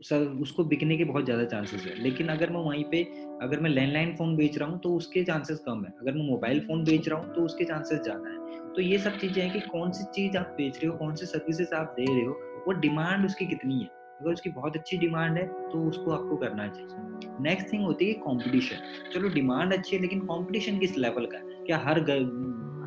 सर, 0.02 0.24
उसको 0.42 0.64
बिकने 0.64 0.96
के 0.96 1.04
बहुत 1.04 1.24
ज़्यादा 1.24 1.44
चांसेस 1.44 1.84
है। 1.86 1.94
लेकिन 2.02 2.28
अगर 2.28 2.50
मैं 2.50 2.60
वहीं 2.60 2.84
पे, 2.84 3.02
अगर 3.42 3.60
मैं 3.60 3.70
लैंडलाइन 3.70 4.14
फ़ोन 4.16 4.36
बेच 4.36 4.58
रहा 4.58 4.68
हूँ 4.68 4.78
तो 4.80 4.94
उसके 4.94 5.24
चांसेस 5.24 5.58
कम 5.58 5.84
है। 5.84 5.92
अगर 6.00 6.12
मैं 6.12 6.26
मोबाइल 6.26 6.60
फ़ोन 6.60 6.84
बेच 6.84 7.08
रहा 7.08 7.18
हूँ 7.20 7.34
तो 7.34 7.42
उसके 7.42 7.64
चांसेस 7.64 8.00
ज़्यादा 8.00 8.30
है। 8.30 8.72
तो 8.74 8.82
ये 8.82 8.98
सब 8.98 9.18
चीज़ें 9.18 9.42
हैं 9.42 9.52
कि 9.52 9.60
कौन 9.68 9.92
सी 9.92 10.04
चीज़ 10.14 10.36
आप 10.36 10.54
बेच 10.58 10.76
रहे 10.76 10.86
हो 10.86 10.96
कौन 10.96 11.14
सी 11.14 11.26
सर्विसेज़ 11.26 11.74
आप 11.74 11.94
दे 11.98 12.04
रहे 12.04 12.24
हो, 12.24 12.32
वो 12.66 12.72
डिमांड 12.80 13.24
उसकी 13.26 13.46
कितनी 13.46 13.80
है? 13.80 13.88
अगर 14.20 14.32
उसकी 14.32 14.50
बहुत 14.50 14.76
अच्छी 14.76 14.96
डिमांड 14.98 15.38
है 15.38 15.46
तो 15.46 15.82
उसको 15.88 16.10
आपको 16.10 16.36
करना 16.36 16.66
चाहिए। 16.68 17.42
नेक्स्ट 17.42 17.72
थिंग 17.72 17.82
होती 17.84 18.06
है 18.08 18.12
कंपटीशन 18.20 19.10
चलो, 19.14 19.28
डिमांड 19.28 19.72
अच्छी 19.72 19.96
है, 19.96 20.02
लेकिन 20.02 20.20
कंपटीशन 20.20 20.78
किस 20.78 20.96
लेवल 20.98 21.26
का 21.26 21.38
है? 21.38 21.64
क्या 21.66 21.78
हर 21.78 22.00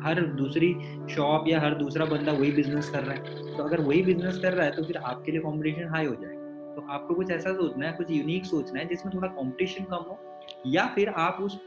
हर 0.04 0.20
दूसरी 0.36 0.74
शॉप 1.10 1.48
या 1.48 1.60
हर 1.60 1.74
दूसरा 1.74 2.04
बंदा 2.04 2.32
वही 2.32 2.50
बिज़नेस 2.52 2.88
कर 2.90 3.02
रहा 3.04 3.14
है? 3.14 3.56
तो 3.56 3.62
अगर 3.64 3.80
वही 3.80 4.02
बिज़नेस 4.02 4.38
कर 4.38 4.52
रहा 4.52 4.66
है 4.66 4.72
तो 4.72 4.84
फिर 4.84 4.96
आपके 4.96 5.32
लिए 5.32 5.40
कॉम्पिटिशन 5.40 5.88
हाई 5.88 6.06
हो 6.06 6.14
जाएगा। 6.14 6.39
तो 6.76 6.86
आपको 6.90 7.14
कुछ 7.14 7.30
ऐसा 7.30 7.52
सोचना 7.52 7.86
है, 7.86 7.92
कुछ 7.92 8.10
यूनिक 8.10 8.44
सोचना 8.44 8.80
है, 8.80 8.86
जिसमें 8.88 9.14
थोड़ा 9.14 9.28
कंपटीशन 9.28 9.84
कम 9.84 9.96
हो, 9.96 10.18
या 10.66 10.86
फिर 10.86 11.08
आप 11.08 11.38
उस 11.42 11.60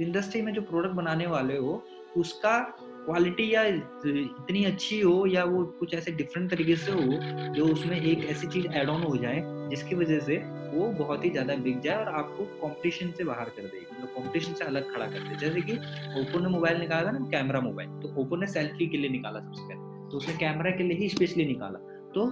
इंडस्ट्री 0.00 0.42
में 0.42 0.52
जो 0.52 0.62
प्रोडक्ट 0.62 0.94
बनाने 0.94 1.26
वाले 1.26 1.56
हो, 1.56 1.84
उसका 2.16 2.58
क्वालिटी 3.04 3.54
या 3.54 3.62
इतनी 3.64 4.64
अच्छी 4.64 5.00
हो, 5.00 5.26
या 5.26 5.44
वो 5.44 5.64
कुछ 5.64 5.94
ऐसे 5.94 6.12
डिफरेंट 6.12 6.50
तरीके 6.50 6.76
से 6.76 6.92
हो, 6.92 7.18
जो 7.54 7.66
उसमें 7.66 8.00
एक 8.00 8.24
ऐसी 8.24 8.46
चीज़ 8.46 8.66
एड 8.66 8.88
ऑन 8.88 9.02
हो 9.02 9.16
जाए, 9.16 9.42
जिसकी 9.70 9.94
वजह 9.94 10.20
से 10.20 10.36
वो 10.72 10.88
बहुत 10.88 11.24
ही 11.24 11.30
ज़्यादा 11.30 11.54
बिक 11.56 11.80
जाए 11.80 11.96
और 11.96 12.08
आपको 12.08 12.44
कंपटीशन 12.44 13.10
से 13.10 13.24
बाहर 13.24 13.48
कर 13.48 13.62
देगी। 13.62 13.86
मतलब 13.94 14.08
कंपटीशन 14.08 14.54
से 14.54 14.64
अलग 14.64 14.92
खड़ा 14.94 15.06
कर 15.06 15.28
दे 15.28 15.36
जैसे 15.36 15.60
कि 15.60 15.76
ओप्पो 16.20 16.38
ने 16.38 16.48
मोबाइल 16.48 16.80
निकाला 16.80 17.06
था 17.06 17.18
ना 17.18 17.28
कैमरा 17.30 17.60
मोबाइल 17.60 17.88
तो 17.88 18.14
ओप्पो 18.22 18.36
ने 18.36 18.46
सेल्फी 18.46 18.86
के 18.86 18.96
लिए 18.96 19.10
निकाला 19.10 19.40
सबसे 19.40 19.62
पहले। 19.62 20.10
तो 20.10 20.16
उसने 20.16 20.34
कैमरा 20.34 20.70
के 20.70 20.82
लिए 20.82 20.96
ही 20.98 21.08
स्पेशली 21.08 21.44
निकाला। 21.44 21.78
तो 22.14 22.24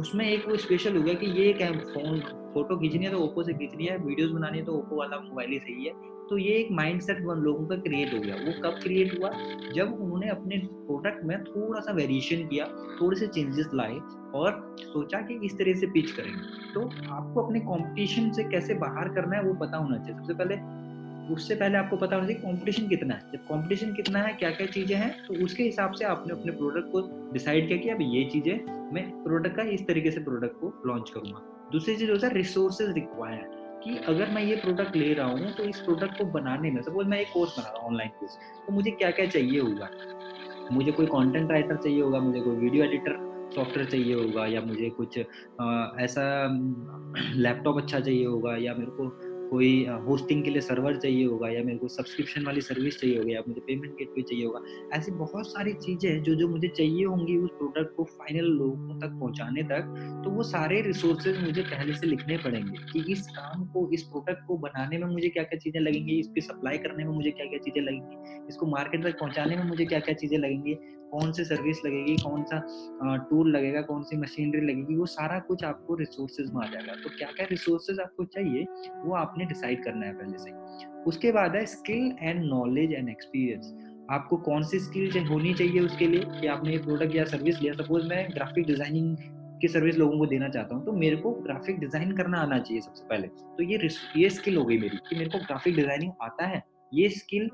उसमें 0.00 0.28
एक 0.28 0.48
वो 0.48 0.56
स्पेशल 0.56 0.96
हो 0.96 1.02
गया 1.02 1.14
कि 1.14 1.26
ये 1.26 1.52
क्या 1.52 1.72
फ़ोन 1.72 2.20
फ़ोटो 2.54 2.76
खींचनी 2.76 3.04
है 3.04 3.10
तो 3.10 3.18
ओप्पो 3.18 3.42
से 3.42 3.52
खींचनी 3.52 3.84
है 3.84 3.96
वीडियोस 3.98 4.30
बनानी 4.30 4.58
है 4.58 4.64
तो 4.64 4.72
ओप्पो 4.72 4.96
वाला 4.96 5.18
मोबाइल 5.18 5.50
ही 5.50 5.58
सही 5.58 5.84
है। 5.84 5.92
तो 6.30 6.38
ये 6.38 6.52
एक 6.52 6.68
माइंड 6.72 7.00
सेट 7.00 7.20
लोगों 7.20 7.66
का 7.66 7.76
क्रिएट 7.76 8.12
हो 8.14 8.18
गया। 8.20 8.36
वो 8.36 8.52
कब 8.52 8.80
क्रिएट 8.82 9.18
हुआ? 9.18 9.30
जब 9.74 9.98
उन्होंने 10.00 10.28
अपने 10.28 10.56
प्रोडक्ट 10.58 11.24
में 11.24 11.44
थोड़ा 11.44 11.80
सा 11.80 11.92
वेरिएशन 11.92 12.46
किया 12.46 12.66
थोड़े 13.00 13.18
से 13.18 13.26
चेंजेस 13.26 13.70
लाए 13.74 13.98
और 14.34 14.76
सोचा 14.80 15.20
कि 15.20 15.40
इस 15.44 15.58
तरह 15.58 15.74
से 15.74 15.86
पिच 15.86 16.10
करेंगे। 16.10 16.72
तो 16.74 16.86
आपको 17.14 17.42
अपने 17.42 17.60
कंपटीशन 17.60 18.30
से 18.30 18.44
कैसे 18.44 18.74
बाहर 18.74 19.08
करना 19.08 19.36
है 19.36 19.42
वो 19.42 19.54
पता 19.54 19.76
होना 19.76 19.98
चाहिए। 19.98 20.16
सबसे 20.16 20.34
पहले 20.34 20.56
उससे 21.30 21.54
पहले 21.54 21.78
आपको 21.78 21.96
पता 21.96 22.16
होना 22.16 22.26
चाहिए 22.28 22.42
कंपटीशन 22.42 22.88
कितना 22.88 23.14
है। 23.14 23.30
जब 23.32 23.44
कंपटीशन 23.46 23.92
कितना 23.94 24.22
है 24.22 24.32
क्या 24.34 24.50
क्या 24.50 24.66
चीज़ें 24.66 24.96
हैं 24.96 25.10
तो 25.26 25.44
उसके 25.44 25.62
हिसाब 25.62 25.92
से 25.92 26.04
आपने 26.04 26.32
अपने 26.32 26.52
प्रोडक्ट 26.52 26.92
को 26.92 27.00
डिसाइड 27.32 27.68
किया 27.68 27.78
कि 27.78 27.88
अब 27.88 27.98
ये 28.14 28.24
चीज़ें 28.24 28.90
मैं 28.94 29.08
प्रोडक्ट 29.24 29.56
का 29.56 29.62
इस 29.70 29.86
तरीके 29.86 30.10
से 30.10 30.20
प्रोडक्ट 30.20 30.60
को 30.60 30.72
लॉन्च 30.86 31.10
करूँगा। 31.10 31.42
दूसरी 31.72 31.96
चीज़ 31.96 32.10
होता 32.10 32.26
है 32.26 32.34
रिसोर्सेज 32.34 32.94
रिक्वायर्ड 32.94 33.60
कि 33.84 33.96
अगर 34.08 34.30
मैं 34.30 34.42
ये 34.42 34.56
प्रोडक्ट 34.56 34.96
ले 34.96 35.12
रहा 35.14 35.26
हूँ 35.26 35.52
तो 35.52 35.64
इस 35.64 35.78
प्रोडक्ट 35.80 36.18
को 36.18 36.24
बनाने 36.32 36.70
में 36.70 36.82
सपोज़ 36.82 37.08
मैं 37.08 37.20
एक 37.20 37.32
कोर्स 37.34 37.58
बना 37.58 37.68
रहा 37.68 37.82
हूँ 37.82 37.90
ऑनलाइन 37.90 38.10
कोर्स 38.20 38.36
तो 38.66 38.72
मुझे 38.72 38.90
क्या 38.90 39.10
क्या 39.10 39.26
चाहिए 39.26 39.60
होगा? 39.60 39.88
मुझे 40.72 40.92
कोई 40.92 41.06
कंटेंट 41.06 41.50
राइटर 41.50 41.76
चाहिए 41.76 42.00
होगा 42.02 42.18
मुझे 42.20 42.40
कोई 42.40 42.56
वीडियो 42.56 42.84
एडिटर 42.84 43.16
सॉफ्टवेयर 43.54 43.88
चाहिए 43.90 44.14
होगा 44.14 44.46
या 44.46 44.60
मुझे 44.60 44.88
कुछ 44.90 45.18
आ, 45.60 45.96
ऐसा 46.00 46.22
लैपटॉप 47.34 47.78
अच्छा 47.78 48.00
चाहिए 48.00 48.24
होगा 48.26 48.56
या 48.56 48.74
मेरे 48.74 48.90
को 48.90 49.08
कोई 49.52 49.70
होस्टिंग 50.06 50.42
के 50.44 50.50
लिए 50.50 50.60
सर्वर 50.62 50.96
चाहिए 50.96 51.24
होगा 51.24 51.48
या 51.48 51.62
मेरे 51.64 51.78
को 51.78 51.88
सब्सक्रिप्शन 51.90 52.44
वाली 52.46 52.60
सर्विस 52.62 53.00
चाहिए 53.00 53.16
होगी 53.18 53.34
या 53.34 53.40
मुझे 53.48 53.60
पेमेंट 53.60 53.92
गेटवे 53.96 54.22
चाहिए 54.22 54.44
होगा, 54.44 54.60
ऐसी 54.96 55.12
बहुत 55.14 55.46
सारी 55.46 55.72
चीज़ें 55.76 56.10
हैं 56.10 56.22
जो 56.22 56.34
जो 56.34 56.48
मुझे 56.48 56.68
चाहिए 56.68 57.04
होंगी 57.04 57.36
उस 57.38 57.50
प्रोडक्ट 57.58 57.94
को 57.96 58.04
फाइनल 58.12 58.46
लोगों 58.52 58.98
तक 59.00 59.18
पहुँचाने 59.20 59.62
तक 59.64 59.92
तो 60.24 60.30
वो 60.30 60.42
सारे 60.44 60.80
रिसोर्सेज 60.82 61.42
मुझे 61.44 61.62
पहले 61.64 61.94
से 61.94 62.06
लिखने 62.06 62.36
पड़ेंगे 62.38 62.78
कि 62.92 63.04
इस 63.12 63.26
काम 63.28 63.64
को, 63.66 63.88
इस 63.92 64.02
प्रोडक्ट 64.04 64.46
को 64.46 64.56
बनाने 64.58 64.98
में 64.98 65.06
मुझे 65.08 65.28
क्या 65.28 65.42
क्या 65.42 65.58
चीज़ें 65.58 65.80
लगेंगी, 65.80 66.18
इसकी 66.20 66.40
सप्लाई 66.40 66.78
करने 66.78 67.04
में 67.04 67.12
मुझे 67.12 67.30
क्या 67.30 67.46
क्या 67.46 67.58
चीज़ें 67.58 67.82
लगेंगी, 67.82 68.48
इसको 68.48 68.66
मार्केट 68.66 69.04
तक 69.04 69.18
पहुँचाने 69.20 69.56
में 69.56 69.64
मुझे 69.64 69.84
क्या 69.84 70.00
क्या 70.00 70.14
चीज़ें 70.14 70.38
लगेंगी 70.38 70.76
कौन 71.12 71.32
सी 71.32 71.44
सर्विस 71.44 71.84
लगेगी 71.84 72.16
कौन 72.18 72.42
सा 72.44 73.16
टूल 73.30 73.50
लगेगा 73.50 73.80
कौन 73.82 74.02
सी 74.02 74.16
मशीनरी 74.18 74.60
लगेगी, 74.62 74.96
वो 74.96 75.06
सारा 75.08 75.38
कुछ 75.48 75.64
आपको 75.64 75.94
रिसोर्सेज 75.96 76.50
में 76.52 76.60
आ 76.62 76.70
जाएगा। 76.70 76.94
तो 76.94 77.10
क्या 77.18 77.28
क्या 77.30 77.46
रिसोर्सेज 77.50 78.00
आपको 78.00 78.24
चाहिए, 78.26 78.64
वो 79.04 79.14
आपने 79.16 79.44
डिसाइड 79.46 79.84
करना 79.84 80.06
है 80.06 80.12
पहले 80.14 80.38
से 80.38 80.50
उसके 81.06 81.32
बाद 81.32 81.56
है 81.56 81.64
skill 81.66 82.12
and 82.20 82.44
knowledge 82.44 82.92
and 82.92 83.08
experience 83.10 83.74
आपको 84.10 84.36
कौन 84.44 84.62
सी 84.64 84.78
स्किल 84.80 85.26
होनी 85.26 85.52
चाहिए 85.54 85.80
उसके 85.80 86.06
लिए 86.06 86.24
कि 86.30 86.46
आपने 86.48 86.72
ये 86.72 86.78
प्रोडक्ट 86.80 87.14
या 87.14 87.24
सर्विस 87.26 87.60
लिया। 87.60 87.72
सपोज़ 87.74 88.08
मैं 88.08 88.26
ग्राफिक 88.30 88.66
डिज़ाइनिंग 88.66 89.16
की 89.60 89.68
सर्विस 89.68 89.96
लोगों 89.98 90.18
को 90.18 90.26
देना 90.26 90.48
चाहता 90.48 90.74
हूँ 90.74 90.84
तो 90.84 90.92
मेरे 90.94 91.16
को 91.16 91.30
ग्राफिक 91.42 91.78
डिज़ाइन 91.80 92.12
करना 92.16 92.38
आना 92.38 92.58
चाहिए 92.58 92.80
सबसे 92.80 93.04
पहले। 93.08 93.26
तो 93.28 93.62
ये 93.62 93.88
ये 94.16 94.30
स्किल 94.30 94.56
हो 94.56 94.64
गई 94.64 94.78
मेरी 94.78 94.96
कि 95.08 95.16
मेरे 95.16 95.30
को 95.30 95.38
ग्राफिक 95.40 95.76
डिज़ाइनिंग 95.76 96.12
आता 96.22 96.46
है। 96.46 96.62
ये 96.92 97.08
स्किल 97.10 97.48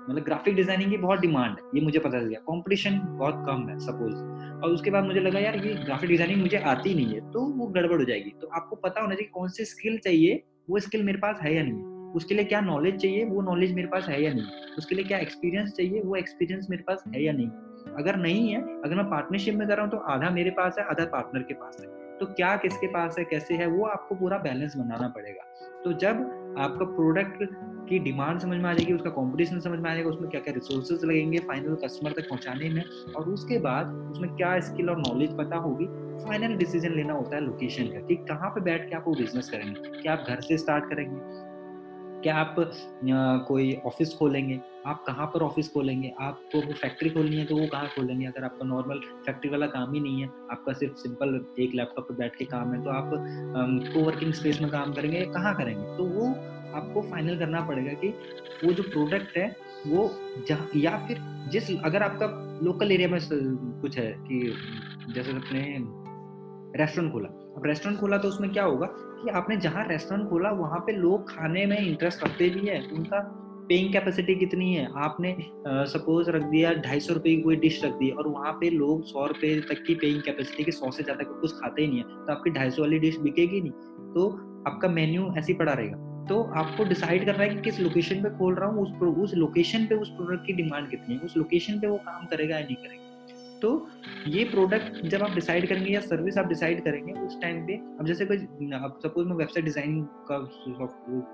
मतलब 0.00 0.24
ग्राफिक 0.24 0.54
डिज़ाइनिंग 0.54 0.90
की 0.90 0.96
बहुत 0.98 1.20
डिमांड 1.20 1.50
है, 1.50 1.64
ये 1.74 1.80
मुझे 1.80 1.98
पता 1.98 2.20
चल 2.20 2.26
गया। 2.26 2.40
कॉम्पिटिशन 2.46 2.98
बहुत 3.18 3.42
कम 3.46 3.68
है 3.68 3.78
सपोज़ 3.80 4.14
और 4.62 4.70
उसके 4.70 4.90
बाद 4.90 5.04
मुझे 5.04 5.20
लगा, 5.20 5.38
यार, 5.38 5.56
ये 5.56 5.74
ग्राफिक 5.84 6.10
डिज़ाइनिंग 6.10 6.40
मुझे 6.40 6.56
आती 6.58 6.94
नहीं 6.94 7.14
है 7.14 7.20
तो 7.32 7.44
वो 7.52 7.66
गड़बड़ 7.68 7.98
हो 7.98 8.04
जाएगी। 8.04 8.30
तो 8.40 8.46
आपको 8.48 8.76
पता 8.78 9.00
होना 9.00 9.14
चाहिए 9.14 9.30
कौन 9.34 9.48
सी 9.48 9.64
स्किल 9.66 9.98
चाहिए, 9.98 10.42
वो 10.70 10.78
स्किल 10.80 11.02
मेरे 11.04 11.18
पास 11.18 11.38
है 11.42 11.54
या 11.54 11.62
नहीं 11.62 12.12
उसके 12.14 12.34
लिए 12.34 12.44
क्या 12.44 12.60
नॉलेज 12.60 12.96
चाहिए, 12.96 13.24
वो 13.24 13.42
नॉलेज 13.42 13.72
मेरे 13.74 13.88
पास 13.88 14.08
है 14.08 14.22
या 14.22 14.32
नहीं 14.34 14.74
उसके 14.78 14.94
लिए 14.94 15.04
क्या 15.04 15.18
एक्सपीरियंस 15.18 15.72
चाहिए, 15.72 16.00
वो 16.00 16.16
एक्सपीरियंस 16.16 16.66
मेरे 16.70 16.82
पास 16.82 17.04
है 17.08 17.22
या 17.22 17.32
नहीं 17.32 17.48
अगर 17.94 18.16
नहीं 18.16 18.48
है, 18.48 18.60
अगर 18.60 18.94
मैं 18.96 19.04
पार्टनरशिप 19.10 19.54
में 19.54 19.66
कर 19.68 19.74
रहा 19.74 19.84
हूँ 19.84 19.90
तो 19.90 19.98
आधा 20.08 20.30
मेरे 20.30 20.50
पास 20.50 20.76
है, 20.78 20.84
आधा 20.84 21.04
पार्टनर 21.04 21.42
के 21.42 21.54
पास 21.54 21.76
है। 21.80 21.86
तो 22.18 22.26
क्या 22.28 22.54
किसके 22.56 22.86
पास 22.86 23.14
है, 23.18 23.24
कैसे 23.24 23.54
है, 23.54 23.66
वो 23.66 23.84
आपको 23.86 24.14
पूरा 24.14 24.38
बैलेंस 24.38 24.76
बनाना 24.76 25.08
पड़ेगा। 25.08 25.44
तो 25.84 25.92
जब 25.94 26.18
आपका 26.58 26.84
प्रोडक्ट 26.84 27.48
की 27.88 27.98
डिमांड 27.98 28.40
समझ 28.40 28.58
में 28.58 28.70
आ 28.70 28.72
जाएगी, 28.74 28.92
उसका 28.92 29.10
कॉम्पिटिशन 29.10 29.60
समझ 29.60 29.78
में 29.78 29.90
आ 29.90 29.94
जाएगा, 29.94 30.10
उसमें 30.10 30.30
क्या 30.30 30.40
क्या 30.40 30.54
रिसोर्सेज 30.54 31.04
लगेंगे 31.04 31.38
फाइनल 31.38 31.74
कस्टमर 31.74 32.12
तक 32.12 32.28
पहुँचाने 32.28 32.68
में, 32.68 32.84
और 33.16 33.28
उसके 33.28 33.58
बाद 33.58 33.86
उसमें 34.10 34.36
क्या 34.36 34.60
स्किल 34.60 34.90
और 34.90 34.98
नॉलेज 34.98 35.36
पता 35.38 35.56
होगी 35.56 35.86
फाइनल 36.24 36.56
डिसीज़न 36.56 36.92
लेना 36.92 37.12
होता 37.12 37.36
है 37.36 37.42
लोकेशन 37.42 37.84
का। 37.84 38.00
कि 38.00 38.16
कहाँ 38.16 38.50
पे 38.50 38.60
बैठ 38.60 38.90
के 38.90 38.96
आप 38.96 39.04
वो 39.06 39.14
बिज़नेस 39.14 39.50
करेंगे? 39.50 40.02
क्या 40.02 40.12
आप 40.12 40.24
घर 40.28 40.40
से 40.40 40.58
स्टार्ट 40.58 40.84
करेंगे? 40.84 41.49
क्या 42.22 42.34
आप 42.36 42.54
कोई 43.48 43.74
ऑफ़िस 43.86 44.14
खोलेंगे? 44.14 44.60
आप 44.86 45.02
कहाँ 45.06 45.26
पर 45.26 45.42
ऑफ़िस 45.42 45.68
खोलेंगे? 45.72 46.12
आपको 46.20 46.60
वो 46.60 46.72
फैक्ट्री 46.72 47.10
खोलनी 47.10 47.36
है 47.36 47.44
तो 47.44 47.56
वो 47.56 47.66
कहाँ 47.66 47.88
खोलेंगे? 47.88 48.26
अगर 48.26 48.44
आपका 48.44 48.66
नॉर्मल 48.66 49.00
फैक्ट्री 49.26 49.50
वाला 49.50 49.66
काम 49.66 49.92
ही 49.94 50.00
नहीं 50.00 50.20
है, 50.22 50.28
आपका 50.50 50.72
सिर्फ़ 50.72 50.94
सिंपल 50.94 51.44
एक 51.60 51.74
लैपटॉप 51.74 52.08
पर 52.08 52.14
बैठ 52.14 52.36
के 52.36 52.44
काम 52.44 52.72
है 52.74 52.82
तो 52.84 52.90
आप 52.90 53.10
को 53.94 54.04
वर्किंग 54.04 54.32
स्पेस 54.32 54.60
में 54.60 54.70
काम 54.70 54.92
करेंगे, 54.92 55.24
कहाँ 55.26 55.54
करेंगे? 55.56 55.96
तो 55.96 56.04
वो 56.06 56.28
आपको 56.74 57.02
फाइनल 57.02 57.38
करना 57.38 57.60
पड़ेगा 57.60 57.92
कि 57.94 58.08
वो 58.64 58.72
जो 58.72 58.82
प्रोडक्ट 58.82 59.36
है, 59.36 59.56
वो 59.86 60.10
जहाँ, 60.48 60.68
या 60.76 60.96
फिर 61.06 61.18
जिस, 61.50 61.70
अगर 61.84 62.02
आपका 62.02 62.26
लोकल 62.62 62.92
एरिया 62.92 63.08
में 63.08 63.20
कुछ 63.80 63.98
है 63.98 64.12
कि 64.18 64.54
जैसे 65.14 65.30
अपने 65.32 65.62
रेस्टोरेंट 66.78 67.12
खोला 67.12 67.39
अब 67.56 67.66
रेस्टोरेंट 67.66 68.00
खोला 68.00 68.18
तो 68.18 68.28
उसमें 68.28 68.50
क्या 68.52 68.64
होगा 68.64 68.86
कि 68.90 69.30
आपने 69.30 69.56
जहाँ 69.58 69.86
रेस्टोरेंट 69.88 70.28
खोला 70.30 70.50
वहाँ 70.56 70.80
पे 70.80 70.92
लोग 70.92 71.28
खाने 71.30 71.64
में 71.66 71.78
इंटरेस्ट 71.78 72.24
रखते 72.24 72.48
भी 72.50 72.66
है। 72.68 72.80
उनका 72.88 73.20
पेइंग 73.68 73.92
कैपेसिटी 73.92 74.34
कितनी 74.34 74.72
है? 74.74 74.86
आपने 74.96 75.36
सपोज़ 75.88 76.28
uh, 76.28 76.34
रख 76.34 76.42
दिया 76.42 76.72
ढाई 76.76 77.00
सौ 77.00 77.14
रुपये 77.14 77.34
की 77.36 77.42
कोई 77.42 77.56
डिश 77.56 77.84
रख 77.84 77.92
दी 77.94 78.10
और 78.10 78.28
वहाँ 78.28 78.52
पे 78.52 78.70
लोग 78.70 79.04
सौ 79.06 79.26
रुपये 79.26 79.60
तक 79.60 79.82
की 79.86 79.94
पेइंग 79.94 80.22
कैपेसिटी 80.22 80.64
के 80.64 80.72
सौ 80.72 80.90
से 80.90 81.02
ज़्यादा 81.02 81.24
कुछ 81.24 81.52
खाते 81.52 81.82
ही 81.82 81.88
नहीं 81.88 81.98
है 81.98 82.04
तो 82.26 82.32
आपकी 82.32 82.50
ढाई 82.50 82.70
सौ 82.70 82.82
वाली 82.82 82.98
डिश 82.98 83.18
बिकेगी 83.18 83.60
नहीं। 83.60 84.12
तो 84.14 84.28
आपका 84.66 84.88
मेन्यू 84.88 85.32
ऐसे 85.38 85.54
पड़ा 85.54 85.72
रहेगा। 85.72 85.96
तो 86.28 86.42
आपको 86.54 86.84
डिसाइड 86.84 87.24
करना 87.26 87.42
है 87.42 87.48
कि 87.48 87.60
किस 87.62 87.80
लोकेशन 87.80 88.22
पे 88.22 88.30
खोल 88.38 88.54
रहा 88.54 88.68
हूँ 88.68 88.82
उस 88.82 89.18
उस 89.22 89.34
लोकेशन 89.34 89.86
पे 89.86 89.94
उस 89.94 90.10
प्रोडक्ट 90.10 90.46
की 90.46 90.52
डिमांड 90.52 90.90
कितनी 90.90 91.14
है 91.14 91.20
उस 91.20 91.36
लोकेशन 91.36 91.80
पे 91.80 91.86
वो 91.86 91.96
काम 92.00 92.26
करेगा 92.26 92.58
या 92.58 92.64
नहीं 92.64 92.76
करेगा। 92.76 92.99
तो 93.62 93.70
ये 94.26 94.44
प्रोडक्ट 94.44 95.00
जब 95.06 95.22
आप 95.22 95.34
डिसाइड 95.34 95.68
करेंगे 95.68 95.90
या 95.90 96.00
सर्विस 96.00 96.38
आप 96.38 96.46
डिसाइड 96.46 96.82
करेंगे, 96.84 97.12
उस 97.12 97.40
टाइम 97.42 97.66
पे 97.66 97.74
अब 97.74 98.06
जैसे 98.06 98.26
कोई, 98.26 98.36
अब 98.74 98.98
सपोज़ 99.04 99.28
मैं 99.28 99.36
वेबसाइट 99.36 99.64
डिज़ाइन 99.64 100.02
का 100.30 100.38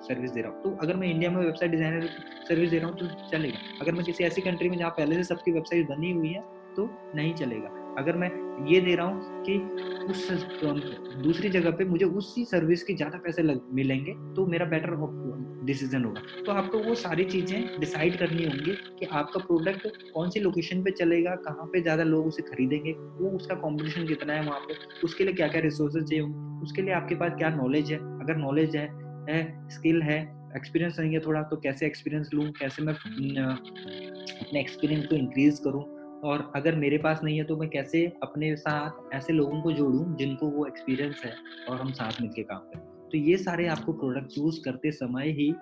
सर्विस 0.09 0.31
दे 0.31 0.41
रहा 0.41 0.51
हूँ 0.51 0.63
तो 0.63 0.77
अगर 0.83 0.97
मैं 0.97 1.09
इंडिया 1.09 1.31
में 1.31 1.45
वेबसाइट 1.45 1.71
डिज़ाइनर 1.71 2.09
सर्विस 2.49 2.71
दे 2.71 2.79
रहा 2.79 2.89
हूँ 2.89 2.99
तो 2.99 3.31
चलेगा। 3.31 3.59
अगर 3.81 3.93
मैं 3.93 4.05
किसी 4.05 4.25
ऐसी 4.25 4.43
कंट्री 4.43 4.69
में 4.69 4.79
जहाँ 4.79 4.91
पहले 4.91 5.17
से 5.17 5.25
सबकी 5.25 5.53
वेबसाइट 5.53 5.89
बनी 5.89 6.13
हुई 6.13 6.29
है 6.29 6.41
तो 6.77 6.89
नहीं 7.15 7.35
चलेगा। 7.35 7.69
अगर 7.99 8.17
मैं 8.17 8.31
ये 8.69 8.81
दे 8.81 8.95
रहा 8.95 9.07
हूँ 9.07 9.43
कि 9.45 9.59
उस 10.11 10.29
दूसरी 11.23 11.49
जगह 11.49 11.71
पे 11.71 11.85
मुझे 11.85 12.05
उसी 12.05 12.45
सर्विस 12.45 12.83
के 12.83 12.95
ज़्यादा 12.95 13.19
पैसे 13.19 13.43
लग 13.43 13.61
मिलेंगे 13.75 14.13
तो 14.35 14.47
मेरा 14.47 14.67
बेटर 14.67 14.95
डिसीज़न 15.67 16.05
होगा। 16.05 16.21
तो 16.47 16.53
आपको 16.53 16.79
वो 16.79 16.95
सारी 16.95 17.25
चीज़ें 17.25 17.81
डिसाइड 17.81 18.19
करनी 18.19 18.45
होंगी 18.45 18.73
कि 18.99 19.07
आपका 19.07 19.41
प्रोडक्ट 19.41 19.87
कौन 20.15 20.31
सी 20.31 20.41
लोकेशन 20.41 20.83
पे 20.85 20.91
चलेगा 20.91 21.35
कहाँ 21.47 21.67
पे 21.67 21.81
ज़्यादा 21.81 22.03
लोग 22.05 22.27
उसे 22.27 22.43
खरीदेंगे 22.43 22.93
वो 22.93 23.31
उसका 23.31 23.55
कॉम्पिटिशन 23.55 24.07
कितना 24.07 24.33
है 24.33 24.47
वहाँ 24.47 24.61
पे 24.61 24.75
उसके 25.05 25.25
लिए 25.25 25.35
क्या 25.35 25.49
क्या 25.49 25.61
रिसोर्सेज 25.61 26.05
चाहिए 26.05 26.23
होंगे 26.23 26.63
उसके 26.63 26.83
लिए 26.83 26.95
आपके 26.95 27.15
पास 27.15 27.33
क्या 27.39 27.51
नॉलेज 27.51 27.93
है? 27.93 27.99
अगर 27.99 28.37
नॉलेज 28.37 28.77
है, 28.77 28.87
है 29.31 29.69
स्किल 29.71 30.03
है 30.03 30.21
एक्सपीरियंस 30.57 30.99
नहीं 31.01 31.13
है 31.13 31.21
थोड़ा 31.21 31.43
तो 31.43 31.57
कैसे 31.57 31.87
एक्सपीरियंस 31.87 32.31
लूँ 32.35 32.51
कैसे 32.53 32.83
मैं 32.83 32.95
अपने 32.95 34.61
एक्सपीरियंस 34.61 35.07
को 35.07 35.17
इंक्रीज 35.17 35.59
करूँ? 35.59 35.96
और 36.27 36.51
अगर 36.57 36.75
मेरे 36.75 36.99
पास 36.99 37.21
नहीं 37.25 37.37
है 37.39 37.45
तो 37.45 37.57
मैं 37.57 37.69
कैसे 37.69 38.05
अपने 38.23 38.55
साथ 38.57 39.15
ऐसे 39.15 39.33
लोगों 39.33 39.61
को 39.63 39.73
जोड़ूं 39.73 40.17
जिनको 40.17 40.47
वो 40.47 40.67
एक्सपीरियंस 40.67 41.23
है 41.25 41.33
और 41.69 41.81
हम 41.81 41.93
साथ 41.93 42.21
मिलकर 42.21 42.43
काम 42.43 42.59
करें? 42.59 42.83
तो 43.11 43.19
ये 43.19 43.37
सारे 43.37 43.67
आपको 43.69 43.93
प्रोडक्ट 43.93 44.27
चूज़ 44.27 44.61
करते 44.65 44.91
समय 44.93 45.31
ही 45.31 45.55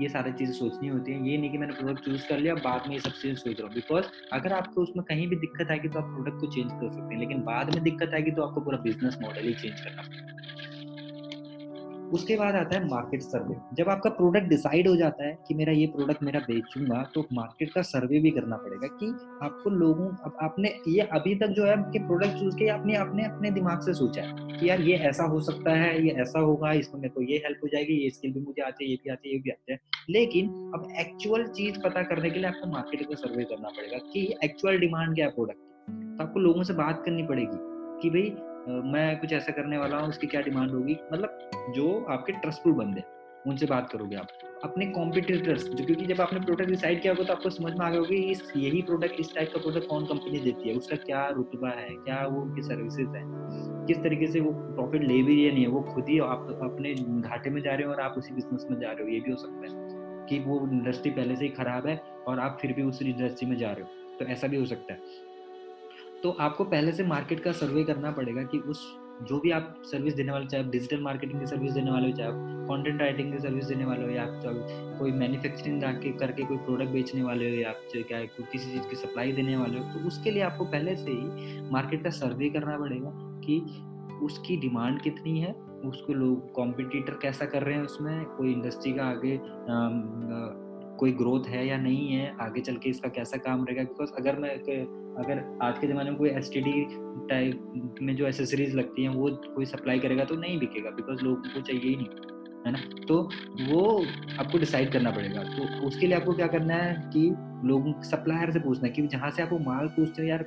ये 0.00 0.08
सारी 0.08 0.32
चीज़ें 0.32 0.52
सोचनी 0.54 0.88
होती 0.88 1.12
हैं। 1.12 1.22
ये 1.22 1.36
नहीं 1.38 1.50
कि 1.50 1.58
मैंने 1.58 1.72
प्रोडक्ट 1.72 2.04
चूज़ 2.04 2.26
कर 2.28 2.38
लिया, 2.38 2.54
बाद 2.54 2.86
में 2.86 2.94
ये 2.94 3.00
सब 3.00 3.12
चीज़ें 3.12 3.34
सोच 3.34 3.58
रहा 3.58 3.66
हूँ। 3.66 3.74
बिकॉज़ 3.74 4.04
अगर 4.32 4.52
आपको 4.52 4.82
उसमें 4.82 5.04
कहीं 5.04 5.28
भी 5.28 5.36
दिक्कत 5.36 5.70
आएगी 5.70 5.88
तो 5.88 5.98
आप 5.98 6.04
प्रोडक्ट 6.04 6.40
को 6.40 6.46
चेंज 6.46 6.70
कर 6.70 6.88
सकते 6.88 7.14
हैं, 7.14 7.20
लेकिन 7.20 7.42
बाद 7.42 7.74
में 7.74 7.82
दिक्कत 7.84 8.14
आएगी 8.14 8.30
तो 8.30 8.42
आपको 8.42 8.60
पूरा 8.60 8.78
बिज़नेस 8.78 9.18
मॉडल 9.22 9.46
ही 9.46 9.54
चेंज 9.54 9.80
करना 9.80 10.02
पड़ेगा। 10.02 10.81
उसके 12.12 12.36
बाद 12.36 12.54
आता 12.54 12.78
है 12.78 12.88
मार्केट 12.88 13.20
सर्वे 13.20 13.56
जब 13.74 13.88
आपका 13.88 14.10
प्रोडक्ट 14.10 14.44
डिसाइड 14.44 14.88
हो 14.88 14.96
जाता 14.96 15.24
है 15.24 15.38
कि 15.48 15.54
मेरा 15.54 15.72
ये 15.72 15.86
प्रोडक्ट 15.86 16.22
मेरा 16.22 16.40
बेचूँगा 16.40 17.10
तो 17.14 17.26
मार्केट 17.32 17.72
का 17.72 17.82
सर्वे 17.82 18.18
भी 18.18 18.30
करना 18.30 18.56
पड़ेगा 18.56 18.86
कि 18.86 19.06
आपको 19.42 19.70
लोगों, 19.70 20.08
अब 20.08 20.36
आपने, 20.42 20.74
ये 20.88 21.00
अभी 21.00 21.34
तक 21.34 21.46
जो 21.46 21.64
है 21.64 21.76
कि 21.78 21.98
प्रोडक्ट 21.98 22.32
चूज़ 22.32 22.56
किया 22.56 22.74
आपने 22.74 22.96
अपने 22.96 23.24
अपने 23.24 23.50
दिमाग 23.50 23.80
से 23.80 23.94
सोचा 23.94 24.22
है 24.22 24.60
कि 24.60 24.68
यार 24.70 24.80
ये 24.80 24.96
ऐसा 24.96 25.24
हो 25.24 25.40
सकता 25.40 25.70
है, 25.70 26.06
ये 26.06 26.10
ऐसा 26.10 26.38
होगा, 26.38 26.72
इसमें 26.72 27.00
मेरे 27.00 27.14
को 27.14 27.22
ये 27.22 27.36
हेल्प 27.36 27.60
हो 27.62 27.68
जाएगी, 27.68 27.94
ये 27.94 28.10
स्किल 28.10 28.32
भी 28.32 28.40
मुझे 28.40 28.62
आती 28.62 28.84
है, 28.84 28.90
ये 28.90 28.96
भी 28.96 29.10
आती 29.10 29.28
है, 29.28 29.34
ये 29.34 29.40
भी 29.40 29.50
आती 29.50 29.72
है. 29.72 29.78
लेकिन 30.10 30.48
अब 30.48 30.88
एक्चुअल 31.00 31.44
चीज़ 31.46 31.78
पता 31.78 32.02
करने 32.02 32.30
के 32.30 32.38
लिए 32.38 32.48
आपको 32.48 32.70
मार्केट 32.70 33.08
का 33.08 33.14
सर्वे 33.14 33.44
करना 33.44 33.68
पड़ेगा 33.68 33.98
कि 34.12 34.34
एक्चुअल 34.44 34.78
डिमांड 34.78 35.14
क्या 35.14 35.26
है 35.26 35.32
प्रोडक्ट 35.32 35.58
तो 36.18 36.24
आपको 36.24 36.40
लोगों 36.40 36.62
से 36.62 36.74
बात 36.74 37.02
करनी 37.06 37.22
पड़ेगी 37.22 37.56
कि 38.02 38.10
भाई 38.10 38.51
मैं 38.68 39.20
कुछ 39.20 39.32
ऐसा 39.32 39.52
करने 39.52 39.78
वाला 39.78 39.96
हूँ, 39.96 40.08
उसकी 40.08 40.26
क्या 40.26 40.40
डिमांड 40.40 40.70
होगी? 40.70 40.96
मतलब 41.12 41.50
जो 41.76 42.06
आपके 42.10 42.32
ट्रस्टफुल 42.32 42.72
बंदे 42.72 43.02
उनसे 43.46 43.66
बात 43.66 43.90
करोगे 43.92 44.16
आप। 44.16 44.28
अपने 44.64 44.86
कॉम्पिटिटर्स 44.86 45.64
जो 45.64 45.84
क्योंकि 45.84 46.06
जब 46.06 46.20
आपने 46.20 46.40
प्रोडक्ट 46.40 46.68
डिसाइड 46.68 47.02
किया 47.02 47.12
होगा 47.12 47.24
तो 47.24 47.32
आपको 47.32 47.50
समझ 47.50 47.72
में 47.74 47.86
आ 47.86 47.90
गया 47.90 48.00
होगा 48.00 48.14
इस, 48.14 48.52
यही 48.56 48.82
प्रोडक्ट 48.82 49.20
इस 49.20 49.34
टाइप 49.34 49.50
का 49.54 49.60
प्रोडक्ट 49.60 49.88
कौन 49.88 50.06
कंपनी 50.06 50.38
देती 50.38 50.68
है? 50.68 50.74
उसका 50.74 50.96
क्या 50.96 51.28
रुतबा 51.28 51.68
है? 51.68 51.88
क्या 51.88 52.26
वो 52.26 52.42
उनकी 52.42 52.62
सर्विसेज़ 52.62 53.08
है? 53.08 53.22
किस 53.86 53.98
तरीके 53.98 54.26
से 54.26 54.40
वो 54.40 54.52
प्रॉफिट 54.52 55.02
ले 55.02 55.22
भी 55.22 55.44
है, 55.44 55.52
नहीं 55.52 55.62
है? 55.62 55.68
वो 55.68 55.80
खुद 55.80 56.08
ही 56.08 56.18
आप, 56.18 56.58
अपने 56.62 56.94
घाटे 57.20 57.50
में 57.50 57.62
जा 57.62 57.74
रहे 57.74 57.86
हो 57.86 57.92
और 57.92 58.00
आप 58.00 58.14
उसी 58.18 58.34
बिज़नेस 58.34 58.66
में 58.70 58.78
जा 58.80 58.92
रहे 58.92 59.02
हो। 59.02 59.08
ये 59.08 59.20
भी 59.20 59.30
हो 59.30 59.36
सकता 59.36 59.66
है 59.66 60.26
कि 60.26 60.38
वो 60.38 60.68
इंडस्ट्री 60.72 61.10
पहले 61.10 61.36
से 61.36 61.44
ही 61.44 61.50
खराब 61.50 61.86
है 61.86 61.96
और 62.26 62.38
आप 62.38 62.58
फिर 62.62 62.72
भी 62.72 62.82
उस 62.82 63.02
इंडस्ट्री 63.02 63.48
में 63.48 63.56
जा 63.56 63.72
रहे 63.72 63.82
हो। 63.82 64.16
तो 64.18 64.24
ऐसा 64.24 64.46
भी 64.46 64.56
हो 64.56 64.66
सकता 64.66 64.92
है। 64.92 65.00
तो 66.22 66.30
आपको 66.30 66.64
पहले 66.64 66.92
से 66.92 67.04
मार्केट 67.04 67.40
का 67.40 67.52
सर्वे 67.52 67.84
करना 67.84 68.10
पड़ेगा 68.10 68.42
कि 68.42 68.58
उस 68.58 68.98
जो 69.22 69.40
भी 69.40 69.50
आप 69.50 69.82
सर्विस 69.84 70.14
देने 70.14 70.32
वाले 70.32 70.46
चाहे 70.46 70.64
आप 70.64 70.70
डिजिटल 70.70 71.00
मार्केटिंग 71.00 71.40
की 71.40 71.46
सर्विस 71.46 71.72
देने 71.72 71.90
वाले 71.90 72.10
हो 72.10 72.16
चाहे 72.16 72.28
आप 72.28 72.34
कंटेंट 72.38 73.00
राइटिंग 73.00 73.32
की 73.32 73.38
सर्विस 73.38 73.64
देने 73.64 73.84
वाले 73.84 74.02
हो 74.02 74.10
या 74.10 74.22
आप 74.22 74.42
चाहे 74.42 74.98
कोई 74.98 75.12
मैन्युफैक्चरिंग 75.12 75.82
करके 76.18 76.44
कोई 76.44 76.56
प्रोडक्ट 76.56 76.88
बेचने 76.88 77.22
वाले 77.22 77.50
हो 77.50 77.56
या 77.56 77.68
आप 77.68 77.74
चाहे 77.74 78.02
क्या 78.02 78.24
किसी 78.24 78.70
चीज़ 78.70 78.88
की 78.88 78.96
सप्लाई 78.96 79.32
देने 79.32 79.56
वाले 79.56 79.78
हो 79.78 79.84
तो 79.84 80.06
उसके 80.06 80.30
लिए 80.30 80.42
आपको 80.42 80.64
पहले 80.64 80.96
से 80.96 81.10
ही 81.10 81.70
मार्केट 81.70 82.04
का 82.04 82.10
सर्वे 82.10 82.50
करना 82.50 82.78
पड़ेगा 82.78 83.10
कि 83.14 83.60
उसकी 84.24 84.56
डिमांड 84.56 85.00
कितनी 85.00 85.40
है 85.40 85.52
उसको 85.84 86.12
लोग 86.12 86.52
कॉम्पिटिटर 86.52 87.12
कैसा 87.22 87.44
कर 87.44 87.62
रहे 87.62 87.74
हैं 87.74 87.82
उसमें 87.82 88.24
कोई 88.24 88.52
इंडस्ट्री 88.52 88.92
का 88.92 89.04
आगे 89.04 89.36
आ, 89.36 89.38
आ, 89.38 90.72
कोई 90.96 91.12
ग्रोथ 91.12 91.44
है 91.48 91.66
या 91.66 91.76
नहीं 91.76 92.08
है 92.08 92.36
आगे 92.40 92.60
चल 92.60 92.76
के 92.76 92.90
इसका 92.90 93.08
कैसा 93.08 93.36
काम 93.36 93.64
रहेगा? 93.64 93.82
बिकॉज़ 93.82 94.12
अगर 94.18 94.38
मैं 94.38 94.48
अगर 95.18 95.42
आज 95.62 95.78
के 95.78 95.86
ज़माने 95.86 96.10
में 96.10 96.18
कोई 96.18 96.30
एसटीडी 96.30 96.84
टाइप 97.28 97.98
में 98.02 98.14
जो 98.16 98.26
एसेसरीज 98.26 98.74
लगती 98.74 99.02
हैं, 99.02 99.08
वो 99.10 99.28
कोई 99.46 99.64
सप्लाई 99.66 99.98
करेगा 99.98 100.24
तो 100.24 100.36
नहीं 100.36 100.58
बिकेगा 100.58 100.90
बिकॉज़ 100.90 101.24
लोगों 101.24 101.54
को 101.54 101.60
चाहिए 101.60 101.82
ही 101.82 101.96
नहीं, 101.96 102.06
है 102.66 102.72
ना? 102.72 102.78
तो 103.06 103.22
वो 103.70 104.04
आपको 104.40 104.58
डिसाइड 104.58 104.92
करना 104.92 105.10
पड़ेगा। 105.10 105.42
तो 105.46 105.86
उसके 105.86 106.06
लिए 106.06 106.16
आपको 106.16 106.32
क्या 106.32 106.46
करना 106.48 106.74
है 106.74 106.94
कि 107.14 107.32
लोगों 107.64 107.92
सप्लायर 108.02 108.50
से 108.50 108.60
पूछना 108.60 108.86
है 108.86 108.92
कि 108.92 109.06
जहाँ 109.08 109.30
से 109.30 109.42
आप 109.42 109.52
वो 109.52 109.58
माल 109.60 109.88
पूछते 109.96 110.22
हो 110.22 110.28
यार 110.28 110.44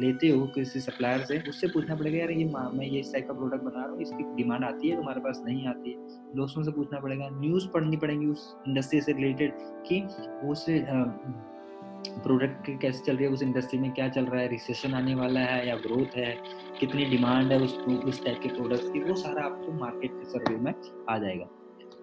लेते 0.00 0.28
हो 0.28 0.46
किसी 0.54 0.80
सप्लायर 0.80 1.20
से, 1.20 1.38
उससे 1.48 1.68
पूछना 1.68 1.94
पड़ेगा, 1.94 2.18
यार, 2.18 2.30
ये 2.30 2.44
मैं 2.44 2.86
ये 2.86 3.00
इस 3.00 3.12
टाइप 3.12 3.26
का 3.28 3.34
प्रोडक्ट 3.34 3.64
बना 3.64 3.82
रहा 3.82 3.90
हूँ, 3.90 4.00
इसकी 4.02 4.24
डिमांड 4.36 4.64
आती 4.64 4.88
है, 4.88 4.96
तुम्हारे 4.96 5.20
पास 5.20 5.42
नहीं 5.46 5.66
आती 5.68 5.90
है? 5.90 5.96
दोस्तों 6.36 6.62
से 6.62 6.70
पूछना 6.72 7.00
पड़ेगा। 7.00 7.28
न्यूज़ 7.32 7.68
पढ़नी 7.74 7.96
पड़ेगी 7.96 8.26
उस 8.26 8.54
इंडस्ट्री 8.68 9.00
से 9.00 9.12
रिलेटेड 9.12 9.52
कि 9.88 10.00
उस 10.50 10.66
प्रोडक्ट 12.22 12.64
की 12.66 12.76
कैसे 12.78 13.04
चल 13.04 13.16
रही 13.16 13.24
है, 13.24 13.30
उस 13.30 13.42
इंडस्ट्री 13.42 13.78
में 13.78 13.90
क्या 13.92 14.08
चल 14.08 14.24
रहा 14.24 14.40
है, 14.40 14.48
रिसेशन 14.48 14.94
आने 14.94 15.14
वाला 15.14 15.40
है 15.40 15.66
या 15.68 15.76
ग्रोथ 15.76 16.16
है, 16.16 16.36
कितनी 16.80 17.04
डिमांड 17.04 17.52
है 17.52 17.58
उस 17.60 17.76
उस 18.04 18.24
टाइप 18.24 18.40
के 18.42 18.48
प्रोडक्ट्स 18.48 18.88
की, 18.90 19.00
वो 19.00 19.14
सारा 19.16 19.44
आपको 19.44 19.72
मार्केट 19.72 20.10
के 20.12 20.30
सर्वे 20.30 20.56
में 20.56 20.72
आ 21.10 21.18
जाएगा। 21.18 21.48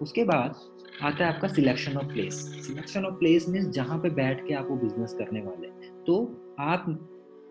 उसके 0.00 0.24
बाद 0.24 0.54
आता 1.02 1.24
है 1.26 1.32
आपका 1.34 1.48
selection 1.48 1.96
of 1.96 2.06
place 2.06 2.34
selection 2.66 3.04
of 3.04 3.14
place 3.14 3.48
means 3.48 3.68
जहाँ 3.68 3.98
पे 3.98 4.10
बैठ 4.10 4.46
के 4.46 4.54
आप 4.54 4.66
वो 4.70 4.76
बिज़नेस 4.76 5.14
करने 5.18 5.40
वाले 5.40 5.68
तो 6.04 6.16
आप 6.60 6.86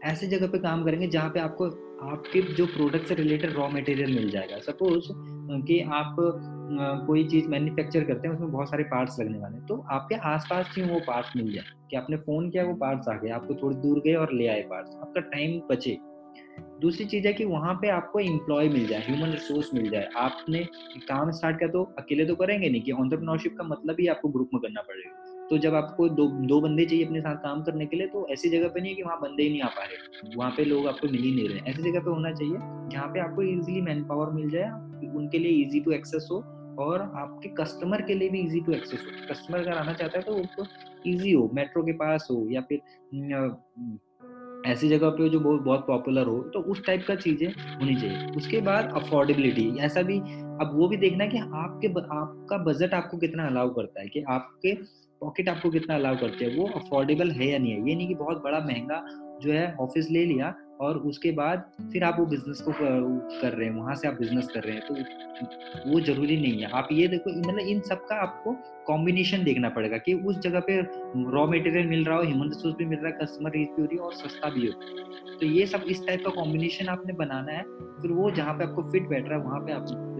ऐसी 0.03 0.27
जगह 0.27 0.47
पे 0.47 0.57
काम 0.59 0.83
करेंगे 0.85 1.07
जहाँ 1.07 1.29
पे 1.29 1.39
आपको, 1.39 1.65
आपके 2.11 2.41
जो 2.53 2.65
प्रोडक्ट 2.65 3.07
से 3.07 3.15
रिलेटेड 3.15 3.53
रॉ 3.53 3.67
मटेरियल 3.69 4.15
मिल 4.15 4.29
जाएगा। 4.29 4.57
सपोज़ 4.59 5.11
कि 5.49 5.79
आप 5.81 6.15
कोई 7.07 7.27
चीज़ 7.27 7.47
मैन्युफैक्चर 7.47 8.03
करते 8.03 8.27
हैं, 8.27 8.35
उसमें 8.35 8.51
बहुत 8.51 8.69
सारे 8.69 8.83
पार्ट्स 8.83 9.19
लगने 9.19 9.39
वाले 9.39 9.57
हैं। 9.57 9.65
तो 9.65 9.77
आपके 9.91 10.15
आसपास 10.15 10.73
ही 10.77 10.83
वो 10.83 10.99
पार्ट्स 10.99 11.31
मिल 11.35 11.51
जाए? 11.53 11.63
कि 11.89 11.97
आपने 11.97 12.17
फ़ोन 12.17 12.49
किया, 12.49 12.63
वो 12.63 12.73
पार्ट्स 12.73 13.07
आ 13.07 13.13
गए, 13.13 13.29
आपको 13.29 13.53
थोड़ी 13.53 13.75
दूर 13.75 13.99
गए 13.99 14.13
और 14.13 14.33
ले 14.33 14.47
आए 14.47 14.61
पार्ट्स 14.61 14.95
आपका 14.95 15.21
टाइम 15.21 15.59
बचे। 15.69 15.97
दूसरी 16.81 17.05
चीज़ 17.05 17.27
है 17.27 17.33
कि 17.33 17.45
वहाँ 17.45 17.73
पे 17.73 17.89
आपको 17.89 18.19
एम्प्लॉय 18.19 18.69
मिल 18.69 18.87
जाए 18.87 18.99
ह्यूमन 18.99 19.31
रिसोर्स 19.31 19.73
मिल 19.73 19.89
जाए। 19.89 20.09
आपने 20.17 20.63
काम 20.99 21.31
स्टार्ट 21.31 21.59
किया 21.59 21.69
तो 21.69 21.83
अकेले 21.97 22.25
तो 22.25 22.35
करेंगे 22.35 22.69
नहीं, 22.69 22.81
कि 22.81 22.91
ऑन्टरप्रनोरशिप 22.91 23.55
का 23.57 23.63
मतलब 23.63 23.95
ही 23.99 24.07
आपको 24.07 24.29
ग्रुप 24.29 24.49
में 24.53 24.61
करना 24.61 24.81
पड़ेगा। 24.81 25.32
तो 25.49 25.57
जब 25.57 25.75
आपको 25.75 26.07
दो 26.11 26.27
दो 26.47 26.59
बंदे 26.61 26.85
चाहिए 26.85 27.05
अपने 27.05 27.21
साथ 27.21 27.35
काम 27.37 27.63
करने 27.63 27.85
के 27.85 27.97
लिए 27.97 28.07
तो 28.07 28.25
ऐसी 28.31 28.49
जगह 28.49 28.67
पे 28.67 28.81
नहीं 28.81 28.91
है 28.91 28.95
कि 28.95 29.03
वहाँ 29.03 29.19
बंदे 29.21 29.43
ही 29.43 29.49
नहीं 29.49 29.61
आ 29.61 29.67
पा 29.69 29.83
रहे। 29.83 30.35
वहाँ 30.35 30.51
पे 30.51 30.65
लोग 30.65 30.87
आपको 30.87 31.07
मिल 31.07 31.21
ही 31.21 31.31
नहीं 31.31 31.47
रहे। 31.49 31.71
ऐसी 31.71 31.81
जगह 31.81 31.99
पे 31.99 32.09
होना 32.09 32.31
चाहिए 32.31 32.57
जहाँ 32.91 33.07
पे 33.07 33.19
आपको 33.19 33.41
इजीली 33.43 33.81
मैन 33.81 34.03
पावर 34.03 34.31
मिल 34.33 34.49
जाए 34.49 35.09
उनके 35.13 35.39
लिए 35.39 35.63
इजी 35.63 35.79
टू 35.79 35.91
एक्सेस 35.91 36.27
हो 36.31 36.37
और 36.79 37.01
आपके 37.01 37.49
कस्टमर 37.55 38.01
के 38.01 38.13
लिए 38.13 38.29
भी 38.29 38.39
इजी 38.39 38.59
टू 38.61 38.71
एक्सेस 38.71 38.99
हो। 38.99 39.27
कस्टमर 39.29 39.59
अगर 39.59 39.71
आना 39.73 39.93
चाहता 39.93 40.17
है 40.17 40.23
तो 40.23 40.35
उसको 40.35 40.65
इजी 41.05 41.31
हो 41.31 41.49
मेट्रो 41.53 41.83
के 41.83 41.93
पास 41.95 42.27
हो 42.31 42.47
या 42.51 42.61
फिर 42.61 42.81
ऐसी 44.65 44.89
जगह 44.89 45.09
पे 45.09 45.27
जो 45.29 45.39
बहुत 45.39 45.61
बहुत 45.61 45.85
पॉपुलर 45.87 46.27
हो 46.27 46.37
तो 46.53 46.59
उस 46.71 46.85
टाइप 46.85 47.05
का 47.07 47.15
चीज़ें 47.15 47.47
होनी 47.47 47.95
चाहिए। 47.95 48.27
उसके 48.37 48.59
बाद 48.61 48.91
अफोर्डेबिलिटी 48.95 49.67
ऐसा 49.79 50.01
भी, 50.01 50.19
अब 50.19 50.71
वो 50.75 50.87
भी 50.87 50.97
देखना 50.97 51.23
है 51.23 51.29
कि 51.29 51.37
आपके 51.37 51.87
आपका 52.11 52.57
बजट 52.63 52.93
आपको 52.93 53.17
कितना 53.17 53.47
अलाउ 53.47 53.73
करता 53.73 54.01
है, 54.01 54.07
कि 54.07 54.23
आपके 54.29 54.71
पॉकेट 55.23 55.49
आपको 55.49 55.69
कितना 55.69 55.95
अलाउ 55.95 56.17
करते 56.17 56.45
हैं? 56.45 56.55
वो 56.57 56.67
अफोर्डेबल 56.75 57.31
है 57.31 57.51
या 57.51 57.59
नहीं 57.59 57.71
है? 57.71 57.89
ये 57.89 57.95
नहीं 57.95 58.07
कि 58.07 58.15
बहुत 58.15 58.43
बड़ा, 58.43 58.59
महँगा 58.61 59.05
जो 59.41 59.51
है 59.51 59.73
ऑफ़िस 59.81 60.09
ले 60.11 60.25
लिया 60.25 60.53
और 60.81 60.97
उसके 61.07 61.31
बाद 61.31 61.63
फिर 61.91 62.03
आप 62.03 62.15
वो 62.19 62.25
बिज़नेस 62.25 62.61
को 62.61 62.71
कर 62.71 63.53
रहे 63.53 63.67
हैं, 63.67 63.75
वहाँ 63.75 63.95
से 63.95 64.07
आप 64.07 64.13
बिज़नेस 64.13 64.47
कर 64.53 64.63
रहे 64.63 64.75
हैं। 64.75 64.87
तो 64.87 65.91
वो 65.91 65.99
ज़रूरी 65.99 66.37
नहीं 66.37 66.61
है। 66.61 66.69
आप 66.71 66.87
ये 66.91 67.07
देखो 67.07 67.31
मतलब 67.39 67.59
इन 67.59 67.79
सब 67.81 68.05
का 68.05 68.15
आपको 68.15 68.55
कॉम्बिनेशन 68.87 69.43
देखना 69.43 69.69
पड़ेगा 69.69 69.97
कि 69.97 70.13
उस 70.13 70.39
जगह 70.39 70.59
पे 70.59 70.79
रॉ 71.31 71.45
मटेरियल 71.47 71.87
मिल 71.87 72.03
रहा 72.05 72.17
हो 72.17 72.23
ह्यूमन 72.23 72.49
रिसोर्स 72.49 72.75
भी 72.75 72.85
मिल 72.85 72.99
रहा 72.99 73.07
है 73.07 73.17
कस्टमर 73.21 73.51
रीच 73.51 73.69
भी 73.69 73.81
हो 73.81 73.87
रही 73.87 73.97
है 73.97 74.03
और 74.03 74.13
सस्ता 74.13 74.49
भी 74.49 74.67
हो 74.67 74.73
तो 75.39 75.45
ये 75.45 75.65
सब 75.65 75.85
इस 75.89 76.05
टाइप 76.07 76.23
का 76.25 76.29
कॉम्बिनेशन 76.31 76.87
आपने 76.87 77.13
बनाना 77.13 77.51
है, 77.51 77.63
फिर 78.01 78.11
वो 78.11 78.29
जहाँ 78.31 78.53
पे 78.53 78.63
आपको 78.63 78.81
फिट 78.91 79.07
बैठ 79.09 79.29
रहा 79.29 79.37
है, 79.39 79.45
वहाँ 79.45 79.59
पे 79.59 79.71
आपने 79.71 80.11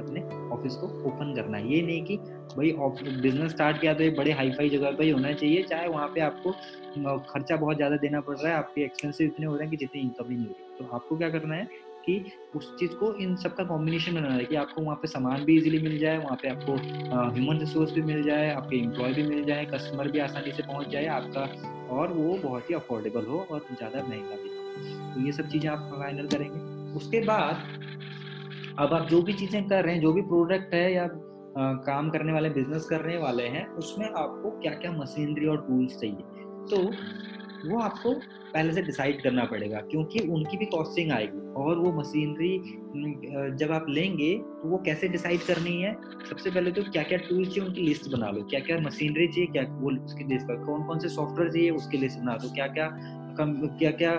अपने 0.00 0.20
ऑफ़िस 0.48 0.74
को 0.74 0.86
ओपन 1.08 1.34
करना 1.36 1.58
है। 1.58 1.72
ये 1.72 1.82
नहीं 1.82 2.04
कि 2.04 2.16
भाई 2.50 2.72
बिज़नेस 3.20 3.50
स्टार्ट 3.50 3.80
किया 3.80 3.94
तो 3.94 4.10
बड़े 4.16 4.32
हाई 4.32 4.50
फाई 4.52 4.68
जगह 4.70 4.90
पर 4.90 5.02
ही 5.04 5.10
होना 5.10 5.32
चाहिए। 5.34 5.62
चाहे 5.64 5.88
वहाँ 5.88 6.08
पे 6.08 6.20
आपको 6.22 6.52
खर्चा 7.28 7.56
बहुत 7.56 7.76
ज़्यादा 7.76 7.96
देना 7.98 8.20
पड़ 8.20 8.36
रहा 8.36 8.48
है, 8.48 8.56
आपके 8.56 8.84
एक्सपेंसिव 8.84 9.26
इतने 9.26 9.46
हो 9.46 9.54
रहे 9.54 9.62
हैं 9.62 9.70
कि 9.70 9.76
जितनी 9.76 10.00
इनकम 10.02 10.30
ही 10.30 10.36
नहीं 10.36 10.46
हो 10.46 10.52
रही 10.52 10.78
तो 10.78 10.94
आपको 10.94 11.16
क्या 11.16 11.30
करना 11.30 11.54
है 11.54 11.68
कि 12.04 12.32
उस 12.56 12.70
चीज़ 12.78 12.94
को 12.94 13.12
इन 13.16 13.34
सब 13.36 13.54
का 13.54 13.64
कॉम्बिनेशन 13.64 14.14
बनाना 14.14 14.34
है 14.34 14.44
कि 14.44 14.56
आपको 14.56 14.82
वहाँ 14.82 14.96
पे 14.96 15.08
सामान 15.08 15.44
भी 15.44 15.56
इजीली 15.58 15.78
मिल 15.82 15.98
जाए, 15.98 16.18
वहाँ 16.18 16.36
पे 16.42 16.48
आपको 16.48 16.74
ह्यूमन 16.74 17.58
रिसोर्स 17.58 17.92
भी 17.92 18.02
मिल 18.04 18.22
जाए, 18.22 18.50
आपके 18.52 18.76
एम्प्लॉय 18.78 19.12
भी 19.12 19.22
मिल 19.24 19.44
जाए 19.44 19.64
कस्टमर 19.66 20.08
भी 20.08 20.18
आसानी 20.20 20.52
से 20.52 20.62
पहुँच 20.62 20.88
जाए, 20.88 21.06
आपका 21.08 21.48
और 21.94 22.12
वो 22.12 22.36
बहुत 22.42 22.70
ही 22.70 22.74
अफोर्डेबल 22.74 23.26
हो 23.26 23.46
और 23.50 23.66
ज़्यादा 23.72 24.02
महँगा 24.02 24.36
भी 24.36 24.48
तो 25.14 25.26
ये 25.26 25.32
सब 25.32 25.48
चीज़ें 25.48 25.70
आप 25.70 25.90
फाइनल 25.92 26.26
करेंगे। 26.28 26.96
उसके 26.96 27.20
बाद 27.24 27.72
अब 28.78 28.92
आप 28.92 29.08
जो 29.08 29.20
भी 29.22 29.32
चीज़ें 29.34 29.68
कर 29.68 29.84
रहे 29.84 29.94
हैं, 29.94 30.00
जो 30.02 30.12
भी 30.12 30.22
प्रोडक्ट 30.24 30.74
है 30.74 30.92
या 30.92 31.06
काम 31.56 32.08
करने 32.10 32.32
वाले 32.32 32.50
बिज़नेस 32.50 32.84
करने 32.84 33.16
वाले 33.18 33.42
हैं, 33.48 33.66
उसमें 33.74 34.06
आपको 34.06 34.50
क्या 34.60 34.72
क्या 34.74 34.92
मशीनरी 34.92 35.46
और 35.46 35.66
टूल्स 35.68 35.98
चाहिए? 35.98 36.24
तो 36.70 36.82
वो 37.64 37.78
आपको 37.80 38.12
पहले 38.54 38.72
से 38.72 38.82
डिसाइड 38.82 39.22
करना 39.22 39.44
पड़ेगा, 39.44 39.78
क्योंकि 39.82 40.18
उनकी 40.28 40.56
भी 40.56 40.66
कॉस्टिंग 40.66 41.10
आएगी। 41.12 41.38
और 41.56 41.78
वो 41.78 41.92
मशीनरी 41.92 43.56
जब 43.58 43.72
आप 43.72 43.86
लेंगे 43.88 44.32
तो 44.34 44.68
वो 44.68 44.78
कैसे 44.86 45.08
डिसाइड 45.08 45.40
करनी 45.42 45.80
है? 45.82 45.92
सबसे 46.28 46.50
पहले 46.50 46.70
तो 46.72 46.82
क्या 46.84 47.02
क्या 47.02 47.18
टूल 47.20 47.44
चाहिए, 47.44 47.66
उनकी 47.66 47.82
लिस्ट 47.82 48.10
बना 48.12 48.30
लो। 48.30 48.42
क्या 48.50 48.60
क्या 48.60 48.78
मशीनरी 48.80 49.26
चाहिए, 49.28 49.46
क्या 49.52 49.62
वो 49.70 49.90
उसकी 50.04 50.24
लिस्ट 50.24 50.46
कौन 50.66 50.82
कौन 50.86 50.98
से 50.98 51.08
सॉफ्टवेयर 51.10 51.52
चाहिए, 51.52 51.70
उसकी 51.72 51.98
लिस्ट 51.98 52.18
बना 52.18 52.36
दो। 52.36 52.52
क्या 52.54 52.66
क्या 52.68 52.88
कम 53.38 53.54
क्या 53.78 53.90
क्या 53.92 54.12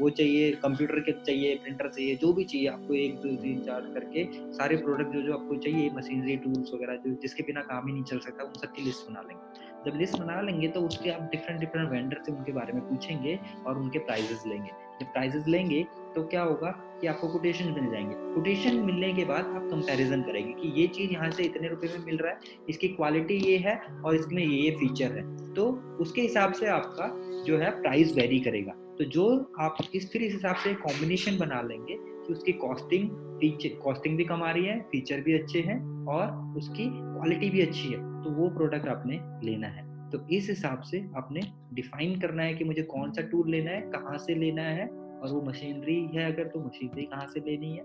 वो 0.00 0.10
चाहिए, 0.10 0.50
कंप्यूटर 0.52 1.00
के 1.00 1.12
चाहिए, 1.12 1.54
प्रिंटर 1.54 1.88
चाहिए, 1.88 2.16
जो 2.16 2.32
भी 2.32 2.44
चाहिए 2.44 2.66
आपको 2.66 2.94
एक, 2.94 3.14
दो, 3.14 3.36
तीन, 3.36 3.60
चार 3.60 3.80
करके 3.80 4.26
सारे 4.52 4.76
प्रोडक्ट 4.76 5.12
जो 5.12 5.22
जो 5.22 5.34
आपको 5.34 5.56
चाहिए 5.56 5.90
मशीनरी 5.94 6.36
टूल्स 6.36 6.74
वगैरह, 6.74 6.96
जो 6.96 7.14
जिसके 7.22 7.42
बिना 7.42 7.60
काम 7.60 7.86
ही 7.86 7.92
नहीं 7.92 8.04
चल 8.04 8.18
सकता, 8.18 8.44
उन 8.44 8.52
सबकी 8.52 8.82
लिस्ट 8.82 9.08
बना 9.10 9.20
लेंगे। 9.20 9.66
जब 9.86 9.96
लिस्ट 9.96 10.18
बना 10.18 10.40
लेंगे 10.40 10.68
तो 10.68 10.80
उसके 10.80 11.10
आप 11.10 11.28
डिफरेंट 11.32 11.60
डिफरेंट 11.60 11.90
वेंडर 11.90 12.22
से 12.26 12.32
उनके 12.32 12.52
बारे 12.52 12.72
में 12.72 12.82
पूछेंगे 12.82 13.38
और 13.66 13.78
उनके 13.78 13.98
प्राइजेस 13.98 14.42
लेंगे। 14.46 14.70
जब 15.00 15.12
प्राइजेस 15.12 15.44
लेंगे 15.48 15.86
तो 16.14 16.22
क्या 16.22 16.42
होगा 16.42 16.70
कि 17.00 17.06
आपको 17.06 17.28
कोटेशन 17.28 17.72
मिल 17.72 17.90
जाएँगे। 17.90 18.14
कोटेशन 18.34 18.76
मिलने 18.76 19.12
के 19.12 19.24
बाद 19.24 19.46
आप 19.46 19.68
कंपैरिजन 19.70 20.22
करेंगे 20.22 20.52
कि 20.52 20.72
ये 20.80 20.86
चीज़ 20.86 21.12
यहाँ 21.12 21.30
से 21.30 21.42
इतने 21.42 21.68
रुपए 21.68 21.88
में 21.88 22.04
मिल 22.06 22.16
रहा 22.16 22.32
है, 22.32 22.38
इसकी 22.68 22.88
क्वालिटी 22.88 23.34
ये 23.34 23.56
है 23.58 23.76
और 24.04 24.16
इसमें 24.16 24.42
ये 24.42 24.56
ये 24.56 24.70
फीचर 24.70 25.12
है। 25.12 25.54
तो 25.54 25.70
उसके 26.00 26.20
हिसाब 26.20 26.52
से 26.52 26.66
आपका 26.66 27.12
जो 27.44 27.58
है 27.58 27.70
प्राइस 27.82 28.14
वेरी 28.16 28.40
करेगा। 28.40 28.72
तो 28.98 29.04
जो 29.04 29.54
आप 29.60 29.76
इस 29.94 30.12
फिर 30.12 30.22
इस 30.22 30.32
हिसाब 30.32 30.56
से 30.56 30.74
कॉम्बिनेशन 30.74 31.38
बना 31.38 31.60
लेंगे 31.62 31.96
कि 31.98 32.32
उसकी 32.32 32.52
कॉस्टिंग 32.52 33.08
फीचर 33.40 33.76
कॉस्टिंग 33.76 34.16
भी 34.16 34.24
कम 34.24 34.42
आ 34.42 34.50
रही 34.50 34.64
है 34.64 34.80
फीचर 34.82 35.20
भी 35.20 35.32
अच्छे 35.32 35.60
हैं 35.60 36.06
और 36.06 36.56
उसकी 36.56 36.86
क्वालिटी 36.86 37.50
भी 37.50 37.60
अच्छी 37.60 37.88
है 37.88 37.98
तो 38.24 38.30
वो 38.30 38.48
प्रोडक्ट 38.48 38.88
आपने 38.88 39.20
लेना 39.46 39.66
है। 39.66 40.10
तो 40.10 40.28
इस 40.28 40.48
हिसाब 40.48 40.80
से 40.80 40.98
आपने 41.16 41.40
डिफाइन 41.72 42.20
करना 42.20 42.42
है 42.42 42.54
कि 42.54 42.64
मुझे 42.64 42.82
कौन 42.82 43.12
सा 43.12 43.22
टूल 43.22 43.50
लेना 43.50 43.70
है 43.70 43.80
कहाँ 43.80 44.18
से 44.18 44.34
लेना 44.34 44.62
है 44.62 44.86
और 44.86 45.32
वो 45.32 45.42
मशीनरी 45.42 46.10
है 46.14 46.32
अगर 46.32 46.44
तो 46.44 46.60
मशीनरी 46.60 47.02
कहाँ 47.02 47.26
से 47.26 47.40
लेनी 47.40 47.72
है 47.72 47.84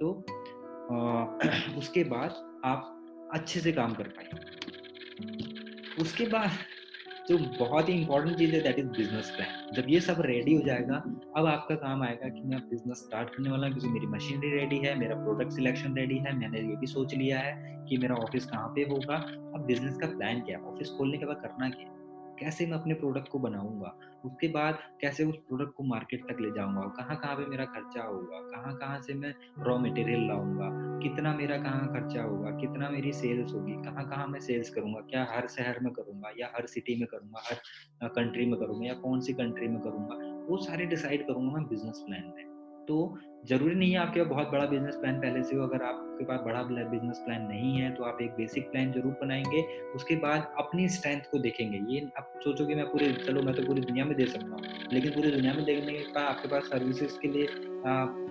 तो 0.00 0.24
आ, 0.92 1.24
उसके 1.78 2.04
बाद 2.04 2.60
आप 2.64 2.90
अच्छे 3.34 3.60
से 3.60 3.72
काम 3.72 3.94
कर 3.94 4.04
पाए 4.04 4.28
उसके 6.00 6.26
बाद 6.26 6.50
जो 7.28 7.38
बहुत 7.38 7.88
ही 7.88 7.94
इंपॉर्टेंट 7.94 8.38
चीज़ 8.38 8.54
है 8.54 8.60
दैट 8.60 8.78
इज़ 8.78 8.86
बिज़नेस 8.86 9.30
प्लान 9.30 9.74
जब 9.74 9.88
ये 9.88 10.00
सब 10.00 10.20
रेडी 10.20 10.54
हो 10.54 10.60
जाएगा, 10.60 10.94
अब 11.36 11.46
आपका 11.46 11.74
काम 11.74 12.02
आएगा 12.02 12.28
कि 12.28 12.42
मैं 12.44 12.60
बिज़नेस 12.60 12.98
स्टार्ट 12.98 13.28
करने 13.28 13.50
वाला 13.50 13.66
हूँ, 13.66 13.74
क्योंकि 13.74 13.88
मेरी 13.88 14.06
मशीनरी 14.06 14.50
रेडी 14.50 14.78
है, 14.78 14.98
मेरा 14.98 15.14
प्रोडक्ट 15.14 15.52
सिलेक्शन 15.52 15.94
रेडी 15.94 16.18
है, 16.18 16.38
मैंने 16.38 16.60
ये 16.60 16.76
भी 16.76 16.86
सोच 16.86 17.14
लिया 17.14 17.38
है 17.38 17.80
कि 17.88 17.96
मेरा 17.96 18.14
ऑफ़िस 18.14 18.46
कहाँ 18.46 18.68
पे 18.68 18.82
होगा। 18.82 19.16
अब 19.54 19.64
बिज़नेस 19.66 19.96
का 19.96 20.06
प्लान 20.06 20.40
क्या 20.40 20.58
है? 20.58 20.64
ऑफ़िस 20.64 20.88
खोलने 20.88 21.18
के 21.18 21.26
बाद 21.26 21.36
करना 21.36 21.68
क्या 21.68 21.88
है? 21.88 22.03
कैसे 22.40 22.66
मैं 22.66 22.78
अपने 22.78 22.94
प्रोडक्ट 22.94 23.28
को 23.28 23.38
बनाऊँगा? 23.38 23.98
उसके 24.24 24.48
बाद 24.48 24.78
कैसे 25.00 25.24
उस 25.24 25.36
प्रोडक्ट 25.36 25.74
को 25.74 25.82
मार्केट 25.82 26.24
तक 26.24 26.40
ले 26.40 26.50
जाऊँगा? 26.50 26.80
कहाँ 26.80 27.16
कहाँ 27.16 27.36
पे 27.36 27.46
मेरा 27.46 27.64
खर्चा 27.64 28.02
होगा? 28.02 28.38
कहाँ 28.40 28.76
कहाँ 28.76 29.00
से 29.00 29.14
मैं 29.14 29.34
रॉ 29.58 29.78
मटेरियल 29.78 30.28
लाऊँगा? 30.28 30.68
कितना 30.98 31.34
मेरा 31.34 31.56
कहाँ 31.56 31.88
खर्चा 31.88 32.22
होगा? 32.22 32.50
कितना 32.50 32.90
मेरी 32.90 33.12
सेल्स 33.12 33.54
होगी? 33.54 33.72
कहाँ 33.72 34.08
कहाँ 34.08 34.26
मैं 34.26 34.40
सेल्स 34.40 34.70
करूँगा? 34.70 35.00
क्या 35.00 35.26
हर 35.30 35.46
शहर 35.46 35.80
में 35.80 35.92
करूँगा? 35.92 36.32
या 36.38 36.52
हर 36.56 36.66
सिटी 36.66 36.96
में 36.96 37.06
करूँगा? 37.06 37.42
हर 37.46 38.08
कंट्री 38.08 38.46
में 38.46 38.60
करूँगा? 38.60 38.86
या 38.86 38.94
कौन 38.94 39.20
सी 39.20 39.32
कंट्री 39.32 39.68
में 39.68 39.80
करूँगा? 39.80 40.46
वो 40.48 40.56
सारे 40.56 40.86
डिसाइड 40.86 41.26
करूँगा 41.26 41.58
मैं 41.58 41.68
बिज़नेस 41.68 42.02
प्लान 42.06 42.32
में। 42.36 42.54
तो 42.88 43.18
ज़रूरी 43.46 43.74
नहीं 43.74 43.92
है 43.92 43.98
आपके 43.98 44.22
बहुत 44.22 44.48
बड़ा 44.48 44.66
बिज़नेस 44.66 44.96
प्लान 44.96 45.20
पहले 45.20 45.42
से 45.42 45.56
हो। 45.56 45.62
अगर 45.62 45.82
आपके 46.14 46.24
पास 46.24 46.40
बड़ा 46.40 46.62
बिज़नेस 46.62 47.18
प्लान 47.18 47.42
नहीं 47.44 47.72
है 47.74 47.90
तो 47.94 48.04
आप 48.04 48.18
एक 48.22 48.30
बेसिक 48.32 48.70
प्लान 48.72 48.92
ज़रूर 48.92 49.12
बनाएँगे, 49.22 49.62
उसके 49.94 50.16
बाद 50.16 50.52
अपनी 50.58 50.88
स्ट्रेंथ 50.88 51.20
को 51.30 51.38
देखेंगे। 51.38 51.78
ये 51.88 52.00
आप 52.18 52.32
सोचोगे 52.44 52.74
मैं 52.74 52.86
पूरे, 52.86 53.10
चलो 53.26 53.42
मैं 53.42 53.54
तो 53.54 53.62
पूरी 53.62 53.80
दुनिया 53.80 54.04
में 54.04 54.16
दे 54.16 54.26
सकता 54.26 54.46
हूँ, 54.46 54.62
लेकिन 54.92 55.12
पूरी 55.12 55.30
दुनिया 55.30 55.54
में 55.54 55.64
देखने 55.64 55.92
के 55.92 56.20
आपके 56.20 56.48
पास 56.48 56.62
सर्विसेज़ 56.64 57.18
के 57.22 57.28
लिए 57.28 57.46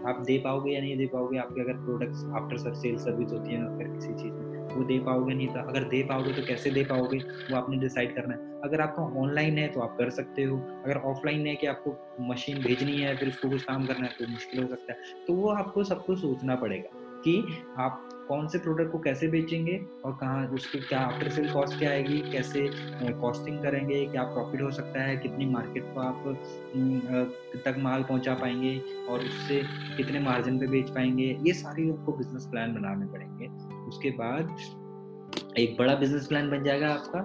आप 0.08 0.24
दे 0.28 0.38
पाओगे 0.40 0.72
या 0.74 0.82
नहीं 0.82 0.98
दे 0.98 1.06
पाओगे? 1.08 1.38
आपके 1.40 1.62
अगर 1.62 1.84
products 1.84 2.24
after 2.36 2.58
sir 2.58 2.74
sale 2.76 2.98
service 3.00 3.32
होती 3.32 3.54
है, 3.54 3.62
अगर 3.66 3.94
किसी 3.96 4.14
चीज़ 4.14 4.34
में, 4.34 4.62
वो 4.70 4.84
दे 4.86 5.00
पाओगे 5.06 5.34
नहीं 5.34 5.48
तो 5.50 5.60
अगर 5.62 5.84
दे 5.90 6.02
पाओगे 6.04 6.34
तो 6.34 6.46
कैसे 6.48 6.72
दे 6.72 6.84
पाओगे? 6.86 7.18
वो 7.18 7.58
आपने 7.58 7.78
डिसाइड 7.80 8.16
करना 8.16 8.34
है। 8.34 8.52
अगर 8.64 8.82
आपका 8.82 9.04
ऑनलाइन 9.22 9.58
है 9.58 9.68
तो 9.68 9.80
आप 9.82 9.96
कर 9.98 10.10
सकते 10.12 10.44
हो। 10.44 10.58
अगर 10.58 10.98
ऑफलाइन 11.06 11.48
है 11.48 11.56
कि 11.56 11.68
आपको 11.68 11.98
मशीन 12.30 12.62
भेजनी 12.64 12.98
है, 12.98 13.16
फिर 13.18 13.30
उसको 13.30 13.50
कुछ 13.50 13.64
काम 13.64 13.86
करना 13.86 14.06
है 14.06 14.16
तो 14.20 14.32
मुश्किल 14.32 14.64
हो 14.64 14.70
सकता 14.70 14.94
है। 14.94 15.26
तो 15.28 15.34
वो 15.34 15.50
आपको 15.52 15.84
सब 15.84 16.06
कुछ 16.06 16.20
सोचना 16.20 16.56
पड़ेगा। 16.56 17.00
कि 17.24 17.44
आप 17.78 18.10
कौन 18.28 18.48
से 18.48 18.58
प्रोडक्ट 18.58 18.92
को 18.92 19.00
कैसे 19.00 19.28
बेचेंगे 19.28 19.80
और 20.06 20.12
कहाँ, 20.22 20.48
उसकी 20.48 20.80
क्या 20.80 21.00
आफ्टर 21.00 21.30
सेल 21.30 21.52
कॉस्ट 21.52 21.78
क्या 21.80 21.90
आएगी, 21.90 22.20
कैसे 22.32 22.70
कॉस्टिंग 23.22 23.62
करेंगे, 23.64 24.06
क्या 24.06 24.24
प्रॉफिट 24.24 24.62
हो 24.62 24.72
सकता 24.72 25.02
है, 25.04 25.18
कितनी 25.18 25.46
मार्केट 25.46 25.94
को 25.94 26.00
आप 26.00 26.24
तक 27.66 27.76
माल 27.80 28.04
पहुँचा 28.04 28.34
पाएँगे 28.34 28.78
और 29.10 29.20
उससे 29.20 29.62
कितने 29.98 30.20
मार्जिन 30.20 30.60
पे 30.60 30.68
बेच 30.68 30.90
पाएँगे, 30.90 31.38
ये 31.42 31.54
सारी 31.54 31.90
आपको 31.92 32.14
बिज़नेस 32.14 32.46
प्लान 32.46 32.74
बनाने 32.76 33.06
पड़ेंगे। 33.06 33.48
उसके 33.88 34.10
बाद 34.12 34.56
एक 35.58 35.78
बड़ा 35.80 35.96
बिज़नेस 35.96 36.28
प्लान 36.28 36.50
बन 36.50 36.64
जाएगा 36.64 36.94
आपका। 36.94 37.20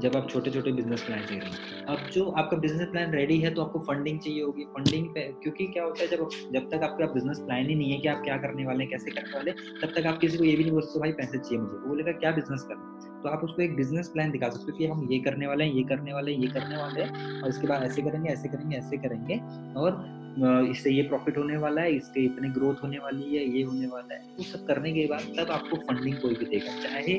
जब 0.00 0.16
आप 0.16 0.28
छोटे 0.30 0.50
छोटे 0.50 0.72
बिज़नेस 0.72 1.02
प्लान 1.02 1.20
दे 1.20 1.38
रहे 1.38 1.48
हैं। 1.48 1.84
अब 1.86 2.08
जो 2.12 2.24
आपका 2.32 2.56
बिज़नेस 2.56 2.88
प्लान 2.88 3.12
रेडी 3.12 3.38
है 3.40 3.50
तो 3.54 3.62
आपको 3.62 3.78
फंडिंग 3.80 4.18
चाहिए 4.20 4.42
होगी। 4.42 4.64
फंडिंग 4.76 5.08
पे, 5.14 5.22
क्योंकि 5.42 5.66
क्या 5.66 5.84
होता 5.84 6.02
है, 6.02 6.08
जब 6.08 6.28
जब 6.54 6.68
तक 6.70 6.84
आपका 6.84 7.06
बिज़नेस 7.12 7.38
प्लान 7.40 7.68
ही 7.68 7.74
नहीं 7.74 7.92
है 7.92 7.98
कि 7.98 8.08
आप 8.08 8.22
क्या 8.24 8.36
करने 8.36 8.66
वाले 8.66 8.84
हैं, 8.84 8.90
कैसे 8.90 9.10
करने 9.10 9.36
वाले 9.36 9.52
तब 9.82 9.92
तक 9.96 10.06
आप 10.06 10.18
किसी 10.18 10.38
को 10.38 10.44
ये 10.44 10.56
भी 10.56 10.62
नहीं 10.62 10.72
बोलते 10.72 11.00
भाई, 11.00 11.12
पैसे 11.12 11.38
चाहिए 11.38 11.58
मुझे। 11.58 11.76
वो 11.76 11.88
बोलेगा, 11.88 12.12
क्या 12.14 12.30
बिज़नेस 12.32 12.62
करना 12.68 13.20
तो 13.22 13.28
आप 13.28 13.44
उसको 13.44 13.62
एक 13.62 13.76
बिज़नेस 13.76 14.08
प्लान 14.08 14.30
दिखा 14.30 14.48
सकते 14.48 14.72
हो 14.72 14.78
कि 14.78 14.86
हम 14.86 15.06
ये 15.10 15.18
करने 15.20 15.46
वाले 15.46 15.64
हैं, 15.64 15.72
ये 15.72 15.82
करने 15.84 16.12
वाले 16.12 16.32
हैं, 16.32 16.40
ये 16.40 16.48
करने 16.50 16.76
वाले 16.76 17.02
हैं, 17.02 17.42
और 17.42 17.48
इसके 17.48 17.66
बाद 17.66 17.82
ऐसे 17.82 18.02
करेंगे 18.02 18.30
ऐसे 18.30 18.48
करेंगे 18.48 18.76
ऐसे 18.76 18.96
करेंगे, 18.96 19.36
और 19.76 20.66
इससे 20.70 20.90
ये 20.90 21.02
प्रॉफिट 21.02 21.38
होने 21.38 21.56
वाला 21.56 21.82
है, 21.82 21.92
इसके 21.96 22.24
इतने 22.24 22.48
ग्रोथ 22.50 22.82
होने 22.82 22.98
वाली 22.98 23.36
है, 23.36 23.44
ये 23.56 23.62
होने 23.62 23.86
वाला 23.86 24.14
है। 24.14 24.20
वो 24.38 24.44
सब 24.44 24.66
करने 24.66 24.92
के 24.92 25.06
बाद 25.06 25.34
तब 25.38 25.50
आपको 25.52 25.76
फंडिंग 25.82 26.16
कोई 26.16 26.34
भी 26.34 26.44
देगा, 26.46 26.80
चाहे 26.82 27.14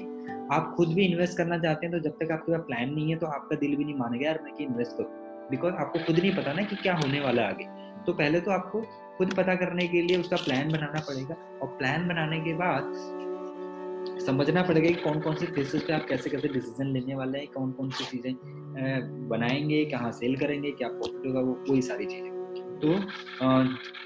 आप 0.51 0.73
खुद 0.77 0.93
भी 0.93 1.05
इन्वेस्ट 1.05 1.37
करना 1.37 1.57
चाहते 1.57 1.85
हैं 1.85 1.91
तो 1.91 1.99
जब 1.99 2.17
तक 2.17 2.31
आपके 2.31 2.51
पास 2.51 2.61
प्लान 2.61 2.93
नहीं 2.93 3.09
है 3.09 3.15
तो 3.17 3.27
आपका 3.27 3.55
दिल 3.55 3.75
भी 3.75 3.83
नहीं 3.83 3.95
मानेगा, 3.95 4.25
यार, 4.25 4.39
मैं 4.43 4.53
कि 4.53 4.63
इन्वेस्ट 4.63 4.97
करूँ? 4.97 5.49
बिकॉज़ 5.51 5.73
आपको 5.75 5.99
खुद 5.99 6.19
नहीं 6.19 6.35
पता 6.35 6.53
ना 6.53 6.63
कि 6.63 6.75
क्या 6.75 6.95
होने 6.95 7.19
वाला 7.19 7.47
आगे। 7.47 7.65
तो 8.05 8.13
पहले 8.13 8.39
तो 8.41 8.51
आपको 8.51 8.81
खुद 9.17 9.33
पता 9.33 9.55
करने 9.55 9.87
के 9.87 10.01
लिए 10.01 10.17
उसका 10.17 10.35
प्लान 10.35 10.71
बनाना 10.71 10.99
पड़ेगा 10.99 11.35
और 11.61 11.67
प्लान 11.77 12.07
बनाने 12.07 12.39
के 12.39 12.53
बाद 12.53 12.93
समझना 14.19 14.61
पड़ेगा 14.63 14.87
कि 14.87 15.01
कौन 15.01 15.19
कौन 15.19 15.35
से 15.35 15.45
फेसेस 15.45 15.81
पे 15.81 15.93
आप 15.93 16.05
कैसे 16.09 16.29
कैसे 16.29 16.47
डिसीज़न 16.47 16.87
लेने 16.87 17.15
वाले 17.15 17.39
हैं 17.39 17.47
कौन 17.47 17.71
कौन 17.71 17.89
सी 17.89 18.03
चीज़ें 18.05 19.27
बनाएँगे, 19.29 19.83
कहाँ 19.85 20.11
सेल 20.11 20.35
करेंगे, 20.37 20.71
क्या 20.71 20.87
प्रॉफिट 20.89 21.27
होगा, 21.27 21.39
वो 21.39 21.57
वही 21.69 21.81
सारी 21.81 22.05
चीज़ें। 22.05 22.31
तो 22.79 22.93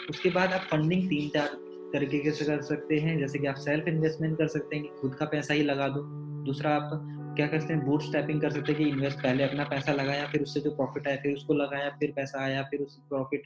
उसके 0.10 0.30
बाद 0.30 0.54
आप 0.54 0.68
फंडिंग 0.72 1.10
तीन 1.10 1.30
चार 1.30 1.50
तरीके 1.98 2.32
से 2.32 2.46
कर 2.46 2.62
सकते 2.62 3.00
हैं? 3.00 3.18
जैसे 3.20 3.40
कि 3.40 3.48
आप 3.48 3.56
सेल्फ 3.56 3.88
इन्वेस्टमेंट 3.88 4.38
कर 4.38 4.48
सकते 4.48 4.76
हैं 4.76 4.86
कि 4.86 5.02
खुद 5.02 5.16
का 5.16 5.26
पैसा 5.26 5.54
ही 5.54 5.64
लगा 5.64 5.88
दो। 5.88 6.02
दूसरा, 6.46 6.72
आप 6.72 6.90
क्या 7.36 7.48
करते 7.48 7.74
हैं? 7.74 7.86
बूट 7.86 8.02
स्टैपिंग 8.02 8.42
कर 8.42 8.50
सकते 8.50 8.72
हैं 8.72 8.84
कि 8.84 8.90
इन्वेस्ट 8.90 9.20
पहले 9.20 9.44
अपना 9.44 9.64
पैसा 9.64 9.92
लगाया, 9.92 10.28
फिर 10.28 10.42
उससे 10.42 10.60
जो 10.60 10.72
प्रॉफिट 10.72 11.08
आया, 11.08 11.18
फिर 11.18 11.34
उसको 11.34 11.54
लगाया, 11.54 11.90
फिर 11.90 12.14
पैसा 12.16 12.44
आया, 12.44 12.64
फिर 12.64 12.80
उस 12.80 13.00
प्रॉफिट 13.10 13.42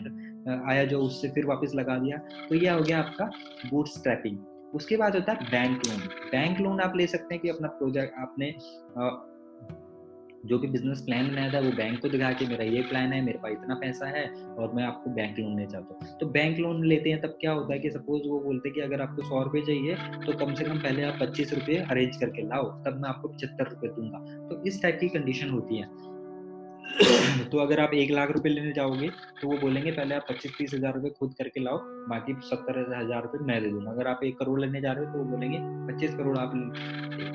आया 0.69 0.85
जो 0.85 1.01
उससे 1.01 1.29
फिर 1.29 1.45
वापस 1.45 1.71
लगा 1.75 1.97
दिया। 1.97 2.17
तो 2.49 2.55
यह 2.55 2.73
हो 2.73 2.81
गया 2.81 2.99
आपका 2.99 3.31
बूट 3.69 3.87
स्टैपिंग 3.87 4.37
उसके 4.75 4.97
बाद 4.97 5.15
होता 5.15 5.31
है 5.31 5.45
बैंक 5.51 5.87
लोन 5.87 5.97
बैंक 6.31 6.59
लोन 6.59 6.79
आप 6.79 6.95
ले 6.95 7.07
सकते 7.07 7.35
हैं 7.35 7.41
कि 7.41 7.49
अपना 7.49 7.67
प्रोजेक्ट 7.67 8.15
आपने 8.17 8.51
जो 10.45 10.57
भी 10.59 10.67
बिज़नेस 10.67 11.01
प्लान 11.01 11.27
बनाया 11.27 11.51
था, 11.53 11.59
वो 11.59 11.71
बैंक 11.71 11.99
को 12.01 12.09
दिखा 12.09 12.31
के 12.31 12.45
मेरा 12.47 12.63
ये 12.65 12.81
प्लान 12.81 13.13
है, 13.13 13.21
मेरे 13.21 13.37
पास 13.37 13.51
इतना 13.51 13.75
पैसा 13.75 14.07
है 14.07 14.25
और 14.57 14.73
मैं 14.73 14.83
आपको 14.83 15.09
बैंक 15.09 15.39
लोन 15.39 15.55
लेना 15.57 15.69
चाहता 15.69 15.93
हूँ। 15.95 16.17
तो 16.19 16.25
बैंक 16.25 16.59
लोन 16.59 16.83
लेते 16.85 17.09
हैं 17.09 17.21
तब 17.21 17.37
क्या 17.41 17.51
होता 17.51 17.73
है 17.73 17.79
कि 17.79 17.89
सपोज़ 17.91 18.27
वो 18.27 18.39
बोलते 18.39 18.69
हैं 18.69 18.75
कि 18.75 18.81
अगर 18.81 19.01
आपको 19.01 19.21
सौ 19.21 19.43
रुपये 19.43 19.61
चाहिए 19.61 19.95
तो 20.25 20.37
कम 20.37 20.53
से 20.53 20.63
कम 20.63 20.79
पहले 20.79 21.03
आप 21.03 21.17
पच्चीस 21.21 21.53
रुपये 21.53 21.77
अरेंज 21.81 22.17
करके 22.17 22.41
लाओ, 22.41 22.69
तब 22.83 22.99
मैं 23.01 23.09
आपको 23.09 23.27
पचहत्तर 23.27 23.69
रुपये 23.69 23.91
दूँगा। 23.91 24.19
तो 24.47 24.63
इस 24.67 24.81
टाइप 24.81 24.97
की 25.01 25.09
कंडीशन 25.09 25.49
होती 25.49 25.77
है। 25.77 26.10
तो 27.51 27.57
अगर 27.59 27.79
आप 27.79 27.93
एक 27.93 28.11
लाख 28.11 28.31
रुपए 28.31 28.49
लेने 28.49 28.71
जाओगे 28.73 29.07
तो 29.41 29.47
वो 29.47 29.57
बोलेंगे, 29.57 29.91
पहले 29.91 30.15
आप 30.15 30.25
पच्चीस 30.29 30.51
तीस 30.57 30.73
हज़ार 30.73 30.93
रुपए 30.95 31.09
खुद 31.19 31.33
करके 31.37 31.63
लाओ, 31.63 31.77
बाकी 32.09 32.33
सत्तर 32.43 32.79
हज़ार 32.93 33.21
रुपए 33.23 33.45
मैं 33.45 33.61
दे 33.63 33.69
दूँगा। 33.69 33.91
अगर 33.91 34.07
आप 34.07 34.23
एक 34.23 34.37
करोड़ 34.39 34.59
लेने 34.61 34.81
जा 34.81 34.91
रहे 34.91 35.05
हो 35.05 35.11
तो 35.11 35.19
वो 35.19 35.25
बोलेंगे, 35.31 35.59
पच्चीस 35.91 36.13
करोड़ 36.15 36.37
आप 36.37 36.53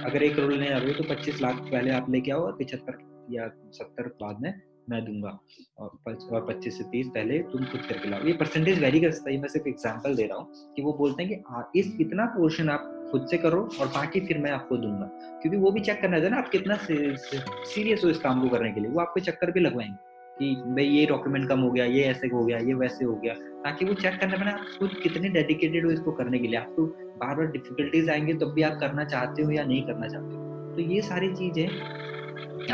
अगर 0.06 0.22
एक 0.22 0.36
करोड़ 0.36 0.52
लेने 0.52 0.68
जा 0.68 0.76
रहे 0.76 0.92
हो 0.92 1.02
तो 1.02 1.14
पच्चीस 1.14 1.42
लाख 1.42 1.60
पहले 1.62 1.90
आप 1.92 2.10
लेके 2.10 2.30
आओ 2.32 2.40
और 2.40 2.56
पिछहत्तर 2.58 2.98
या 3.30 3.48
सत्तर 3.72 4.08
बाद 4.22 4.40
में 4.40 4.52
मैं 4.90 5.04
दूँगा। 5.04 5.38
और 5.78 6.44
पच्चीस 6.48 6.78
से 6.78 6.84
तीस 6.84 7.06
पहले 7.06 7.38
तुम 7.52 7.64
खुद 7.64 7.80
करके 7.80 8.08
लाओ। 8.08 8.26
ये 8.26 8.32
परसेंटेज 8.32 8.78
वेरी 8.80 9.00
कर 9.00 9.10
सकता 9.10 9.30
है। 9.30 9.40
मैं 9.40 9.48
सिर्फ़ 9.48 9.68
एग्ज़ाम्पल 9.68 10.14
दे 10.16 10.26
रहा 10.26 10.38
हूँ 10.38 10.74
कि 10.76 10.82
वो 10.82 10.92
बोलते 10.92 11.22
हैं 11.22 11.32
कि 11.32 11.80
इस 11.80 11.96
इतना 12.00 12.24
पोर्शन 12.36 12.68
आप 12.68 12.92
खुद 13.12 13.26
से 13.30 13.38
करो 13.38 13.60
और 13.80 13.86
बाकी 13.88 14.20
फिर 14.20 14.38
मैं 14.38 14.50
आपको 14.50 14.76
दूँगा। 14.76 15.08
क्योंकि 15.42 15.58
वो 15.58 15.70
भी 15.70 15.80
चेक 15.80 16.00
करना 16.00 16.16
है 16.16 16.30
ना, 16.30 16.36
आप 16.36 16.48
कितना 16.48 16.78
सीरियस 16.80 18.04
हो 18.04 18.10
इस 18.10 18.18
काम 18.18 18.42
को 18.42 18.48
करने 18.48 18.72
के 18.72 18.80
लिए। 18.80 18.90
वो 18.90 19.00
आपको 19.00 19.20
चक्कर 19.20 19.50
भी 19.50 19.60
लगवाएँगे 19.60 20.14
कि, 20.38 20.54
भाई, 20.56 20.84
ये 20.84 21.04
डॉक्यूमेंट 21.06 21.48
कम 21.48 21.60
हो 21.60 21.70
गया, 21.70 21.84
ये 21.84 22.02
ऐसे 22.04 22.28
हो 22.28 22.44
गया, 22.44 22.58
ये 22.58 22.74
वैसे 22.74 23.04
हो 23.04 23.14
गया। 23.14 23.34
ताकि 23.64 23.84
वो 23.84 23.94
चेक 23.94 24.18
करने 24.20 24.36
में 24.36 24.52
आप 24.52 24.66
खुद 24.78 24.90
कितने 25.02 25.28
डेडिकेटेड 25.28 25.84
हो 25.86 25.90
इसको 25.90 26.12
करने 26.12 26.38
के 26.38 26.48
लिए। 26.48 26.58
आपको 26.58 26.86
बार 27.20 27.34
बार 27.36 27.46
डिफिकल्टीज 27.46 28.10
आएँगे 28.10 28.34
तब 28.34 28.52
भी 28.52 28.62
आप 28.62 28.78
करना 28.80 29.04
चाहते 29.04 29.42
हो 29.42 29.50
या 29.50 29.64
नहीं 29.64 29.82
करना 29.82 30.08
चाहते 30.08 30.34
हो। 30.34 30.74
तो 30.76 30.82
ये 30.82 31.00
सारी 31.02 31.32
चीज़ें 31.34 31.68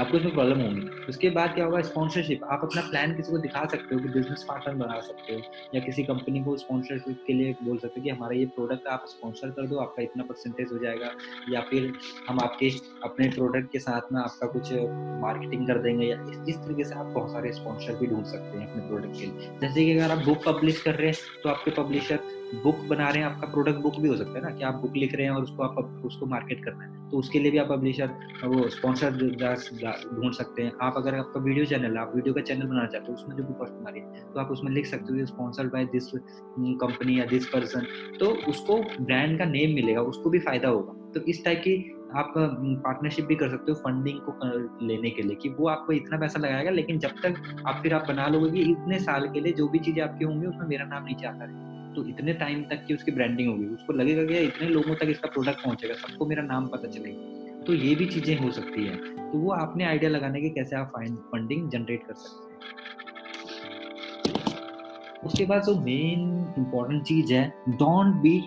आपको 0.00 0.16
इसमें 0.16 0.34
प्रॉब्लम 0.34 0.60
होगी। 0.60 0.80
उसके 1.08 1.30
बाद 1.30 1.54
क्या 1.54 1.64
होगा 1.64 1.80
स्पॉन्सरशिप 1.82 2.44
आप 2.44 2.60
अपना 2.64 2.82
प्लान 2.82 3.14
किसी 3.16 3.32
को 3.32 3.38
दिखा 3.38 3.64
सकते 3.66 3.94
हो 3.94 4.00
कि 4.00 4.08
बिज़नेस 4.08 4.44
पार्टनर 4.48 4.74
बना 4.74 5.00
सकते 5.00 5.34
हो 5.34 5.40
या 5.74 5.80
किसी 5.80 6.02
कंपनी 6.02 6.42
को 6.44 6.56
स्पॉन्सरशिप 6.56 7.24
के 7.26 7.32
लिए 7.32 7.54
बोल 7.62 7.78
सकते 7.78 8.00
हो 8.00 8.04
कि 8.04 8.10
हमारा 8.10 8.36
ये 8.36 8.46
प्रोडक्ट 8.46 8.86
आप 8.86 9.04
स्पॉन्सर 9.08 9.50
कर 9.50 9.66
दो 9.66 9.78
आपका 9.78 10.02
इतना 10.02 10.24
परसेंटेज 10.24 10.72
हो 10.72 10.78
जाएगा। 10.78 11.10
या 11.50 11.60
फिर 11.60 11.92
हम 12.28 12.40
आपके 12.40 12.70
अपने 13.04 13.28
प्रोडक्ट 13.28 13.72
के 13.72 13.78
साथ 13.78 14.12
में 14.12 14.20
आपका 14.20 14.46
कुछ 14.46 14.72
मार्केटिंग 15.22 15.66
कर 15.66 15.78
देंगे 15.78 16.06
या 16.06 16.20
इस, 16.22 16.38
इस 16.48 16.56
तरीके 16.56 16.84
से 16.84 16.94
आप 16.94 17.06
बहुत 17.06 17.32
सारे 17.32 17.52
स्पॉन्सर 17.52 17.96
भी 17.96 18.06
ढूंढ 18.06 18.24
सकते 18.24 18.58
हैं 18.58 18.70
अपने 18.70 18.86
प्रोडक्ट 18.88 19.20
के 19.20 19.26
लिए। 19.26 19.58
जैसे 19.60 19.84
कि 19.84 19.98
अगर 19.98 20.10
आप 20.10 20.24
बुक 20.24 20.44
पब्लिश 20.46 20.82
कर 20.82 20.94
रहे 20.94 21.08
हैं 21.08 21.42
तो 21.42 21.48
आपके 21.48 21.70
पब्लिशर 21.70 22.20
बुक 22.54 22.80
बना 22.88 23.08
रहे 23.08 23.18
हैं, 23.18 23.26
आपका 23.26 23.46
प्रोडक्ट 23.48 23.78
बुक 23.82 23.98
भी 24.00 24.08
हो 24.08 24.16
सकता 24.16 24.38
है 24.38 24.42
ना, 24.42 24.50
कि 24.50 24.64
आप 24.64 24.74
बुक 24.76 24.96
लिख 24.96 25.14
रहे 25.14 25.26
हैं 25.26 25.32
और 25.32 25.42
उसको 25.42 25.62
आप 25.62 26.02
उसको 26.06 26.26
मार्केट 26.26 26.64
करना 26.64 26.84
है। 26.84 27.10
तो 27.10 27.18
उसके 27.18 27.38
लिए 27.38 27.50
भी 27.50 27.58
आप 27.58 27.68
पब्लिशर 27.68 28.10
वो 28.44 28.68
स्पॉन्सर 28.70 29.10
ढूंढ 29.12 30.32
सकते 30.32 30.62
हैं। 30.62 30.72
आप 30.82 30.94
अगर 30.96 31.14
आपका 31.14 31.40
वीडियो 31.40 31.64
चैनल 31.66 31.96
है 31.96 32.02
आप 32.02 32.12
वीडियो 32.14 32.34
का 32.34 32.40
चैनल 32.42 32.66
बनाना 32.66 32.86
चाहते 32.86 33.06
हो, 33.08 33.14
उसमें 33.14 33.36
जो 33.36 33.42
भी 33.42 33.54
कॉस्ट 33.54 33.72
हमारी 33.72 34.00
तो 34.34 34.40
आप 34.40 34.50
उसमें 34.50 34.70
लिख 34.72 34.86
सकते 34.86 35.12
हो 35.12 35.26
स्पॉन्सर्ड 35.26 35.72
बाय 35.72 35.84
दिस 35.86 36.10
कंपनी 36.80 37.18
या 37.18 37.24
दिस 37.26 37.46
पर्सन 37.46 37.86
तो 38.20 38.30
उसको 38.48 38.76
ब्रांड 39.00 39.38
का 39.38 39.44
नेम 39.46 39.74
मिलेगा, 39.74 40.02
उसको 40.02 40.30
भी 40.30 40.38
फ़ायदा 40.40 40.68
होगा। 40.68 40.92
तो 41.14 41.20
इस 41.22 41.44
टाइप 41.44 41.58
की 41.58 41.74
आप 42.14 42.32
पार्टनरशिप 42.36 43.24
भी 43.24 43.34
कर 43.34 43.48
सकते 43.48 43.72
हो 43.72 43.78
फंडिंग 43.78 44.18
को 44.20 44.32
लेने 44.86 45.10
के 45.10 45.22
लिए, 45.22 45.34
कि 45.34 45.48
वो 45.50 45.68
आपको 45.68 45.92
इतना 45.92 46.18
पैसा 46.18 46.40
लगाएगा, 46.40 46.70
लेकिन 46.70 46.98
जब 46.98 47.20
तक 47.22 47.42
आप, 47.66 47.82
फिर 47.82 47.94
आप 47.94 48.08
बना 48.08 48.26
लोगे 48.28 48.50
कि 48.52 48.70
इतने 48.70 48.98
साल 49.00 49.28
के 49.28 49.40
लिए 49.40 49.52
जो 49.52 49.68
भी 49.68 49.78
चीज़ें 49.78 50.02
आपकी 50.02 50.24
होंगी, 50.24 50.46
उसमें 50.46 50.66
मेरा 50.68 50.84
नाम 50.86 51.04
नीचे 51.04 51.26
आता 51.26 51.44
रहेगा। 51.44 51.71
तो 51.94 52.04
इतने 52.08 52.32
टाइम 52.32 52.62
तक 52.62 52.84
की 52.86 52.94
उसकी 52.94 53.12
ब्रांडिंग 53.12 53.48
होगी। 53.50 53.66
उसको 53.66 53.92
लगेगा 53.92 54.24
कि 54.24 54.38
इतने 54.38 54.68
लोगों 54.68 54.94
तक 54.94 55.06
इसका 55.08 55.28
प्रोडक्ट 55.28 55.64
पहुंचेगा, 55.64 55.94
सबको 55.94 56.26
मेरा 56.26 56.42
नाम 56.42 56.66
पता 56.66 56.88
चलेगा। 56.88 57.64
तो 57.64 57.74
ये 57.74 57.94
भी 57.94 58.06
चीज़ें 58.06 58.38
हो 58.38 58.50
सकती 58.50 58.84
है। 58.84 58.96
तो 59.32 59.38
वो 59.38 59.50
आपने 59.52 59.84
आइडिया 59.84 60.10
लगाने 60.10 60.40
के 60.40 60.48
कैसे 60.48 60.76
आप 60.76 60.92
फंडिंग 61.32 61.70
जनरेट 61.70 62.06
कर 62.06 62.14
सकते 62.14 62.44
हैं। 62.44 62.50
उसके 65.24 65.44
बाद 65.44 65.62
जो 65.62 65.74
मेन 65.80 66.54
इंपॉर्टेंट 66.58 67.02
चीज़ 67.02 67.32
है 67.34 67.48
डोंट 67.68 68.14
बी 68.22 68.40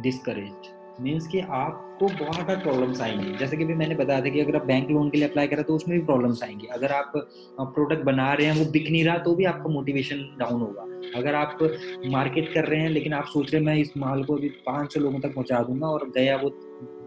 डिस्करेज 0.00 0.71
मीन्स 1.00 1.26
कि 1.26 1.40
आपको 1.40 2.06
बहुत 2.08 2.34
सारे 2.36 2.56
प्रॉब्लम्स 2.56 3.00
आएँगे। 3.00 3.36
जैसे 3.38 3.56
कि 3.56 3.64
भी 3.64 3.74
मैंने 3.74 3.94
बताया 3.94 4.20
था 4.20 4.28
कि 4.28 4.40
अगर 4.40 4.56
आप 4.56 4.64
बैंक 4.66 4.90
लोन 4.90 5.10
के 5.10 5.18
लिए 5.18 5.28
अप्लाई 5.28 5.46
करें 5.46 5.62
तो 5.64 5.74
उसमें 5.74 5.98
भी 5.98 6.04
प्रॉब्लम्स 6.06 6.42
आएँगी। 6.42 6.66
अगर 6.66 6.92
आप 6.92 7.12
प्रोडक्ट 7.14 8.04
बना 8.04 8.32
रहे 8.32 8.46
हैं, 8.46 8.58
वो 8.58 8.70
बिक 8.72 8.90
नहीं 8.90 9.04
रहा 9.04 9.18
तो 9.18 9.34
भी 9.34 9.44
आपका 9.44 9.70
मोटिवेशन 9.70 10.24
डाउन 10.40 10.60
होगा। 10.60 10.86
अगर 11.16 11.34
आप 11.34 11.58
मार्केट 12.06 12.52
कर 12.54 12.64
रहे 12.64 12.80
हैं, 12.80 12.90
लेकिन 12.90 13.12
आप 13.12 13.24
सोच 13.24 13.52
रहे 13.52 13.60
हैं, 13.60 13.66
मैं 13.66 13.76
इस 13.76 13.96
माल 13.96 14.24
को 14.24 14.36
अभी 14.36 14.48
पाँच 14.66 14.94
सौ 14.94 15.00
लोगों 15.00 15.20
तक 15.20 15.34
पहुँचा 15.34 15.62
दूँगा 15.62 15.86
और 15.86 16.08
गया 16.16 16.36
वो 16.36 16.50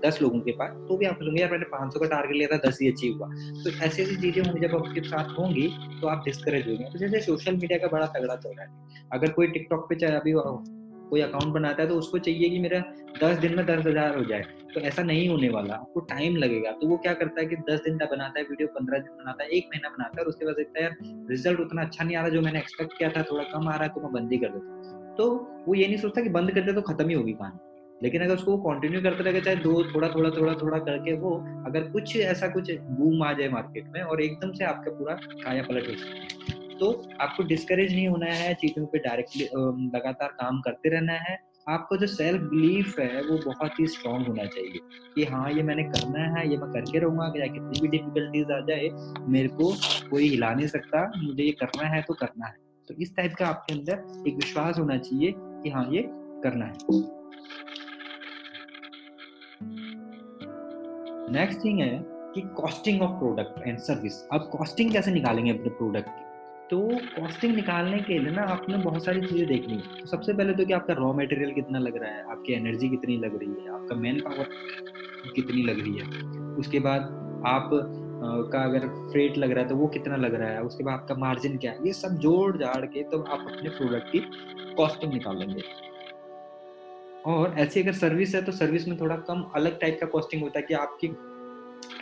दस 0.06 0.20
लोगों 0.22 0.40
के 0.40 0.52
पास 0.52 0.72
तो 0.88 0.98
भी 0.98 1.06
आप 1.06 1.16
सोचेंगे 1.16 1.42
यार, 1.42 1.52
मैंने 1.52 1.66
पाँच 1.66 1.94
सौ 1.94 2.00
का 2.00 2.08
टारगेट 2.08 2.36
लिया 2.36 2.48
था, 2.48 2.58
दस 2.68 2.78
ही 2.82 2.88
अचीव 2.88 3.16
हुआ। 3.16 3.28
तो 3.64 3.70
ऐसी 3.86 4.02
ऐसी 4.02 4.16
चीज़ें 4.16 4.44
होंगी, 4.44 4.68
जब 4.68 4.76
आपके 4.76 5.02
साथ 5.02 5.38
होंगी 5.40 5.68
तो 6.02 6.08
आप 6.08 6.24
डिस्करेज 6.26 6.68
होंगे। 6.68 6.84
तो 6.84 7.00
जैसे 7.00 7.20
सोशल 7.22 7.56
मीडिया 7.56 7.78
का 7.80 7.88
बड़ा 7.88 8.06
तगड़ा 8.08 8.36
चल 8.36 8.50
रहा 8.50 8.64
है। 8.64 9.10
अगर 9.14 9.32
कोई 9.32 9.48
टिकटॉक 9.48 9.86
पे 9.90 9.96
चाहे 9.96 10.16
अभी 10.16 10.34
कोई 11.06 11.22
अकाउंट 11.22 11.54
बनाता 11.54 11.84
है 11.84 11.90
तो 11.90 11.96
उसको 11.96 12.18
चाहिए 12.20 12.50
कि 12.50 12.60
मेरा 12.60 12.80
दस 13.22 13.38
दिन 13.38 13.56
में 13.56 13.66
दस 13.66 13.86
हज़ार 13.86 14.18
हो 14.18 14.24
जाए। 14.24 14.44
तो 14.74 14.82
ऐसा 14.82 15.04
नहीं 15.04 15.28
होने 15.30 15.50
वाला, 15.50 15.74
आपको 15.74 16.00
टाइम 16.06 16.36
लगेगा। 16.36 16.72
तो 16.72 16.88
वो 16.88 16.98
क्या 16.98 17.14
करता 17.14 17.42
है 17.42 17.48
कि 17.48 17.56
दस 17.70 17.82
दिन 17.82 17.98
का 17.98 18.06
बनाता 18.06 18.40
है 18.40 18.46
वीडियो 18.46 18.68
पंद्रह 18.70 19.00
दिन 19.00 19.18
बनाता 19.18 19.44
है, 19.44 19.50
एक 19.50 19.68
महीना 19.68 19.90
बनाता 19.90 20.20
है 20.20 20.24
और 20.24 20.30
उसके 20.30 20.46
बाद 20.46 20.56
देखता 20.56 20.80
है, 20.80 20.86
यार 20.86 21.28
रिज़ल्ट 21.30 21.60
उतना 21.60 21.82
अच्छा 21.82 22.04
नहीं 22.04 22.18
आ 22.18 22.22
रहा 22.22 22.30
जो 22.30 22.42
मैंने 22.42 22.60
एक्सपेक्ट 22.60 22.98
किया 22.98 23.10
था, 23.10 23.24
थोड़ा 23.32 23.44
कम 23.54 23.68
आ 23.68 23.76
रहा 23.76 23.84
है 23.84 23.90
तो 23.90 24.02
मैं 24.02 24.12
बंद 24.14 24.32
ही 24.32 24.38
कर 24.38 24.50
देता 24.50 25.14
तो 25.16 25.30
वो 25.68 25.76
ये 25.76 25.88
नहीं 25.88 25.98
सोचता 25.98 26.22
कि 26.22 26.30
बंद 26.30 26.52
कर 26.52 26.62
दे 26.62 26.74
तो 26.74 26.82
खत्म 26.84 27.08
ही 27.10 27.14
होगी 27.14 27.34
कहानी। 27.34 27.60
लेकिन 28.04 28.22
अगर 28.22 28.34
उसको 28.34 28.58
कंटिन्यू 28.60 29.02
करते 29.02 29.24
रहे, 29.24 29.42
चाहे 29.42 29.56
दो, 29.58 29.84
थोड़ा 29.94 30.08
थोड़ा 30.10 30.30
थोड़ा 30.30 30.54
थोड़ा 30.54 30.78
करके 30.80 31.14
वो, 31.20 31.36
अगर 31.68 31.90
कुछ 31.92 32.16
ऐसा 32.18 32.48
कुछ 32.50 32.72
बूम 32.92 33.24
आ 33.24 33.32
जाए 33.34 33.50
मार्केट 33.50 33.88
में 33.94 34.02
और 34.02 34.22
एकदम 34.22 34.52
से 34.52 34.66
आपका 34.66 34.92
पूरा 34.92 35.16
काया 35.44 35.64
पलट 35.64 35.88
हो 35.90 35.96
सकता 35.96 36.54
है 36.54 36.65
तो 36.80 36.92
आपको 37.22 37.44
डिस्करेज 37.44 37.94
नहीं 37.94 38.08
होना 38.08 38.26
है, 38.26 38.54
चीज़ों 38.54 38.86
पे 38.86 39.00
डायरेक्टली 39.00 39.50
लगातार 39.96 40.30
काम 40.32 40.62
करते 40.62 40.90
रहना 40.90 41.14
है। 41.22 41.38
आपका 41.70 41.96
जो 41.98 42.08
सेल्फ 42.08 42.42
बिलीफ 42.42 43.00
है, 43.00 43.22
वो 43.22 43.38
बहुत 43.46 43.80
ही 43.80 43.86
स्ट्रांग 43.88 44.26
होना 44.28 44.44
चाहिए 44.46 44.80
कि 45.16 45.24
हाँ 45.26 45.52
ये 45.52 45.64
मैंने 45.64 45.84
करना 45.84 46.26
है, 46.36 46.50
ये 46.50 46.58
मैं 46.58 46.70
करके 46.72 47.00
रहूँगा, 47.00 47.30
चाहे 47.30 47.50
कितनी 47.50 47.80
भी 47.82 47.88
डिफिकल्टीज 47.88 48.52
आ 48.52 48.60
जाए, 48.60 48.90
मेरे 49.30 49.48
को 49.52 49.72
कोई 50.10 50.28
हिला 50.30 50.54
नहीं 50.54 50.68
सकता, 50.68 51.06
मुझे 51.18 51.44
ये 51.44 51.52
करना 51.62 51.88
है 51.88 52.02
तो 52.02 52.14
करना 52.14 52.48
है। 52.48 52.56
तो 52.88 52.94
इस 52.94 53.16
टाइप 53.16 53.34
का 53.40 53.48
आपके 53.48 53.74
अंदर 53.74 54.24
एक 54.28 54.36
विश्वास 54.36 54.80
होना 54.80 54.98
चाहिए 54.98 55.34
कि 55.38 55.70
हाँ 55.70 55.88
ये 55.92 56.02
करना 56.44 56.66
है। 56.66 56.74
नेक्स्ट 61.32 61.64
थिंग 61.66 61.80
है 61.80 61.98
कि 62.36 62.42
costing 62.56 63.02
of 63.02 63.18
product 63.20 63.68
and 63.68 63.78
service 63.80 64.22
अब 64.34 64.50
कॉस्टिंग 64.52 64.92
कैसे 64.92 65.12
निकालेंगे 65.12 65.52
अपने 65.52 65.70
प्रोडक्ट 65.72 66.10
की? 66.10 66.25
तो 66.70 66.78
कॉस्टिंग 67.10 67.56
निकालने 67.56 67.98
के 68.00 68.18
लिए 68.20 68.32
ना 68.32 68.44
आपने 68.44 68.78
बहुत 68.80 69.06
सारी 69.06 69.22
चीज़ें 69.22 69.48
देखनी 69.48 69.74
है। 69.74 70.00
तो 70.00 70.08
सबसे 70.08 70.34
पहले 70.34 70.54
तो 70.54 70.66
कि 70.66 70.74
आपका 70.74 70.94
रॉ 70.94 71.12
मटेरियल 71.14 71.52
कितना 71.54 71.80
लग 71.80 71.98
रहा 71.98 72.12
है, 72.12 72.24
आपकी 72.32 72.54
एनर्जी 72.54 72.90
कितनी 72.90 73.18
लग 73.18 73.36
रही 73.36 73.50
है, 73.50 73.74
आपका 73.74 73.96
मैन 73.96 74.20
पावर 74.20 74.48
कितनी 75.36 75.64
लग 75.64 75.80
रही 75.80 75.98
है। 75.98 76.56
उसके 76.56 76.80
बाद 76.80 77.02
आप 77.48 77.70
का 78.52 78.64
अगर 78.64 78.88
फ्रेट 79.12 79.38
लग 79.38 79.52
रहा 79.52 79.64
है 79.64 79.70
तो 79.70 79.76
वो 79.76 79.88
कितना 79.88 80.16
लग 80.16 80.36
रहा 80.36 80.50
है, 80.50 80.62
उसके 80.64 80.84
बाद 80.84 80.94
आपका 80.94 81.16
मार्जिन 81.16 81.58
क्या 81.58 81.72
है, 81.72 81.88
ये 81.88 81.94
सब 81.94 82.18
जोड़ 82.20 82.58
जाड़ 82.58 82.86
के 82.86 83.04
तो 83.04 83.22
आप 83.22 83.48
अपने 83.48 83.70
प्रोडक्ट 83.70 84.12
की 84.12 84.20
कॉस्टिंग 84.78 85.14
निकालेंगे। 85.14 85.64
और 87.26 87.56
ऐसी 87.60 87.82
अगर 87.82 87.94
सर्विस 87.94 88.36
है 88.36 88.42
तो 88.42 88.52
सर्विस 88.54 88.88
में 88.88 89.00
थोड़ा 89.00 89.16
कम 89.30 89.46
अलग 89.56 89.80
टाइप 89.80 89.98
का 90.02 90.08
कॉस्टिंग 90.08 90.42
होता 90.44 90.60
है 90.60 90.66
कि 90.66 90.74
आपकी 90.76 91.08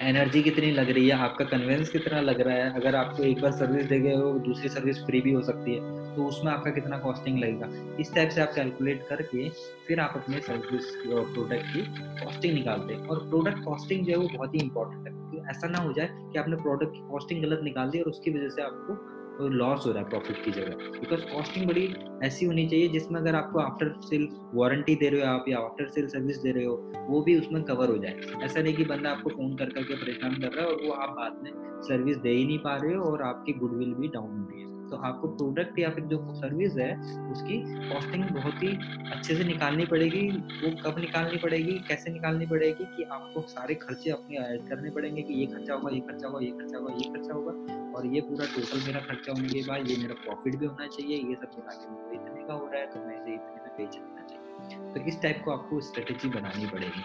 एनर्जी 0.02 0.42
कितनी 0.44 0.72
लग 0.72 0.90
रही 0.90 1.08
है? 1.08 1.16
आपका 1.16 1.46
कन्वेंस 1.46 1.90
कितना 1.90 2.22
लग 2.22 2.40
रहा 2.42 2.56
है? 2.56 2.74
अगर 2.76 2.96
आपको 2.96 3.24
एक 3.24 3.42
बार 3.42 3.52
सर्विस 3.52 3.86
दे 3.86 4.00
गए 4.00 4.16
हो, 4.16 4.32
दूसरी 4.40 4.70
सर्विस 4.70 4.98
फ्री 5.06 5.22
भी 5.22 5.34
हो 5.34 5.42
सकती 5.42 5.74
है 5.74 6.02
तो 6.16 6.26
उसमें 6.26 6.52
आपका 6.52 6.72
कितना 6.72 6.98
कॉस्टिंग 6.98 7.40
लगेगा? 7.40 7.70
इस 8.00 8.14
टाइप 8.16 8.30
से 8.30 8.42
आप 8.42 8.52
कैलकुलेट 8.56 9.06
करके 9.10 9.50
फिर 9.88 10.00
आप 10.00 10.14
अपने 10.16 10.40
सर्विस 10.40 10.96
प्रोडक्ट 11.06 11.74
की 11.74 11.82
कॉस्टिंग 12.26 12.54
निकालते 12.54 12.94
हैं 12.94 13.08
और 13.08 13.28
प्रोडक्ट 13.30 13.64
कॉस्टिंग 13.64 14.06
जो 14.06 14.12
है 14.12 14.18
वो 14.18 14.28
बहुत 14.38 14.56
ही 14.56 14.60
इंपॉर्टेंट 14.60 15.08
है 15.08 15.14
तो 15.32 15.50
ऐसा 15.50 15.68
ना 15.68 15.80
हो 15.80 15.94
जाए 15.94 16.10
कि 16.12 16.40
आपने 16.40 16.56
प्रोडक्ट 16.56 16.94
की 16.94 17.08
कॉस्टिंग 17.12 17.44
गलत 17.44 17.62
निकाल 17.64 17.90
दी 17.90 18.02
और 18.02 18.10
उसकी 18.10 18.32
वजह 18.32 18.50
से 18.50 18.62
आपको 18.62 19.13
लॉस 19.42 19.86
हो 19.86 19.92
रहा 19.92 20.04
है 20.04 20.10
प्रॉफिट 20.10 20.46
की 20.46 20.52
जगह। 20.52 20.76
बिकॉज़ 21.00 21.22
कॉस्टिंग 21.22 21.68
बड़ी 21.68 21.96
ऐसी 22.24 22.46
होनी 22.46 22.68
चाहिए 22.68 22.88
जिसमें 22.88 23.22
अगर 23.22 23.36
आपको 23.36 23.60
आफ्टर 23.60 23.96
सेल 24.02 24.30
वारंटी 24.54 24.96
दे 24.96 25.10
रहे 25.10 25.22
हो 25.22 25.28
आप 25.28 25.46
या 25.48 25.60
आफ्टर 25.60 25.88
सेल 25.88 26.08
सर्विस 26.08 26.38
दे 26.38 26.52
रहे 26.52 26.66
हो, 26.66 26.92
वो 27.10 27.22
भी 27.22 27.40
उसमें 27.40 27.64
कवर 27.64 27.90
हो 27.90 27.98
जाए। 27.98 28.20
ऐसा 28.44 28.62
नहीं 28.62 28.74
कि 28.74 28.86
बंदा 28.86 29.10
आपको 29.10 29.30
फ़ोन 29.30 29.56
कर 29.56 29.66
करके 29.66 29.96
परेशान 29.96 30.42
कर 30.42 30.48
रहा 30.48 30.66
है 30.66 30.72
और 30.72 30.82
वो 30.82 30.92
आप 30.92 31.10
बाद 31.10 31.40
में 31.44 31.52
सर्विस 31.82 32.18
दे 32.18 32.30
ही 32.30 32.46
नहीं 32.46 32.60
पा 32.60 32.76
रहे 32.76 32.94
हो 32.94 33.04
और 33.04 33.22
आपकी 33.22 33.54
गुडविल 33.54 33.94
भी 33.94 34.08
डाउन 34.08 34.40
हो 34.40 34.48
रही 34.52 34.62
है। 34.62 34.73
तो 34.90 34.98
आपको 34.98 35.28
प्रोडक्ट 35.28 35.80
या 35.80 35.90
फिर 35.90 36.04
जो 36.04 36.18
सर्विस 36.36 36.76
है, 36.78 36.92
उसकी 37.32 37.58
कॉस्टिंग 37.90 38.24
बहुत 38.26 38.64
ही 38.64 38.68
अच्छे 39.12 39.36
से 39.36 39.44
निकालनी 39.44 39.86
पड़ेगी। 39.86 40.28
वो 40.30 40.70
कब 40.84 41.00
निकालनी 41.00 41.38
पड़ेगी, 41.38 41.78
कैसे 41.88 42.12
निकालनी 42.12 42.46
पड़ेगी 42.46 42.86
कि 42.96 43.04
आपको 43.04 43.42
सारे 43.48 43.76
खर्चे 43.76 44.10
अपने 44.10 44.38
ऐड 44.38 44.68
करने 44.70 44.90
पड़ेंगे 44.90 45.22
कि 45.22 45.34
ये 45.34 45.46
खर्चा 45.46 45.74
होगा, 45.74 45.90
ये 45.96 46.00
खर्चा 46.00 46.28
होगा, 46.28 46.40
ये 46.46 46.52
खर्चा 46.52 46.78
होगा, 46.78 46.94
ये 46.94 47.10
खर्चा 47.10 47.34
होगा 47.34 47.54
और 47.98 48.06
ये 48.06 48.22
पूरा 48.22 48.46
टोटल 48.46 48.86
मेरा 48.88 49.00
खर्चा 49.00 49.32
होने 49.32 49.48
के 49.48 49.62
बाद 49.68 49.90
ये 49.90 49.98
मेरा 49.98 50.16
प्रॉफिट 50.24 50.56
भी 50.56 50.66
होना 50.66 50.88
चाहिए। 50.88 51.18
ये 51.18 51.36
सब 51.36 51.50
मिला 51.58 51.74
के 51.74 51.92
मेरे 51.92 52.16
इतने 52.16 52.48
का 52.48 52.54
हो 52.54 52.66
रहा 52.66 52.82
है 52.82 52.88
तो 52.88 53.00
मैं 53.00 53.22
इसे 53.22 53.34
इतने 53.34 53.56
में 53.56 53.72
बेच 53.78 53.96
देना 53.96 54.28
चाहिए। 54.28 54.94
तो 54.94 55.06
इस 55.08 55.22
टाइप 55.22 55.42
को 55.46 55.52
आपको 55.52 55.82
स्ट्रेटेजी 55.82 56.30
बनानी 56.30 56.66
पड़ेगी। 56.66 57.04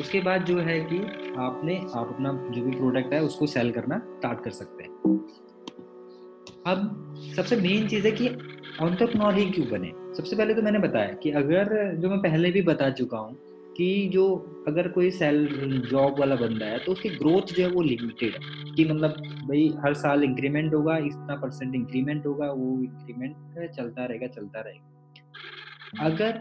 उसके 0.00 0.20
बाद 0.20 0.44
जो 0.44 0.58
है 0.58 0.80
कि 0.80 0.98
आपने, 1.38 1.76
आप 1.76 2.08
अपना 2.14 2.32
जो 2.50 2.62
भी 2.62 2.76
प्रोडक्ट 2.76 3.12
है, 3.12 3.22
उसको 3.22 3.46
सेल 3.46 3.70
करना 3.72 3.98
स्टार्ट 3.98 4.44
कर 4.44 4.50
सकते 4.50 4.82
हैं। 4.82 4.90
अब 6.66 7.14
सबसे 7.36 7.56
मेन 7.56 7.88
चीज़ 7.88 8.06
है 8.06 8.12
कि 8.12 8.28
ऑन्टरप्रनोर 8.80 9.34
ही 9.34 9.50
क्यों 9.50 9.68
बने? 9.68 9.92
सबसे 10.16 10.36
पहले 10.36 10.54
तो 10.54 10.62
मैंने 10.62 10.78
बताया 10.78 11.12
कि 11.12 11.30
अगर, 11.30 11.94
जो 11.94 12.10
मैं 12.10 12.18
पहले 12.18 12.50
भी 12.50 12.62
बता 12.62 12.90
चुका 12.90 13.18
हूँ 13.18 13.36
कि 13.76 14.08
जो 14.12 14.24
अगर 14.68 14.88
कोई 14.88 15.10
सेल 15.10 15.46
जॉब 15.90 16.18
वाला 16.20 16.36
बंदा 16.36 16.66
है 16.66 16.78
तो 16.78 16.92
उसकी 16.92 17.08
ग्रोथ 17.08 17.52
जो 17.54 17.62
है 17.62 17.68
वो 17.70 17.82
लिमिटेड 17.82 18.34
है। 18.34 18.72
कि 18.76 18.84
मतलब 18.84 19.10
भाई 19.48 19.74
हर 19.84 19.94
साल 19.94 20.24
इंक्रीमेंट 20.24 20.74
होगा, 20.74 20.96
इतना 20.98 21.36
परसेंट 21.36 21.74
इंक्रीमेंट 21.74 22.26
होगा, 22.26 22.50
वो 22.52 22.82
इंक्रीमेंट 22.82 23.70
चलता 23.76 24.04
रहेगा 24.04 24.26
चलता 24.26 24.60
रहेगा। 24.60 26.06
अगर 26.06 26.38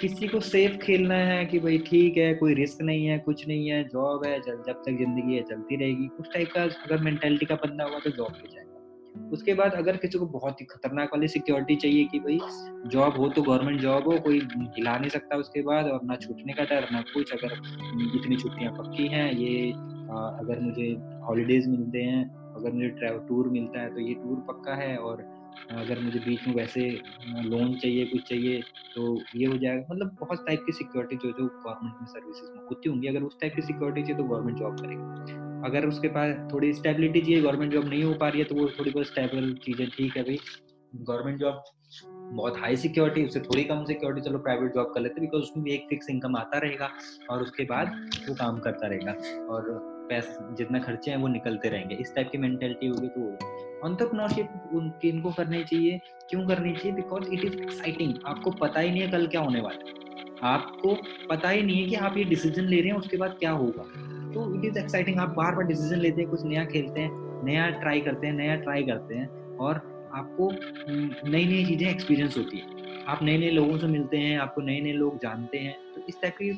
किसी 0.00 0.28
को 0.28 0.40
सेफ़ 0.40 0.76
खेलना 0.76 1.14
है 1.14 1.44
कि 1.46 1.58
भाई 1.58 1.78
ठीक 1.78 2.16
है, 2.16 2.34
कोई 2.34 2.54
रिस्क 2.54 2.82
नहीं 2.82 3.06
है, 3.06 3.18
कुछ 3.18 3.46
नहीं 3.48 3.68
है 3.68 3.84
जॉब 3.84 4.24
है, 4.26 4.40
जब 4.40 4.82
तक 4.86 4.96
ज़िंदगी 4.98 5.34
है, 5.34 5.42
चलती 5.42 5.76
रहेगी, 5.76 6.08
उस 6.20 6.32
टाइप 6.34 6.52
का 6.54 6.62
अगर 6.62 6.98
मेंटेलिटी 6.98 7.46
का 7.46 7.54
बंदा 7.54 7.84
होगा 7.84 7.98
तो 7.98 8.10
जॉब 8.10 8.32
पे 8.32 8.48
जाएगा। 8.48 8.69
उसके 9.32 9.54
बाद 9.54 9.74
अगर 9.74 9.96
किसी 9.96 10.18
को 10.18 10.26
बहुत 10.28 10.60
ही 10.60 10.66
खतरनाक 10.66 11.14
वाली 11.14 11.28
सिक्योरिटी 11.28 11.76
चाहिए 11.76 12.04
कि 12.04 12.18
भाई 12.18 12.38
जॉब 12.90 13.16
हो 13.16 13.28
तो 13.28 13.42
गवर्नमेंट 13.42 13.80
जॉब 13.80 14.08
हो 14.08 14.18
कोई 14.18 14.40
हिला 14.76 14.96
नहीं 14.98 15.10
सकता 15.10 15.36
उसके 15.36 15.62
बाद 15.62 15.86
और 15.86 16.04
ना 16.04 16.16
छूटने 16.16 16.52
का 16.52 16.64
डर 16.64 16.88
ना 16.92 17.00
कुछ। 17.14 17.32
अगर 17.32 17.52
इतनी 18.16 18.36
छुट्टियाँ 18.36 18.72
पक्की 18.72 19.06
हैं 19.08 19.30
ये 19.32 19.72
आ, 20.10 20.16
अगर 20.40 20.60
मुझे 20.60 20.86
हॉलीडेज 21.28 21.68
मिलते 21.68 21.98
हैं 21.98 22.24
अगर 22.56 22.72
मुझे 22.72 22.88
ट्रैवल 22.90 23.18
टूर 23.28 23.48
मिलता 23.48 23.80
है 23.80 23.94
तो 23.94 24.00
ये 24.00 24.14
टूर 24.14 24.40
पक्का 24.48 24.74
है 24.74 24.96
और 24.98 25.20
अगर 25.72 25.98
मुझे 26.00 26.18
बीच 26.18 26.46
में 26.46 26.54
वैसे 26.54 26.88
लोन 27.44 27.76
चाहिए 27.76 28.06
कुछ 28.06 28.28
चाहिए 28.28 28.62
तो 28.96 29.26
ये 29.34 29.46
हो 29.46 29.58
जाएगा। 29.58 29.94
मतलब 29.94 30.16
बहुत 30.20 30.44
टाइप 30.46 30.62
की 30.66 30.72
सिक्योरिटी 30.72 31.16
जो 31.16 31.32
जो 31.32 31.46
गवर्नमेंट 31.46 31.96
में 32.00 32.06
सर्विसेज़ 32.06 32.50
में 32.56 32.62
होती 32.64 32.88
होंगी। 32.88 33.06
अगर 33.06 33.22
उस 33.22 33.36
टाइप 33.40 33.52
की 33.56 33.62
सिक्योरिटी 33.62 34.02
चाहिए 34.02 34.16
तो 34.16 34.24
गवर्नमेंट 34.24 34.58
जॉब 34.58 34.80
करेगी। 34.80 35.49
अगर 35.64 35.86
उसके 35.86 36.08
पास 36.08 36.36
थोड़ी 36.52 36.72
स्टेबिलिटी 36.72 37.20
चाहिए 37.20 37.40
गवर्नमेंट 37.42 37.72
जॉब 37.72 37.88
नहीं 37.88 38.02
हो 38.04 38.14
पा 38.14 38.28
रही 38.28 38.40
है 38.40 38.44
तो 38.44 38.54
वो 38.54 38.66
थोड़ी 38.78 38.90
बहुत 38.90 39.06
स्टेबल 39.06 39.52
चीज़ें, 39.64 39.86
ठीक 39.88 40.16
है 40.16 40.22
भाई। 40.22 40.38
गवर्नमेंट 40.94 41.38
जॉब 41.40 41.62
बहुत 42.32 42.58
हाई 42.60 42.76
सिक्योरिटी 42.76 43.24
उससे 43.24 43.40
थोड़ी 43.40 43.62
कम 43.64 43.84
सिक्योरिटी 43.84 44.28
चलो 44.28 44.38
प्राइवेट 44.38 44.74
जॉब 44.74 44.92
कर 44.94 45.00
लेते 45.00 45.20
बिकॉज़ 45.20 45.42
उसमें 45.42 45.64
भी 45.64 45.72
एक 45.74 45.86
फिक्स 45.90 46.10
इनकम 46.10 46.36
आता 46.36 46.58
रहेगा, 46.58 46.90
और 47.30 47.42
उसके 47.42 47.64
बाद 47.64 48.10
वो 48.28 48.34
काम 48.34 48.58
करता 48.58 48.86
रहेगा, 48.86 49.12
और 49.46 49.88
पैसे, 50.10 50.54
जितना 50.56 50.78
खर्चे 50.80 51.10
हैं 51.10 51.18
वो 51.18 51.28
निकलते 51.28 51.68
रहेंगे। 51.68 51.94
इस 51.96 52.14
टाइप 52.14 52.30
की 52.32 52.38
मेंटेलिटी 52.38 52.86
होगी 52.86 53.08
तो 53.08 53.86
ऑन्टरप्रनोरशिप 53.86 54.70
उनकी, 54.74 55.08
इनको 55.08 55.30
करनी 55.32 55.62
चाहिए। 55.64 56.00
क्यों 56.30 56.46
करनी 56.46 56.72
चाहिए? 56.72 56.92
बिकॉज़ 56.92 57.28
इट 57.28 57.44
इज़ 57.44 57.54
एक्साइटिंग 57.54 58.14
आपको 58.26 58.50
पता 58.60 58.80
ही 58.80 58.90
नहीं 58.90 59.02
है 59.02 59.10
कल 59.10 59.26
क्या 59.26 59.40
होने 59.40 59.60
वाला 59.60 59.88
है। 59.88 60.09
आपको 60.42 60.96
पता 61.30 61.48
ही 61.48 61.62
नहीं 61.62 61.82
है 61.82 61.88
कि 61.88 61.94
आप 61.94 62.16
ये 62.16 62.24
डिसीज़न 62.24 62.64
ले 62.64 62.80
रहे 62.80 62.90
हैं, 62.90 62.98
उसके 62.98 63.16
बाद 63.16 63.36
क्या 63.38 63.50
होगा। 63.52 63.82
तो 64.32 64.54
इट 64.54 64.64
इज़ 64.64 64.78
एक्साइटिंग 64.78 65.18
आप 65.20 65.28
बार 65.28 65.54
बार 65.54 65.64
डिसीज़न 65.66 65.98
लेते 65.98 66.22
हैं, 66.22 66.30
कुछ 66.30 66.44
नया 66.44 66.64
खेलते 66.64 67.00
हैं, 67.00 67.44
नया 67.44 67.68
ट्राई 67.70 68.00
करते 68.00 68.26
हैं, 68.26 68.34
नया 68.34 68.56
ट्राई 68.56 68.82
करते 68.82 69.14
हैं 69.14 69.56
और 69.56 69.80
आपको 70.14 70.50
नई 71.30 71.44
नई 71.44 71.64
चीज़ें 71.64 71.88
एक्सपीरियंस 71.90 72.36
होती 72.38 72.58
है। 72.58 73.04
आप 73.08 73.22
नए 73.22 73.38
नए 73.38 73.50
लोगों 73.50 73.78
से 73.78 73.86
मिलते 73.86 74.16
हैं, 74.16 74.38
आपको 74.38 74.60
नए 74.60 74.80
नए 74.80 74.92
लोग 74.92 75.18
जानते 75.18 75.58
हैं 75.58 75.76
तो 75.94 76.02
इस 76.08 76.20
टाइप 76.22 76.34
की 76.34 76.50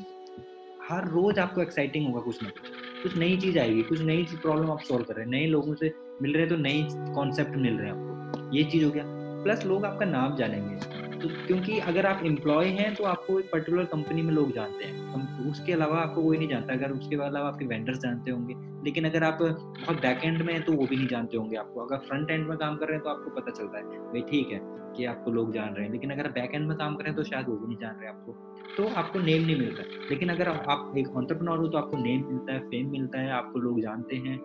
हर 0.90 1.08
रोज 1.08 1.38
आपको 1.38 1.62
एक्साइटिंग 1.62 2.06
होगा 2.06 2.20
कुछ 2.20 2.42
ना 2.42 2.48
कुछ। 2.48 2.70
कुछ 3.02 3.16
नई 3.16 3.36
चीज़ 3.36 3.58
आएगी, 3.58 3.82
कुछ 3.82 4.00
नई 4.00 4.26
प्रॉब्लम 4.32 4.70
आप 4.70 4.80
सॉल्व 4.80 5.04
कर 5.04 5.14
रहे 5.14 5.24
हैं, 5.24 5.30
नए 5.30 5.46
लोगों 5.46 5.74
से 5.74 5.92
मिल 6.22 6.32
रहे 6.32 6.42
हैं 6.42 6.48
तो 6.48 6.56
नई 6.56 6.86
कॉन्सेप्ट 7.14 7.56
मिल 7.56 7.76
रहे 7.76 7.86
हैं 7.86 7.94
आपको। 7.94 8.56
ये 8.56 8.64
चीज़ 8.64 8.84
हो 8.84 8.90
गया। 8.90 9.04
प्लस 9.44 9.64
लोग 9.66 9.84
आपका 9.84 10.06
नाम 10.06 10.36
जानेंगे। 10.36 10.91
क्योंकि 11.28 11.78
अगर 11.78 12.06
आप 12.06 12.24
एम्प्लॉय 12.24 12.66
हैं 12.66 12.94
तो 12.94 13.04
आपको 13.04 13.38
एक 13.40 13.50
पर्टिकुलर 13.52 13.84
कंपनी 13.84 14.22
में 14.22 14.32
लोग 14.34 14.52
जानते 14.52 14.84
हैं। 14.84 15.50
उसके 15.50 15.72
अलावा 15.72 15.98
आपको 15.98 16.22
कोई 16.22 16.38
नहीं 16.38 16.48
जानता। 16.48 16.72
अगर 16.72 16.92
उसके 16.92 17.16
अलावा 17.16 17.48
आपके 17.48 17.64
वेंडर्स 17.64 17.98
जानते 17.98 18.30
होंगे। 18.30 18.54
लेकिन 18.84 19.04
अगर 19.04 19.24
आप 19.24 19.38
बहुत 19.42 20.00
बैक 20.00 20.20
एंड 20.24 20.42
में 20.42 20.52
हैं 20.54 20.62
तो 20.62 20.72
वो 20.72 20.86
भी 20.86 20.96
नहीं 20.96 21.08
जानते 21.08 21.36
होंगे 21.36 21.56
आपको। 21.56 21.80
अगर 21.80 21.96
फ्रंट 21.96 22.30
एंड 22.30 22.48
में 22.48 22.58
काम 22.58 22.76
कर 22.76 22.86
रहे 22.86 22.94
हैं 22.94 23.04
तो 23.04 23.10
आपको 23.10 23.30
पता 23.30 23.50
चलता 23.50 23.78
है, 23.78 23.84
भाई 23.84 24.20
ठीक 24.20 24.48
है 24.48 24.60
कि 24.96 25.04
आपको 25.04 25.30
लोग 25.30 25.52
जान 25.52 25.74
रहे 25.74 25.84
हैं। 25.84 25.92
लेकिन 25.92 26.10
अगर 26.10 26.28
बैक 26.28 26.54
एंड 26.54 26.68
में 26.68 26.76
काम 26.76 26.94
कर 26.94 27.04
रहे 27.04 27.12
हैं 27.12 27.16
तो 27.16 27.24
शायद 27.24 27.48
वो 27.48 27.56
भी 27.56 27.66
नहीं 27.66 27.76
जान 27.76 27.94
रहे 28.00 28.08
आपको। 28.08 28.32
तो 28.76 28.88
आपको 28.94 29.18
नेम 29.18 29.42
नहीं 29.42 29.58
मिलता। 29.58 29.82
लेकिन 30.10 30.28
अगर 30.28 30.48
आप 30.48 30.94
एक 30.98 31.16
ऑन्टरप्रनोर 31.16 31.58
हो 31.58 31.66
तो 31.68 31.78
आपको 31.78 31.96
नेम 31.96 32.24
मिलता 32.28 32.52
है 32.52 32.60
फेम 32.60 32.90
मिलता 32.90 33.20
है, 33.20 33.30
आपको 33.30 33.58
लोग 33.58 33.80
जानते 33.80 34.16
हैं। 34.16 34.38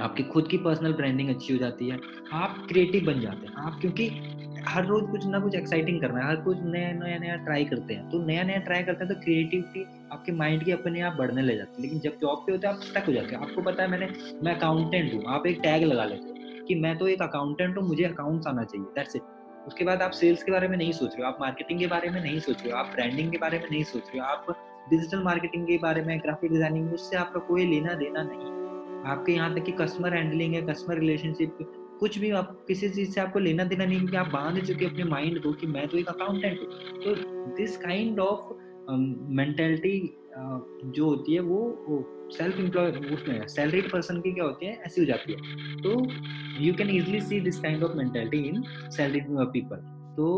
आपकी 0.00 0.22
खुद 0.22 0.48
की 0.48 0.58
पर्सनल 0.58 0.92
ब्रांडिंग 0.92 1.28
अच्छी 1.30 1.52
हो 1.52 1.58
जाती 1.58 1.88
है। 1.88 1.98
आप 2.32 2.66
क्रिएटिव 2.68 3.04
बन 3.04 3.20
जाते 3.20 3.46
हैं। 3.46 3.54
आप 3.54 3.78
क्योंकि 3.80 4.08
हर 4.68 4.84
रोज 4.86 5.10
कुछ 5.10 5.26
ना 5.26 5.38
कुछ 5.40 5.54
एक्साइटिंग 5.54 6.00
करना 6.00 6.20
है, 6.20 6.28
हर 6.28 6.36
कुछ 6.42 6.58
नया 6.64 6.92
नया 6.94 7.18
नया 7.18 7.36
ट्राई 7.44 7.64
करते 7.64 7.94
हैं। 7.94 8.08
तो 8.10 8.18
नया 8.26 8.42
नया 8.42 8.58
ट्राई 8.60 8.82
करते 8.82 9.04
हैं 9.04 9.14
तो 9.14 9.20
क्रिएटिविटी 9.20 9.84
आपके 10.12 10.32
माइंड 10.32 10.64
की 10.64 10.72
अपने 10.72 11.00
आप 11.00 11.16
बढ़ने 11.18 11.42
लग 11.42 11.56
जाती 11.56 11.76
है। 11.76 11.82
लेकिन 11.82 12.00
जब 12.00 12.18
जॉब 12.20 12.42
पे 12.46 12.52
होते 12.52 12.66
हैं, 12.66 12.74
आप 12.74 12.80
स्टक 12.82 13.06
हो 13.06 13.12
जाते 13.12 13.34
हैं। 13.34 13.42
आपको 13.42 13.62
पता 13.62 13.82
है, 13.82 13.88
मैंने, 13.90 14.08
मैं 14.42 14.54
अकाउंटेंट 14.54 15.14
हूँ, 15.14 15.22
आप 15.28 15.46
एक 15.46 15.60
टैग 15.62 15.84
लगा 15.84 16.04
लेते 16.04 16.28
हो 16.28 16.66
कि 16.66 16.74
मैं 16.74 16.96
तो 16.98 17.08
एक 17.08 17.22
अकाउंटेंट 17.22 17.76
हूँ, 17.78 17.86
मुझे 17.88 18.04
अकाउंट्स 18.04 18.46
आना 18.46 18.64
चाहिए 18.64 18.86
दैट्स 18.94 19.16
इट 19.16 19.22
उसके 19.66 19.84
बाद 19.84 20.02
आप 20.02 20.10
सेल्स 20.10 20.42
के 20.42 20.52
बारे 20.52 20.68
में 20.68 20.76
नहीं 20.76 20.92
सोच 20.92 21.10
रहे 21.10 21.22
हो, 21.22 21.28
आप 21.28 21.38
मार्केटिंग 21.40 21.78
के 21.80 21.86
बारे 21.86 22.10
में 22.10 22.20
नहीं 22.22 22.40
सोच 22.40 22.62
रहे 22.62 22.72
हो, 22.72 22.78
आप 22.78 22.90
ब्रांडिंग 22.94 23.30
के 23.32 23.38
बारे 23.38 23.58
में 23.58 23.68
नहीं 23.70 23.84
सोच 23.84 24.02
रहे 24.02 24.18
हो, 24.18 24.24
आप 24.24 24.56
डिजिटल 24.90 25.22
मार्केटिंग 25.22 25.66
के 25.66 25.78
बारे 25.78 26.02
में 26.02 26.18
ग्राफिक 26.18 26.52
डिज़ाइनिंग 26.52 26.92
उससे 26.92 27.16
आपका 27.16 27.40
कोई 27.40 27.66
लेना 27.66 27.94
देना 27.94 28.22
नहीं। 28.22 28.52
आपके 29.12 29.32
यहाँ 29.32 29.54
तक 29.54 29.64
कि 29.64 29.72
कस्टमर 29.72 30.14
हैंडलिंग 30.14 30.54
है 30.54 30.62
कस्टमर 30.62 30.98
रिलेशनशिप 30.98 31.58
कुछ 32.00 32.18
भी 32.18 32.30
आप 32.30 32.64
किसी 32.68 32.88
चीज़ 32.88 33.10
से 33.10 33.20
आपको 33.20 33.38
लेना 33.38 33.64
देना 33.64 33.84
नहीं 33.84 33.98
क्योंकि 33.98 34.16
आप 34.16 34.28
बाँध 34.28 34.64
चुके 34.64 34.86
अपने 34.86 35.04
माइंड 35.04 35.42
को 35.42 35.52
कि 35.52 35.66
मैं 35.66 35.86
तो 35.88 35.98
एक 35.98 36.08
अकाउंटेंट 36.08 36.60
हूँ। 36.60 36.68
तो 37.04 37.14
दिस 37.56 37.76
काइंड 37.76 38.20
ऑफ़ 38.20 38.52
मेंटेलिटी 39.32 40.20
जो 40.86 41.04
होती 41.04 41.34
है 41.34 41.40
वो, 41.40 41.60
सेल्फ 42.32 42.58
एम्प्लॉय 42.60 42.90
उसमें 43.14 43.46
सैलरीड 43.46 43.90
पर्सन 43.92 44.20
की 44.20 44.32
क्या 44.32 44.44
होती 44.44 44.66
है 44.66 44.82
ऐसी 44.86 45.00
हो 45.00 45.06
जाती 45.06 45.32
है। 45.32 45.38
तो 45.82 45.90
you 46.64 46.74
can 46.74 46.90
easily 46.90 47.20
see 47.20 47.40
this 47.40 47.60
kind 47.60 47.84
of 47.84 47.96
mentality 47.96 48.38
in 48.48 48.62
salaried 48.96 49.26
people 49.52 49.76
तो 50.16 50.30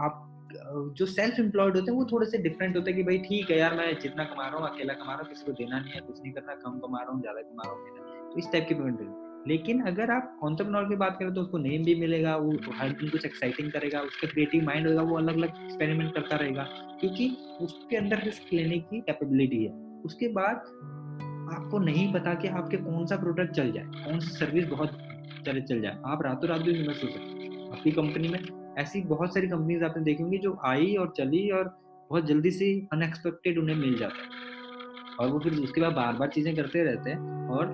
आप 0.00 0.26
जो 0.96 1.06
सेल्फ 1.06 1.38
एम्प्लॉयड 1.40 1.76
होते 1.76 1.90
हैं 1.90 1.98
वो 1.98 2.04
थोड़े 2.12 2.26
से 2.26 2.38
डिफरेंट 2.38 2.76
होते 2.76 2.90
हैं 2.90 2.96
कि 2.96 3.02
भाई 3.04 3.18
ठीक 3.18 3.50
है 3.50 3.58
यार 3.58 3.76
मैं 3.76 3.92
जितना 4.00 4.24
कमा 4.24 4.46
रहा 4.48 4.58
हूँ 4.58 4.68
अकेला 4.68 4.94
कमा 4.94 5.12
रहा 5.12 5.20
हूँ 5.20 5.28
किसी 5.28 5.44
को 5.46 5.52
देना 5.52 5.78
नहीं 5.80 5.92
है 5.92 6.00
कुछ 6.00 6.22
नहीं 6.22 6.32
करना 6.32 6.54
कम 6.54 6.78
कमा 6.78 7.02
रहा 7.02 7.12
हूँ 7.12 7.20
ज़्यादा 7.20 7.42
कमा 7.42 7.62
रहा 7.64 7.72
हूँ 7.72 8.32
तो 8.32 8.38
इस 8.38 8.52
टाइप 8.52 8.66
की 8.68 8.74
पेमेंट 8.74 8.98
लेकिन 9.48 9.80
अगर 9.82 10.10
आप 10.10 10.40
ऑन्टरप्रनोर 10.44 10.84
की 10.84 10.96
बात 10.96 11.16
करें 11.18 11.32
तो 11.34 11.40
उसको 11.40 11.58
नेम 11.58 11.84
भी 11.84 11.94
मिलेगा, 11.94 12.36
वो 12.36 12.72
हर 12.74 12.88
दिन 12.90 13.08
कुछ 13.10 13.24
एक्साइटिंग 13.26 13.70
करेगा, 13.72 14.00
उसका 14.00 14.28
क्रिएटिव 14.28 14.64
माइंड 14.64 14.88
होगा, 14.88 15.02
वो 15.02 15.16
अलग 15.16 15.36
अलग 15.36 15.48
एक्सपेरिमेंट 15.64 16.14
करता 16.14 16.36
रहेगा, 16.36 16.62
क्योंकि 17.00 17.28
उसके 17.60 17.96
अंदर 17.96 18.22
रिस्क 18.24 18.52
लेने 18.52 18.78
की 18.80 19.00
कैपेबिलिटी 19.00 19.64
है। 19.64 19.72
उसके 20.04 20.28
बाद 20.28 20.56
आपको 21.50 21.78
नहीं 21.78 22.12
पता 22.12 22.34
कि 22.34 22.48
आपके 22.48 22.76
कौन 22.76 23.06
सा 23.06 23.16
प्रोडक्ट 23.16 23.52
चल 23.52 23.72
जाए 23.72 23.84
कौन 24.04 24.18
सी 24.20 24.30
सर्विस 24.30 24.66
बहुत 24.66 24.90
चले, 25.46 25.60
चल 25.60 25.80
जाए। 25.80 25.98
आप 26.06 26.22
रातों 26.22 26.48
रात 26.48 26.60
भी 26.60 26.72
इन्वेस्ट 26.72 27.04
हो 27.04 27.08
सकते 27.08 27.48
आपकी 27.70 27.90
कंपनी 27.90 28.28
में 28.28 28.38
ऐसी 28.78 29.00
बहुत 29.00 29.34
सारी 29.34 29.48
कंपनीज़ 29.48 29.84
आपने 29.84 30.02
देखी 30.02 30.22
होंगी 30.22 30.38
जो 30.38 30.56
आई 30.64 30.94
और 30.94 31.12
चली 31.16 31.48
और 31.50 31.64
बहुत 32.10 32.26
जल्दी 32.26 32.50
से 32.50 32.70
अनएक्सपेक्टेड 32.92 33.58
उन्हें 33.58 33.76
मिल 33.76 33.96
जाता 33.98 34.22
है। 34.22 34.28
और 35.18 35.28
वो 35.28 35.38
फिर 35.38 35.52
उसके 35.54 35.80
बाद 35.80 35.92
बार 35.92 36.12
बार 36.12 36.28
चीज़ें 36.28 36.54
करते 36.56 36.82
रहते 36.84 37.10
हैं 37.10 37.48
और 37.48 37.66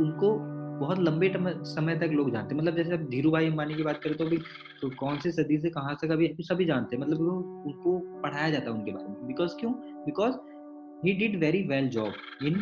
उनको 0.00 0.30
बहुत 0.78 0.98
लंबे 0.98 1.32
समय 1.66 1.96
तक 1.98 2.10
लोग 2.12 2.30
जानते 2.32 2.54
हैं। 2.54 2.60
मतलब 2.62 2.76
जैसे 2.76 2.92
अब 2.92 3.08
धीरू 3.10 3.30
भाई 3.30 3.46
अंबानी 3.46 3.74
की 3.74 3.82
बात 3.82 4.00
करें 4.02 4.16
तो 4.16 4.26
भी 4.26 4.38
तो 4.82 4.90
कौन 4.96 5.18
सी 5.18 5.30
सदी 5.32 5.58
से 5.58 5.70
कहाँ 5.70 5.94
से 6.00 6.08
कभी 6.08 6.34
सभी 6.40 6.64
जानते 6.64 6.96
हैं। 6.96 7.02
मतलब 7.02 7.20
उनको 7.20 7.98
पढ़ाया 8.22 8.50
जाता 8.50 8.70
है 8.70 8.76
उनके 8.76 8.92
बारे 8.92 9.08
में। 9.08 9.26
बिकॉज़ 9.26 9.56
क्यों? 9.60 9.72
Because 10.04 10.34
he 11.04 11.12
did 11.18 11.38
very 11.40 11.62
well 11.62 11.88
job 11.88 12.20
in 12.42 12.54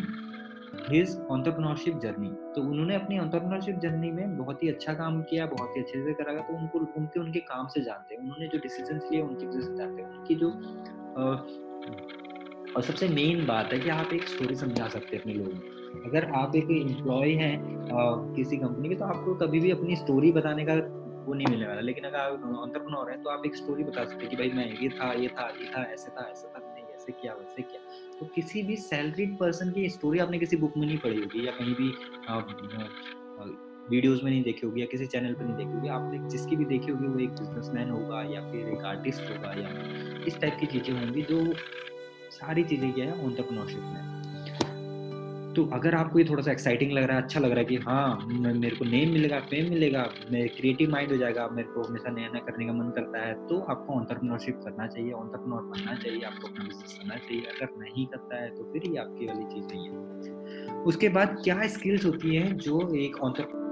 his 0.89 1.15
entrepreneurship 1.31 1.99
journey 1.99 2.29
तो 2.55 2.61
उन्होंने 2.61 2.95
अपनी 2.95 3.19
ऑन्टरप्रनोरशिप 3.19 3.79
जर्नी 3.79 4.11
में 4.11 4.37
बहुत 4.37 4.63
ही 4.63 4.69
अच्छा 4.69 4.93
काम 4.93 5.21
किया 5.21 5.45
बहुत 5.45 5.75
ही 5.77 5.81
अच्छे 5.81 6.03
से 6.03 6.13
करा। 6.13 6.33
तो 6.33 6.57
उनको 6.57 6.79
उनके 6.99 7.19
उनके 7.19 7.39
काम 7.45 7.67
से 7.67 7.81
जानते 7.81 8.15
हैं। 8.15 8.21
उन्होंने 8.21 8.47
जो 8.47 8.57
डिसीज़न 8.57 8.99
लिए 9.11 9.21
उनकी 9.21 9.47
वजह 9.47 9.61
से 9.61 9.75
जानते 9.77 10.01
हैं। 10.01 10.09
उनकी 10.09 10.35
जो 10.35 10.49
आ, 11.17 11.31
और 12.75 12.83
सबसे 12.83 13.07
मेन 13.07 13.45
बात 13.45 13.73
है 13.73 13.79
कि 13.79 13.89
आप 13.89 14.13
एक 14.13 14.27
स्टोरी 14.27 14.55
समझा 14.55 14.87
सकते 14.87 15.15
हैं 15.15 15.21
अपने 15.21 15.33
लोगों 15.33 15.51
को। 15.51 15.76
अगर 16.05 16.25
आप 16.35 16.55
एक 16.55 16.71
एम्प्लॉय 16.71 17.31
हैं 17.35 17.55
किसी 18.35 18.57
कंपनी 18.57 18.89
के 18.89 18.95
तो 18.95 19.05
आपको 19.05 19.33
कभी 19.35 19.59
भी 19.59 19.71
अपनी 19.71 19.95
स्टोरी 19.95 20.31
बताने 20.31 20.65
का 20.65 20.73
वो 21.27 21.33
नहीं 21.33 21.47
मिलने 21.47 21.67
वाला। 21.67 21.81
लेकिन 21.81 22.03
अगर 22.03 22.17
आप 22.17 22.43
ऑन्टरप्रनोर 22.57 23.09
हैं 23.11 23.21
तो 23.23 23.29
आप 23.29 23.45
एक 23.45 23.55
स्टोरी 23.55 23.83
बता 23.83 24.03
सकते 24.05 24.25
हैं 24.25 24.29
कि 24.29 24.35
भाई, 24.37 24.51
मैं 24.51 24.65
ये 24.81 24.89
था 24.89 25.11
ये 25.13 25.27
था 25.29 25.47
ये 25.61 25.67
था, 25.67 25.83
ऐसे 25.83 26.11
था 26.11 26.27
ऐसे 26.31 26.47
था, 26.47 26.59
नहीं, 26.59 26.85
ऐसे 26.95 27.11
किया, 27.11 27.33
वैसे 27.33 27.61
किया। 27.61 27.81
तो 28.19 28.25
किसी 28.25 28.63
भी 28.63 28.75
सैलरीड 28.75 29.37
पर्सन 29.37 29.71
की 29.71 29.89
स्टोरी 29.89 30.19
आपने 30.19 30.39
किसी 30.39 30.57
बुक 30.57 30.77
में 30.77 30.87
नहीं 30.87 30.97
पढ़ी 30.97 31.19
होगी 31.19 31.45
या 31.47 31.51
कहीं 31.51 31.75
भी 31.75 31.89
वीडियोस 33.89 34.23
में 34.23 34.29
नहीं 34.31 34.43
देखी 34.43 34.65
होगी 34.65 34.81
या 34.81 34.85
किसी 34.85 35.05
चैनल 35.07 35.33
पर 35.33 35.45
नहीं 35.45 35.55
देखी 35.55 35.71
होगी। 35.71 35.89
आपने 35.89 36.17
जिसकी 36.29 36.55
भी 36.55 36.65
देखी 36.65 36.91
होगी, 36.91 37.07
वो 37.07 37.19
एक 37.19 37.29
बिजनेसमैन 37.31 37.89
होगा 37.89 38.21
या 38.23 38.41
फिर 38.51 38.67
एक 38.69 38.85
आर्टिस्ट 38.85 39.21
होगा 39.21 39.53
या 39.57 39.69
इस 40.27 40.39
टाइप 40.41 40.57
की 40.59 40.65
चीज़ें 40.67 40.93
होंगी 40.93 41.21
जो 41.21 41.39
सारी 42.31 42.63
चीज़ें 42.63 42.91
क्या 42.93 43.05
है 43.05 43.25
ऑन्टरप्रनोरशिप 43.25 43.81
में। 43.83 44.16
तो 45.57 45.63
अगर 45.73 45.95
आपको 45.95 46.19
ये 46.19 46.25
थोड़ा 46.25 46.43
सा 46.43 46.51
एक्साइटिंग 46.51 46.91
लग 46.93 47.03
रहा 47.03 47.17
है 47.17 47.23
अच्छा 47.23 47.39
लग 47.39 47.51
रहा 47.51 47.59
है 47.59 47.65
कि 47.65 47.75
हाँ 47.77 48.27
मेरे 48.55 48.75
को 48.75 48.85
नेम 48.85 49.11
मिलेगा 49.11 49.39
फेम 49.49 49.69
मिलेगा, 49.69 50.03
मेरे 50.31 50.47
क्रिएटिव 50.57 50.91
माइंड 50.91 51.11
हो 51.11 51.17
जाएगा, 51.17 51.47
मेरे 51.51 51.67
को 51.67 51.83
हमेशा 51.83 52.11
नया 52.11 52.27
नया 52.33 52.45
करने 52.45 52.65
का 52.65 52.73
मन 52.73 52.89
करता 52.95 53.25
है 53.25 53.33
तो 53.47 53.59
आपको 53.71 53.93
ऑन्टरप्रनोरशिप 53.93 54.59
करना 54.65 54.87
चाहिए 54.87 55.11
ऑन्टरप्रनोर 55.13 55.61
बनना 55.65 55.95
चाहिए, 55.95 56.21
आपको 56.21 56.47
अपना 56.47 56.65
बिज़नेस 56.65 56.97
करना 56.99 57.17
चाहिए। 57.17 57.43
अगर 57.45 57.77
नहीं 57.79 58.05
करता 58.07 58.41
है 58.41 58.49
तो 58.49 58.71
फिर 58.73 58.89
ही 58.89 58.95
आपकी 58.97 59.27
वाली 59.27 59.45
चीज़ 59.53 59.65
नहीं 59.73 59.85
है। 59.87 60.83
उसके 60.83 61.09
बाद 61.09 61.35
क्या 61.43 61.67
स्किल्स 61.67 62.05
होती 62.05 62.35
हैं 62.35 62.57
जो 62.59 62.81
एक 62.97 63.17
ऑन्टरप्रनोर 63.23 63.66